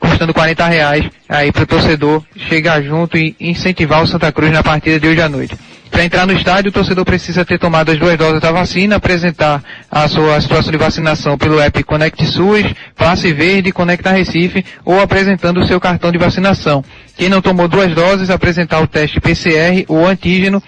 custando 0.00 0.32
40 0.32 0.66
reais 0.66 1.10
aí 1.28 1.52
para 1.52 1.64
o 1.64 1.66
torcedor 1.66 2.22
chegar 2.48 2.82
junto 2.82 3.18
e 3.18 3.36
incentivar 3.38 4.02
o 4.02 4.06
Santa 4.06 4.32
Cruz 4.32 4.50
na 4.50 4.62
partida 4.62 4.98
de 4.98 5.06
hoje 5.06 5.20
à 5.20 5.28
noite. 5.28 5.54
Para 5.90 6.04
entrar 6.04 6.26
no 6.26 6.32
estádio, 6.32 6.70
o 6.70 6.72
torcedor 6.72 7.04
precisa 7.04 7.44
ter 7.44 7.58
tomado 7.58 7.90
as 7.90 7.98
duas 7.98 8.16
doses 8.16 8.40
da 8.40 8.52
vacina, 8.52 8.96
apresentar 8.96 9.62
a 9.90 10.08
sua 10.08 10.40
situação 10.40 10.70
de 10.70 10.78
vacinação 10.78 11.36
pelo 11.36 11.60
app 11.60 11.82
Conect 11.82 12.24
SUS, 12.26 12.64
Passe 12.96 13.32
Verde, 13.32 13.72
Conecta 13.72 14.10
Recife 14.10 14.64
ou 14.84 15.00
apresentando 15.00 15.60
o 15.60 15.66
seu 15.66 15.80
cartão 15.80 16.12
de 16.12 16.18
vacinação. 16.18 16.84
Quem 17.16 17.28
não 17.28 17.42
tomou 17.42 17.66
duas 17.66 17.92
doses, 17.92 18.30
apresentar 18.30 18.80
o 18.80 18.86
teste 18.86 19.20
PCR 19.20 19.84
ou 19.88 20.06
antígeno 20.06 20.62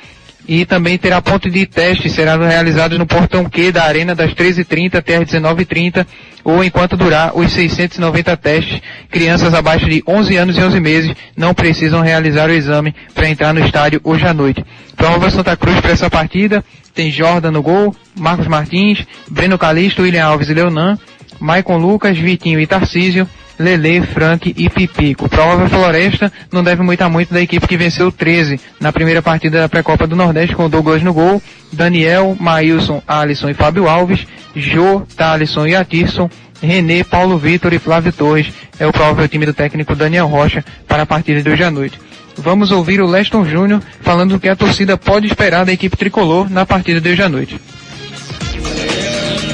e 0.47 0.67
também 0.67 0.99
terá 0.99 1.23
ponto 1.23 1.49
de 1.49 1.67
teste, 1.67 2.11
será 2.11 2.37
realizado 2.37 2.99
no 2.99 3.07
portão 3.07 3.45
Q 3.45 3.73
da 3.73 3.85
Arena 3.85 4.15
das 4.15 4.33
13h30 4.35 4.97
até 4.97 5.17
as 5.17 5.25
19h30 5.25 6.07
ou 6.45 6.65
enquanto 6.65 6.97
durar 6.97 7.37
os 7.37 7.53
690 7.53 8.37
testes. 8.37 8.81
Crianças 9.11 9.55
abaixo 9.55 9.89
de 9.89 10.03
11 10.07 10.37
anos 10.37 10.59
e 10.59 10.61
11 10.61 10.81
meses 10.81 11.15
não 11.37 11.55
precisam 11.55 12.01
realizar 12.01 12.49
o 12.49 12.53
exame 12.53 12.95
para 13.15 13.29
entrar 13.29 13.55
no 13.55 13.65
estádio 13.65 14.01
hoje 14.03 14.27
à 14.27 14.35
noite. 14.35 14.65
Prova 14.97 15.31
Santa 15.31 15.57
Cruz 15.57 15.81
para 15.81 15.93
essa 15.93 16.11
partida 16.11 16.65
tem 16.95 17.11
Jordan 17.11 17.53
no 17.53 17.63
gol, 17.63 17.95
Marcos 18.15 18.47
Martins, 18.47 19.05
Breno 19.31 19.59
Calixto, 19.59 20.03
William 20.03 20.27
Alves 20.27 20.49
e 20.49 20.55
Leonan, 20.55 20.99
Maicon 21.41 21.79
Lucas, 21.79 22.19
Vitinho 22.19 22.61
e 22.61 22.67
Tarcísio, 22.67 23.29
Lele, 23.63 24.03
Frank 24.03 24.53
e 24.57 24.69
Pipico. 24.69 25.29
Prova 25.29 25.69
Floresta 25.69 26.33
não 26.51 26.65
deve 26.65 26.83
muito 26.83 27.01
a 27.03 27.09
muito 27.09 27.33
da 27.33 27.41
equipe 27.41 27.67
que 27.67 27.77
venceu 27.77 28.11
13 28.11 28.61
na 28.81 28.93
primeira 28.93 29.23
partida 29.23 29.61
da 29.61 29.69
pré-copa 29.69 30.07
do 30.07 30.17
Nordeste 30.17 30.57
com 30.57 30.69
Douglas 30.69 31.03
no 31.03 31.15
gol, 31.15 31.41
Daniel, 31.73 32.37
Maílson, 32.39 33.03
Alisson 33.07 33.51
e 33.51 33.55
Fábio 33.55 33.89
Alves, 33.89 34.27
Jô, 34.55 35.03
Thalisson 35.17 35.67
e 35.67 35.77
Atirson, 35.77 36.29
René, 36.61 37.05
Paulo 37.05 37.39
Vitor 37.39 37.73
e 37.73 37.79
Flávio 37.79 38.13
Torres. 38.13 38.53
É 38.79 38.87
o 38.87 38.93
provável 38.93 39.29
time 39.29 39.47
do 39.47 39.55
técnico 39.55 39.95
Daniel 39.95 40.27
Rocha 40.27 40.65
para 40.89 41.05
a 41.05 41.07
partida 41.07 41.43
de 41.43 41.49
hoje 41.49 41.63
à 41.63 41.71
noite. 41.71 41.99
Vamos 42.37 42.73
ouvir 42.73 43.01
o 43.01 43.07
Leston 43.07 43.45
Júnior 43.45 43.83
falando 44.01 44.35
o 44.35 44.41
que 44.41 44.49
a 44.49 44.57
torcida 44.57 44.97
pode 44.97 45.27
esperar 45.27 45.65
da 45.65 45.73
equipe 45.73 45.97
tricolor 45.97 46.51
na 46.51 46.67
partida 46.67 47.01
de 47.01 47.11
hoje 47.11 47.23
à 47.23 47.29
noite. 47.29 47.61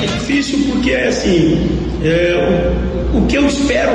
É 0.02 0.06
difícil 0.06 0.67
porque, 0.78 0.92
assim, 0.92 1.68
é, 2.04 2.72
o, 3.12 3.18
o 3.18 3.26
que 3.26 3.36
eu 3.36 3.46
espero 3.46 3.90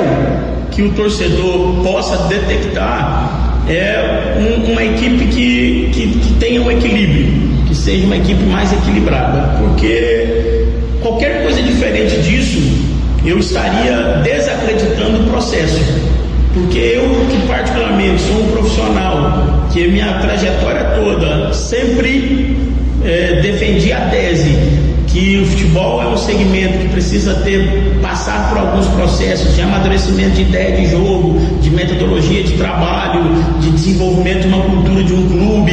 que 0.70 0.82
o 0.82 0.92
torcedor 0.92 1.82
possa 1.82 2.28
detectar 2.28 3.62
é 3.66 4.36
um, 4.38 4.72
uma 4.72 4.84
equipe 4.84 5.26
que, 5.28 5.90
que, 5.92 6.18
que 6.18 6.34
tenha 6.34 6.60
um 6.60 6.70
equilíbrio, 6.70 7.32
que 7.66 7.74
seja 7.74 8.04
uma 8.04 8.16
equipe 8.16 8.42
mais 8.44 8.70
equilibrada, 8.70 9.56
porque 9.58 10.66
qualquer 11.00 11.42
coisa 11.42 11.62
diferente 11.62 12.20
disso, 12.20 12.60
eu 13.24 13.38
estaria 13.38 14.20
desacreditando 14.22 15.22
o 15.22 15.30
processo. 15.30 15.80
Porque 16.52 16.78
eu, 16.78 17.02
que 17.30 17.46
particularmente 17.48 18.20
sou 18.20 18.42
um 18.42 18.48
profissional, 18.52 19.66
que 19.72 19.88
minha 19.88 20.18
trajetória 20.18 20.84
toda 20.96 21.52
sempre 21.54 22.56
é, 23.02 23.40
defendi 23.40 23.90
a 23.90 24.00
tese 24.10 24.93
que 25.14 25.38
o 25.38 25.46
futebol 25.46 26.02
é 26.02 26.08
um 26.08 26.16
segmento 26.16 26.76
que 26.78 26.88
precisa 26.88 27.34
ter 27.34 28.00
passar 28.02 28.48
por 28.48 28.58
alguns 28.58 28.88
processos 28.88 29.54
de 29.54 29.62
amadurecimento 29.62 30.34
de 30.34 30.42
ideia 30.42 30.76
de 30.76 30.90
jogo, 30.90 31.38
de 31.62 31.70
metodologia 31.70 32.42
de 32.42 32.54
trabalho, 32.54 33.22
de 33.60 33.70
desenvolvimento 33.70 34.42
de 34.42 34.48
uma 34.48 34.64
cultura 34.64 35.04
de 35.04 35.14
um 35.14 35.28
clube. 35.28 35.72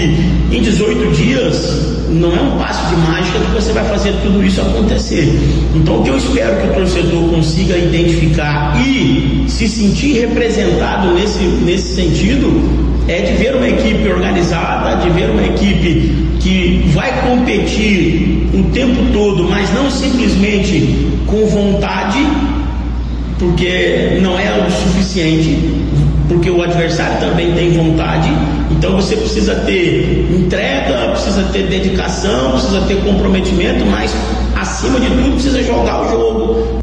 Em 0.52 0.62
18 0.62 1.16
dias 1.16 1.92
não 2.08 2.32
é 2.36 2.40
um 2.40 2.60
passo 2.60 2.88
de 2.94 3.02
mágica 3.02 3.40
que 3.40 3.52
você 3.52 3.72
vai 3.72 3.84
fazer 3.86 4.14
tudo 4.22 4.46
isso 4.46 4.62
acontecer. 4.62 5.34
Então 5.74 6.02
o 6.02 6.04
que 6.04 6.10
eu 6.12 6.18
espero 6.18 6.62
que 6.62 6.68
o 6.68 6.74
torcedor 6.76 7.30
consiga 7.30 7.76
identificar 7.76 8.80
e 8.80 9.46
se 9.48 9.68
sentir 9.68 10.20
representado 10.20 11.16
nesse, 11.16 11.40
nesse 11.40 11.96
sentido 11.96 12.62
é 13.08 13.22
de 13.22 13.34
ver 13.34 13.56
uma 13.56 13.68
equipe 13.68 14.08
organizada, 14.08 15.02
de 15.02 15.10
ver 15.10 15.32
uma 15.32 15.42
equipe 15.42 16.31
que 16.42 16.84
vai 16.94 17.22
competir 17.22 18.50
o 18.54 18.64
tempo 18.72 19.14
todo, 19.14 19.44
mas 19.44 19.72
não 19.74 19.90
simplesmente 19.90 21.08
com 21.28 21.46
vontade, 21.46 22.20
porque 23.38 24.18
não 24.22 24.38
é 24.40 24.66
o 24.68 24.72
suficiente, 24.72 25.58
porque 26.28 26.50
o 26.50 26.62
adversário 26.62 27.20
também 27.20 27.52
tem 27.54 27.72
vontade. 27.72 28.30
Então 28.72 28.96
você 28.96 29.16
precisa 29.16 29.56
ter 29.56 30.28
entrega, 30.32 31.10
precisa 31.12 31.44
ter 31.54 31.68
dedicação, 31.68 32.54
precisa 32.54 32.82
ter 32.82 32.98
comprometimento, 33.04 33.86
mas 33.86 34.12
acima 34.56 35.00
de 35.00 35.08
tudo 35.08 35.34
precisa 35.34 35.64
jogar 35.64 36.06
o 36.06 36.10
jogo. 36.10 36.82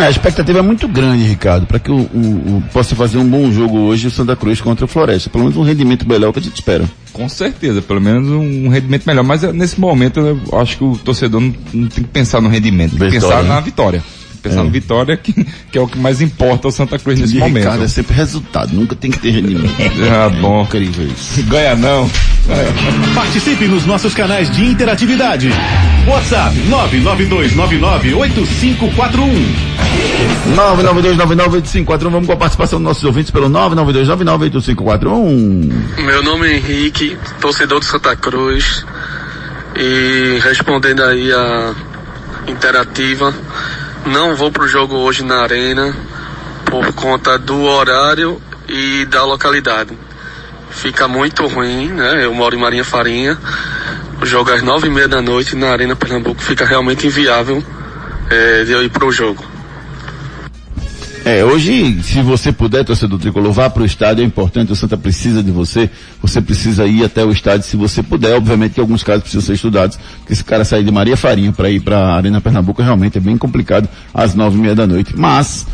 É, 0.00 0.06
a 0.06 0.10
expectativa 0.10 0.60
é 0.60 0.62
muito 0.62 0.88
grande, 0.88 1.24
Ricardo, 1.24 1.66
para 1.66 1.78
que 1.78 1.90
o, 1.90 1.98
o, 1.98 2.56
o, 2.56 2.64
possa 2.72 2.96
fazer 2.96 3.18
um 3.18 3.28
bom 3.28 3.52
jogo 3.52 3.80
hoje 3.80 4.06
o 4.06 4.10
Santa 4.10 4.34
Cruz 4.34 4.58
contra 4.58 4.86
o 4.86 4.88
Floresta. 4.88 5.28
Pelo 5.28 5.44
menos 5.44 5.58
um 5.58 5.62
rendimento 5.62 6.08
melhor 6.08 6.32
que 6.32 6.38
a 6.38 6.42
gente 6.42 6.54
espera. 6.54 6.88
Com 7.12 7.28
certeza, 7.28 7.82
pelo 7.82 8.00
menos 8.00 8.26
um 8.30 8.68
rendimento 8.68 9.04
melhor. 9.06 9.22
Mas 9.22 9.44
eh, 9.44 9.52
nesse 9.52 9.78
momento 9.78 10.18
eu 10.18 10.58
acho 10.58 10.78
que 10.78 10.84
o 10.84 10.96
torcedor 10.96 11.42
não, 11.42 11.54
não 11.74 11.88
tem 11.88 12.02
que 12.02 12.10
pensar 12.10 12.40
no 12.40 12.48
rendimento, 12.48 12.96
tem 12.96 13.10
que 13.10 13.20
pensar 13.20 13.42
né? 13.42 13.50
na 13.50 13.60
vitória. 13.60 14.02
Pensar 14.42 14.60
É. 14.60 14.64
no 14.64 14.70
vitória, 14.70 15.16
que, 15.16 15.32
que 15.70 15.78
é 15.78 15.80
o 15.80 15.86
que 15.86 15.98
mais 15.98 16.20
importa 16.20 16.66
ao 16.68 16.72
Santa 16.72 16.98
Cruz 16.98 17.20
nesse 17.20 17.32
De 17.34 17.38
momento. 17.38 17.58
Ricardo 17.58 17.84
é 17.84 17.88
sempre 17.88 18.14
resultado, 18.14 18.72
nunca 18.72 18.94
tem 18.96 19.10
que 19.10 19.18
ter 19.18 19.30
rendimento. 19.30 19.70
Ah, 20.10 20.28
bom. 20.40 20.62
Incrível 20.62 21.06
isso. 21.06 21.42
Ganha 21.48 21.76
não. 21.76 22.10
Participe 23.14 23.66
nos 23.66 23.84
nossos 23.86 24.14
canais 24.14 24.50
de 24.50 24.64
interatividade. 24.64 25.50
WhatsApp 26.06 26.56
992998541. 26.68 29.30
992998541, 30.56 32.10
vamos 32.10 32.26
com 32.26 32.32
a 32.32 32.36
participação 32.36 32.78
dos 32.78 32.86
nossos 32.88 33.04
ouvintes 33.04 33.30
pelo 33.30 33.48
992998541. 33.50 35.70
Meu 35.98 36.22
nome 36.22 36.48
é 36.48 36.56
Henrique, 36.56 37.16
torcedor 37.40 37.80
do 37.80 37.84
Santa 37.84 38.16
Cruz. 38.16 38.84
E 39.76 40.38
respondendo 40.42 41.02
aí 41.04 41.30
a 41.32 41.74
interativa, 42.48 43.32
não 44.06 44.34
vou 44.36 44.50
pro 44.50 44.66
jogo 44.66 44.96
hoje 44.96 45.24
na 45.24 45.42
arena 45.42 45.94
por 46.64 46.92
conta 46.92 47.38
do 47.38 47.62
horário 47.62 48.40
e 48.68 49.04
da 49.06 49.24
localidade. 49.24 49.96
Fica 50.70 51.08
muito 51.08 51.46
ruim, 51.46 51.88
né? 51.88 52.24
Eu 52.24 52.32
moro 52.32 52.54
em 52.54 52.58
Marinha 52.58 52.84
Farinha. 52.84 53.36
O 54.22 54.26
jogo 54.26 54.50
é 54.50 54.54
às 54.54 54.62
nove 54.62 54.86
e 54.86 54.90
meia 54.90 55.08
da 55.08 55.20
noite 55.20 55.56
na 55.56 55.70
Arena 55.70 55.96
Pernambuco 55.96 56.40
fica 56.42 56.64
realmente 56.64 57.06
inviável 57.06 57.62
eh, 58.30 58.64
de 58.64 58.72
eu 58.72 58.82
ir 58.82 58.90
pro 58.90 59.10
jogo. 59.10 59.49
É, 61.24 61.44
hoje, 61.44 62.02
se 62.02 62.22
você 62.22 62.50
puder, 62.50 62.84
torcedor 62.84 63.18
tricolor, 63.18 63.52
vá 63.52 63.68
para 63.68 63.82
o 63.82 63.86
estádio, 63.86 64.22
é 64.22 64.26
importante, 64.26 64.72
o 64.72 64.76
Santa 64.76 64.96
precisa 64.96 65.42
de 65.42 65.50
você, 65.50 65.90
você 66.20 66.40
precisa 66.40 66.86
ir 66.86 67.04
até 67.04 67.22
o 67.24 67.30
estádio 67.30 67.66
se 67.66 67.76
você 67.76 68.02
puder, 68.02 68.34
obviamente 68.36 68.74
que 68.74 68.80
alguns 68.80 69.02
casos 69.02 69.22
precisam 69.22 69.42
ser 69.42 69.52
estudados, 69.52 69.98
porque 70.18 70.32
esse 70.32 70.42
cara 70.42 70.64
sair 70.64 70.82
de 70.82 70.90
Maria 70.90 71.16
Farinha 71.16 71.52
para 71.52 71.70
ir 71.70 71.80
para 71.80 71.98
a 71.98 72.16
Arena 72.16 72.40
Pernambuco 72.40 72.82
realmente 72.82 73.18
é 73.18 73.20
bem 73.20 73.36
complicado 73.36 73.88
às 74.14 74.34
nove 74.34 74.56
e 74.56 74.60
meia 74.62 74.74
da 74.74 74.86
noite, 74.86 75.14
mas 75.14 75.66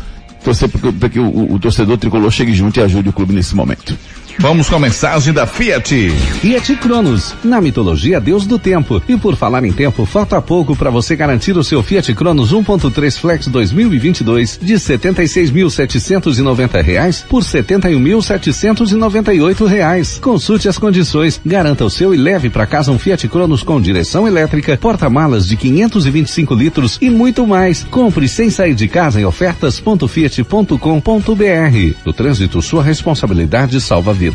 torcer 0.43 0.69
para 0.69 1.09
que 1.09 1.19
o, 1.19 1.25
o, 1.25 1.53
o 1.53 1.59
torcedor 1.59 1.97
tricolor 1.97 2.29
chegue 2.29 2.53
junto 2.53 2.79
e 2.79 2.83
ajude 2.83 3.09
o 3.09 3.13
clube 3.13 3.33
nesse 3.33 3.55
momento. 3.55 3.97
Vamos 4.39 4.69
com 4.69 4.75
a 4.75 4.79
mensagem 4.79 5.33
da 5.33 5.47
Fiat. 5.47 6.11
Fiat 6.11 6.75
Cronos, 6.75 7.33
na 7.43 7.59
mitologia 7.59 8.21
Deus 8.21 8.45
do 8.45 8.59
Tempo. 8.59 9.01
E 9.07 9.17
por 9.17 9.35
falar 9.35 9.65
em 9.65 9.71
tempo, 9.71 10.05
falta 10.05 10.39
pouco 10.39 10.75
para 10.75 10.91
você 10.91 11.15
garantir 11.15 11.57
o 11.57 11.63
seu 11.63 11.81
Fiat 11.81 12.13
Cronos 12.13 12.53
1.3 12.53 13.17
Flex 13.17 13.47
2022 13.47 14.59
de 14.61 14.75
76.790 14.75 16.83
reais 16.83 17.25
por 17.27 17.41
71.798 17.41 19.65
reais. 19.65 20.19
Consulte 20.19 20.69
as 20.69 20.77
condições, 20.77 21.41
garanta 21.43 21.83
o 21.83 21.89
seu 21.89 22.13
e 22.13 22.17
leve 22.17 22.51
para 22.51 22.67
casa 22.67 22.91
um 22.91 22.99
Fiat 22.99 23.27
Cronos 23.27 23.63
com 23.63 23.81
direção 23.81 24.27
elétrica, 24.27 24.77
porta-malas 24.77 25.47
de 25.47 25.57
525 25.57 26.53
litros 26.53 26.99
e 27.01 27.09
muito 27.09 27.47
mais. 27.47 27.83
Compre 27.85 28.27
sem 28.27 28.51
sair 28.51 28.75
de 28.75 28.87
casa 28.87 29.19
em 29.19 29.25
ofertas.fiat.com.br. 29.25 31.95
No 32.05 32.13
trânsito, 32.13 32.61
sua 32.61 32.83
responsabilidade 32.83 33.81
salva 33.81 34.13
vidas. 34.13 34.26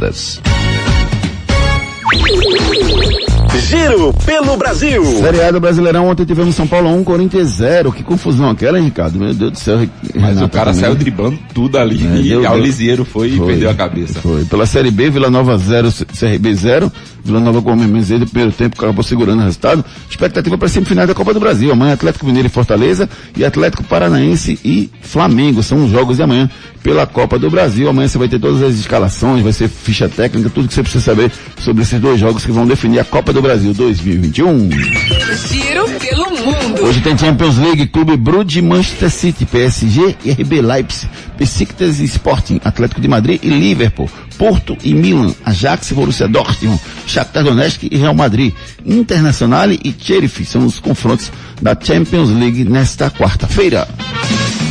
Giro 3.68 4.12
pelo 4.26 4.57
Brasil. 4.57 5.03
Seriado 5.05 5.61
Brasileirão, 5.61 6.09
ontem 6.09 6.24
tivemos 6.24 6.55
São 6.55 6.66
Paulo 6.66 6.90
1, 6.97 7.05
Corinthians 7.05 7.49
0. 7.51 7.93
Que 7.93 8.03
confusão 8.03 8.51
aquela, 8.51 8.78
hein, 8.78 8.84
Ricardo? 8.86 9.18
Meu 9.18 9.32
Deus 9.32 9.53
do 9.53 9.59
céu. 9.59 9.78
Mas 10.14 10.14
Renata 10.14 10.45
o 10.45 10.49
cara 10.49 10.66
também. 10.70 10.80
saiu 10.80 10.95
driblando 10.95 11.38
tudo 11.55 11.78
ali 11.78 12.05
É, 12.05 12.16
e 12.20 12.34
ao 12.47 12.55
deu- 12.55 12.64
Lisieiro 12.64 13.05
foi, 13.05 13.28
e 13.28 13.36
Foi. 13.36 13.47
perdeu 13.49 13.70
a 13.70 13.74
cabeça. 13.74 14.20
Foi. 14.20 14.45
Pela 14.45 14.66
Série 14.66 14.90
B, 14.90 15.11
Vila 15.11 15.30
Nova 15.30 15.57
0, 15.57 15.90
CRB 16.18 16.55
0. 16.55 16.93
Vila 17.24 17.38
Nova 17.40 17.62
com 17.62 17.72
o 17.72 17.76
mesmo 17.76 18.18
do 18.18 18.26
primeiro 18.26 18.53
tempo, 18.53 18.74
acabou 18.76 19.05
segurando 19.05 19.40
o 19.40 19.45
resultado. 19.45 19.84
Expectativa 20.11 20.59
para 20.59 20.68
semifinal 20.68 21.07
da 21.07 21.14
Copa 21.14 21.32
do 21.32 21.38
Brasil. 21.40 21.70
Amanhã 21.72 21.93
Atlético 21.95 22.26
Mineiro 22.26 22.49
e 22.49 22.51
Fortaleza 22.51 23.09
e 23.36 23.45
Atlético 23.45 23.84
Paranaense 23.84 24.59
e 24.64 24.90
Flamengo. 25.01 25.62
São 25.62 25.84
os 25.84 25.90
jogos 25.90 26.16
de 26.16 26.22
amanhã 26.22 26.51
pela 26.83 27.07
Copa 27.07 27.39
do 27.39 27.51
Brasil. 27.51 27.89
Amanhã 27.89 28.09
você 28.09 28.18
vai 28.18 28.28
ter 28.28 28.39
todas 28.39 28.62
as 28.62 28.74
escalações, 28.74 29.43
vai 29.43 29.53
ser 29.53 29.68
ficha 29.68 30.09
técnica, 30.09 30.51
tudo 30.51 30.68
que 30.68 30.74
você 30.74 30.83
precisa 30.83 31.05
saber 31.05 31.30
sobre 31.59 31.83
esses 31.83 32.01
dois 32.01 32.18
jogos 32.18 32.45
que 32.45 32.53
vão 32.53 32.66
definir 32.66 32.99
a 32.99 33.05
Copa 33.05 33.33
do 33.33 33.41
Brasil 33.41 33.72
2021. 33.72 34.70
Giro 34.70 35.89
pelo 36.01 36.30
mundo. 36.30 36.85
Hoje 36.85 37.01
tem 37.01 37.16
Champions 37.16 37.59
League, 37.59 37.87
Clube 37.87 38.16
Brugge, 38.16 38.61
Manchester 38.61 39.11
City, 39.11 39.47
PSG 39.47 40.16
e 40.24 40.33
RB 40.33 40.61
Leipzig, 40.61 41.09
Besiktas 41.39 42.01
e 42.01 42.05
Sporting, 42.05 42.61
Atlético 42.64 43.01
de 43.01 43.09
Madrid 43.09 43.41
e 43.43 43.49
Liverpool, 43.49 44.11
Porto 44.37 44.76
e 44.83 44.93
Milan, 44.93 45.33
Ajax 45.45 45.91
e 45.91 45.95
Borussia 45.95 46.28
Dortmund, 46.28 46.80
Shakhtar 47.07 47.45
Donetsk 47.45 47.85
e 47.91 47.97
Real 47.97 48.14
Madrid, 48.14 48.53
Internacional 48.85 49.70
e 49.70 49.95
Sheriff 49.99 50.45
são 50.45 50.66
os 50.66 50.80
confrontos 50.80 51.30
da 51.61 51.76
Champions 51.80 52.30
League 52.30 52.64
nesta 52.64 53.11
quarta-feira. 53.11 53.87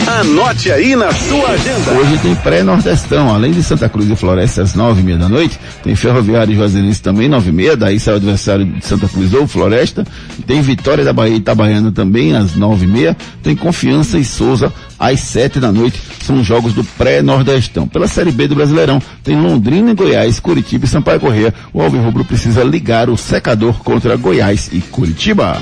Anote 0.08 0.72
aí 0.72 0.96
na 0.96 1.12
sua 1.12 1.50
agenda. 1.50 1.92
Hoje 1.92 2.18
tem 2.20 2.36
pré-nordestão, 2.36 3.34
além 3.34 3.52
de 3.52 3.64
Santa 3.64 3.88
Cruz 3.88 4.10
e 4.10 4.16
Floresta 4.16 4.62
às 4.62 4.76
nove 4.76 5.02
e 5.02 5.04
meia 5.04 5.18
da 5.18 5.30
noite, 5.30 5.60
tem 5.84 5.96
Ferroviário 5.96 6.54
e 6.54 6.56
Juazeirense 6.56 7.02
também, 7.02 7.30
nove 7.30 7.50
e 7.50 7.54
meia, 7.54 7.78
daí 7.78 8.00
sai 8.00 8.16
o 8.16 8.18
adversário 8.18 8.66
de 8.66 8.86
Santa 8.86 9.08
Cruz 9.08 9.34
ou 9.34 9.48
Floresta, 9.48 10.06
tem 10.46 10.62
Vitória 10.62 11.04
da 11.04 11.14
Bahia 11.14 11.36
e 11.36 11.38
Itabaiana 11.38 11.92
também 11.92 12.36
às 12.36 12.56
nove 12.56 12.86
e 12.86 12.88
meia, 12.88 13.16
tem 13.42 13.56
Confiança 13.56 14.18
e 14.18 14.26
Souza 14.26 14.74
às 15.00 15.20
sete 15.20 15.60
da 15.60 15.72
noite, 15.72 16.02
são 16.24 16.40
os 16.40 16.46
jogos 16.46 16.74
do 16.74 16.84
pré-nordestão. 16.84 17.88
Pela 17.88 18.08
Série 18.08 18.32
B 18.32 18.48
do 18.48 18.56
Brasileirão, 18.56 19.02
tem 19.24 19.40
Londrina 19.40 19.92
e 19.92 19.96
Goiás, 19.96 20.40
Curitiba 20.40 20.86
e 20.86 20.88
Sampaio 20.88 21.20
Correia, 21.20 21.54
o 21.74 21.82
Alvirrubro 21.82 22.26
precisa 22.26 22.64
ligar 22.64 23.10
o 23.10 23.18
secador 23.18 23.80
contra 23.84 24.16
Goiás 24.16 24.70
e 24.72 24.80
Curitiba. 24.82 25.58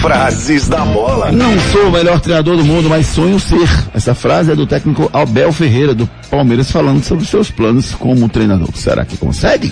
Frases 0.00 0.66
da 0.66 0.82
bola. 0.84 1.30
Não 1.30 1.60
sou 1.72 1.88
o 1.88 1.92
melhor 1.92 2.18
treinador 2.20 2.56
do 2.56 2.64
mundo, 2.64 2.88
mas 2.88 3.06
sonho 3.06 3.38
ser. 3.38 3.68
Essa 3.92 4.14
frase 4.14 4.50
é 4.50 4.56
do 4.56 4.66
técnico 4.66 5.10
Abel 5.12 5.52
Ferreira, 5.52 5.94
do 5.94 6.08
Palmeiras, 6.30 6.70
falando 6.70 7.04
sobre 7.04 7.26
seus 7.26 7.50
planos 7.50 7.94
como 7.94 8.26
treinador. 8.26 8.70
Será 8.74 9.04
que 9.04 9.18
consegue? 9.18 9.70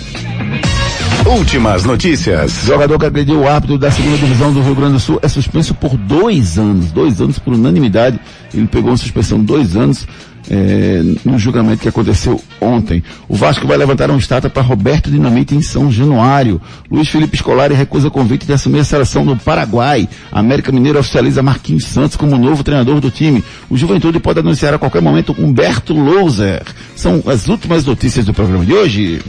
Últimas 1.25 1.83
notícias. 1.83 2.63
Jogador 2.63 2.99
que 2.99 3.05
agrediu 3.07 3.39
o 3.39 3.47
árbitro 3.47 3.79
da 3.79 3.89
segunda 3.89 4.17
divisão 4.17 4.53
do 4.53 4.61
Rio 4.61 4.75
Grande 4.75 4.93
do 4.93 4.99
Sul 4.99 5.19
é 5.23 5.27
suspenso 5.27 5.73
por 5.73 5.97
dois 5.97 6.59
anos. 6.59 6.91
Dois 6.91 7.19
anos 7.19 7.39
por 7.39 7.53
unanimidade. 7.53 8.19
Ele 8.53 8.67
pegou 8.67 8.91
uma 8.91 8.97
suspensão 8.97 9.39
dois 9.39 9.75
anos 9.75 10.07
eh, 10.49 11.01
no 11.23 11.37
julgamento 11.37 11.81
que 11.81 11.89
aconteceu 11.89 12.41
ontem. 12.59 13.03
O 13.27 13.35
Vasco 13.35 13.67
vai 13.67 13.77
levantar 13.77 14.09
uma 14.09 14.19
estátua 14.19 14.49
para 14.49 14.63
Roberto 14.63 15.11
Dinamite 15.11 15.55
em 15.55 15.61
São 15.61 15.91
Januário. 15.91 16.61
Luiz 16.89 17.07
Felipe 17.09 17.37
Scolari 17.37 17.73
recusa 17.73 18.09
convite 18.09 18.45
de 18.45 18.53
assumir 18.53 18.79
a 18.79 18.83
seleção 18.83 19.25
do 19.25 19.35
Paraguai. 19.35 20.07
A 20.31 20.39
América 20.39 20.71
Mineiro 20.71 20.99
oficializa 20.99 21.43
Marquinhos 21.43 21.85
Santos 21.85 22.17
como 22.17 22.37
novo 22.37 22.63
treinador 22.63 22.99
do 22.99 23.11
time. 23.11 23.43
O 23.69 23.77
Juventude 23.77 24.19
pode 24.19 24.39
anunciar 24.39 24.73
a 24.73 24.79
qualquer 24.79 25.01
momento 25.01 25.35
Humberto 25.37 25.93
Louser. 25.93 26.63
São 26.95 27.21
as 27.27 27.47
últimas 27.47 27.85
notícias 27.85 28.25
do 28.25 28.33
programa 28.33 28.65
de 28.65 28.73
hoje. 28.73 29.21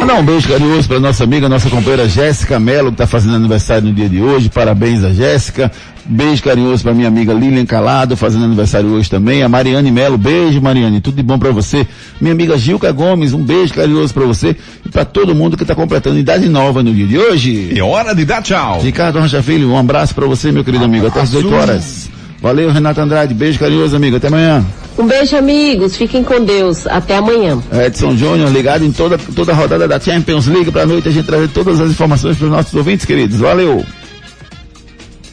Mandar 0.00 0.14
um 0.14 0.24
beijo 0.24 0.48
carinhoso 0.48 0.86
para 0.86 1.00
nossa 1.00 1.24
amiga, 1.24 1.48
nossa 1.48 1.70
companheira 1.70 2.08
Jéssica 2.08 2.60
Mello, 2.60 2.88
que 2.88 2.94
está 2.94 3.06
fazendo 3.06 3.36
aniversário 3.36 3.88
no 3.88 3.94
dia 3.94 4.08
de 4.08 4.20
hoje. 4.20 4.48
Parabéns 4.48 5.02
a 5.02 5.12
Jéssica. 5.12 5.72
Beijo 6.04 6.42
carinhoso 6.42 6.82
para 6.82 6.92
minha 6.92 7.08
amiga 7.08 7.32
Lilian 7.32 7.64
Calado, 7.64 8.16
fazendo 8.16 8.44
aniversário 8.44 8.88
hoje 8.90 9.08
também. 9.08 9.42
A 9.42 9.48
Mariane 9.48 9.90
Melo, 9.90 10.18
beijo 10.18 10.60
Mariane, 10.60 11.00
tudo 11.00 11.16
de 11.16 11.22
bom 11.22 11.38
para 11.38 11.50
você. 11.50 11.86
Minha 12.20 12.32
amiga 12.32 12.58
Gilca 12.58 12.90
Gomes, 12.92 13.32
um 13.32 13.42
beijo 13.42 13.72
carinhoso 13.72 14.12
para 14.12 14.24
você 14.24 14.56
e 14.84 14.88
para 14.88 15.04
todo 15.04 15.34
mundo 15.34 15.56
que 15.56 15.62
está 15.62 15.74
completando 15.74 16.18
idade 16.18 16.48
nova 16.48 16.82
no 16.82 16.92
dia 16.92 17.06
de 17.06 17.18
hoje. 17.18 17.72
É 17.76 17.82
hora 17.82 18.14
de 18.14 18.24
dar 18.24 18.42
tchau. 18.42 18.80
Ricardo 18.82 19.20
Rocha 19.20 19.42
Filho, 19.42 19.70
um 19.70 19.78
abraço 19.78 20.14
para 20.14 20.26
você, 20.26 20.52
meu 20.52 20.64
querido 20.64 20.84
amigo. 20.84 21.06
Até 21.06 21.20
às 21.20 21.30
18 21.30 21.54
horas. 21.54 22.10
Valeu, 22.40 22.70
Renato 22.70 23.00
Andrade. 23.00 23.34
Beijo 23.34 23.58
carinhoso, 23.58 23.94
amigo. 23.96 24.16
Até 24.16 24.28
amanhã. 24.28 24.64
Um 24.98 25.06
beijo, 25.06 25.36
amigos. 25.36 25.96
Fiquem 25.96 26.24
com 26.24 26.44
Deus. 26.44 26.86
Até 26.86 27.16
amanhã. 27.16 27.62
Edson 27.86 28.16
Júnior 28.16 28.50
ligado 28.50 28.84
em 28.84 28.92
toda, 28.92 29.18
toda 29.18 29.52
a 29.52 29.54
rodada 29.54 29.86
da 29.86 30.00
Champions 30.00 30.46
League 30.46 30.70
para 30.70 30.82
a 30.82 30.86
noite 30.86 31.08
a 31.08 31.12
gente 31.12 31.26
trazer 31.26 31.48
todas 31.48 31.80
as 31.80 31.90
informações 31.90 32.36
para 32.36 32.46
os 32.46 32.52
nossos 32.52 32.74
ouvintes, 32.74 33.04
queridos. 33.04 33.38
Valeu! 33.38 33.84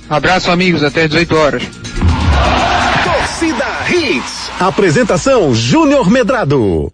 Abraço, 0.09 0.51
amigos. 0.51 0.83
Até 0.83 1.07
18 1.07 1.35
horas. 1.35 1.63
Torcida 3.03 3.65
Hits. 3.89 4.51
Apresentação 4.59 5.53
Júnior 5.53 6.09
Medrado. 6.09 6.91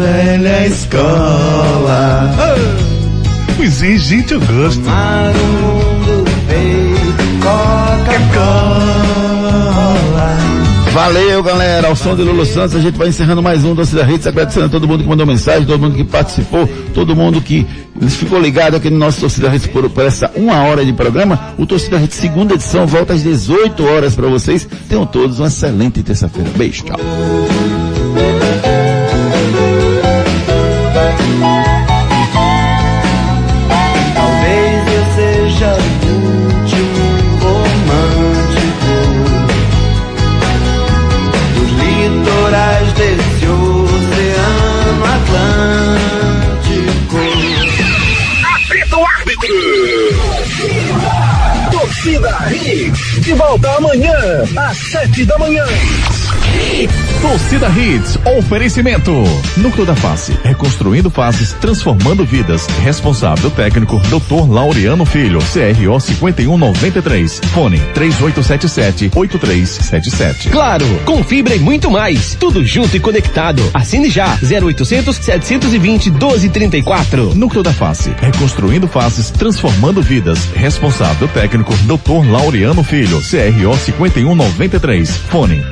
Velha 0.00 0.66
escola. 0.66 2.30
Pois 3.56 3.82
é, 3.82 3.96
gente, 3.98 4.32
eu 4.32 4.40
gosto. 4.40 4.80
O 4.80 4.90
mundo 4.90 6.24
feito 6.48 7.22
Coca-Cola. 7.42 8.80
Valeu, 10.92 11.42
galera. 11.42 11.88
Ao 11.88 11.94
som 11.94 12.16
de 12.16 12.22
Lulu 12.22 12.44
Santos, 12.46 12.74
a 12.74 12.80
gente 12.80 12.96
vai 12.96 13.08
encerrando 13.08 13.42
mais 13.42 13.62
um 13.64 13.74
Doce 13.74 13.94
da 13.94 14.02
Rede, 14.02 14.26
agradecendo 14.26 14.66
a 14.66 14.68
todo 14.68 14.88
mundo 14.88 15.02
que 15.02 15.08
mandou 15.08 15.26
mensagem, 15.26 15.66
todo 15.66 15.80
mundo 15.80 15.94
que 15.94 16.04
participou, 16.04 16.68
todo 16.94 17.14
mundo 17.14 17.40
que 17.40 17.66
ficou 18.08 18.40
ligado 18.40 18.76
aqui 18.76 18.90
no 18.90 18.98
nosso 18.98 19.20
Torcida 19.20 19.48
Rede 19.50 19.68
por, 19.68 19.88
por 19.90 20.04
essa 20.04 20.32
uma 20.34 20.62
hora 20.64 20.84
de 20.84 20.92
programa. 20.92 21.54
O 21.58 21.66
Torcida 21.66 21.98
Rede 21.98 22.14
segunda 22.14 22.54
edição 22.54 22.86
volta 22.86 23.12
às 23.12 23.22
18 23.22 23.84
horas 23.84 24.16
para 24.16 24.26
vocês. 24.28 24.66
Tenham 24.88 25.04
todos 25.06 25.38
uma 25.38 25.48
excelente 25.48 26.02
terça-feira. 26.02 26.50
Beijo, 26.56 26.84
tchau. 26.84 26.98
De 53.30 53.36
volta 53.36 53.76
amanhã, 53.76 54.12
às 54.56 54.76
sete 54.76 55.24
da 55.24 55.38
manhã. 55.38 55.64
Torcida 57.20 57.68
Hits, 57.68 58.18
oferecimento. 58.38 59.12
Núcleo 59.58 59.84
da 59.84 59.94
Face, 59.94 60.32
reconstruindo 60.42 61.10
faces, 61.10 61.52
transformando 61.52 62.24
vidas. 62.24 62.66
Responsável 62.82 63.50
técnico, 63.50 64.00
Dr. 64.08 64.50
Laureano 64.50 65.04
Filho, 65.04 65.38
CRO 65.40 66.00
5193. 66.00 67.42
Fone 67.52 67.78
3877-8377. 67.94 70.48
Claro, 70.50 70.86
com 71.04 71.22
fibra 71.22 71.54
e 71.54 71.58
muito 71.58 71.90
mais. 71.90 72.34
Tudo 72.36 72.64
junto 72.64 72.96
e 72.96 73.00
conectado. 73.00 73.62
Assine 73.74 74.08
já. 74.08 74.38
0800 74.42 75.14
720 75.16 76.10
1234. 76.10 77.34
Núcleo 77.34 77.62
da 77.62 77.74
Face, 77.74 78.14
reconstruindo 78.18 78.88
faces, 78.88 79.28
transformando 79.30 80.00
vidas. 80.00 80.48
Responsável 80.54 81.28
técnico, 81.28 81.74
Dr. 81.84 82.24
Laureano 82.30 82.82
Filho, 82.82 83.20
CRO 83.20 83.76
5193. 83.76 85.18
Fone 85.28 85.62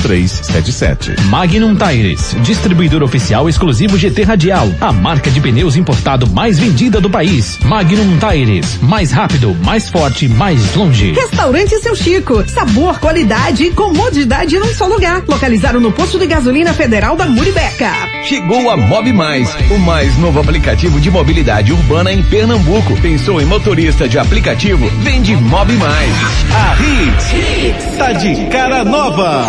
3877-8377. 0.00 1.20
Magnum 1.24 1.76
Tires, 1.76 2.36
distribuidor 2.42 3.02
oficial 3.02 3.48
exclusivo 3.48 3.96
GT 3.96 4.22
Radial, 4.22 4.68
a 4.80 4.92
marca 4.92 5.30
de 5.30 5.40
pneus 5.40 5.76
importado 5.76 6.28
mais 6.30 6.58
vendida 6.58 7.00
do 7.00 7.10
país. 7.10 7.58
Magnum 7.64 8.18
Tires, 8.18 8.78
mais 8.82 9.12
rápido, 9.12 9.56
mais 9.64 9.88
forte, 9.88 10.28
mais 10.28 10.74
longe. 10.74 11.12
Restaurante 11.12 11.78
Seu 11.80 11.94
Chico, 11.94 12.44
sabor, 12.48 12.98
qualidade 12.98 13.64
e 13.64 13.70
comodidade 13.70 14.58
num 14.58 14.72
só 14.74 14.86
lugar. 14.86 15.22
Localizado 15.26 15.80
no 15.80 15.92
posto 15.92 16.18
de 16.18 16.26
gasolina 16.26 16.72
federal 16.72 17.16
da 17.16 17.26
Muribeca. 17.26 17.90
Chegou 18.24 18.70
a 18.70 18.76
Mob 18.76 19.12
Mais, 19.12 19.54
o 19.70 19.78
mais 19.78 20.16
novo 20.18 20.40
aplicativo 20.40 21.00
de 21.00 21.10
mobilidade 21.10 21.72
urbana 21.72 22.12
em 22.12 22.22
Pernambuco. 22.22 22.96
Pensou 23.00 23.40
em 23.40 23.44
motorista 23.44 24.08
de 24.08 24.18
aplicativo? 24.18 24.88
Vende 25.00 25.36
Mob 25.36 25.72
Mais. 25.74 26.12
A 26.52 26.76
Hits 26.82 27.96
tá 27.98 28.12
de 28.12 28.46
cara 28.46 28.84
nova. 28.84 29.48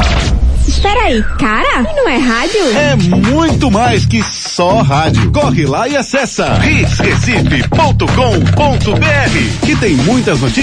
Espera 0.68 1.00
aí, 1.04 1.24
cara? 1.40 1.84
Não 1.96 2.10
é 2.10 2.18
rádio? 2.18 2.60
É 2.76 2.96
muito 2.96 3.70
mais 3.70 4.06
que 4.06 4.24
só 4.24 4.82
rádio. 4.82 5.32
Corre 5.32 5.66
lá 5.66 5.88
e 5.88 5.96
acessa 5.96 6.60
hitsrecife.com.br 6.66 9.66
que 9.66 9.76
tem 9.76 9.96
muitas 9.96 10.40
notícias 10.40 10.56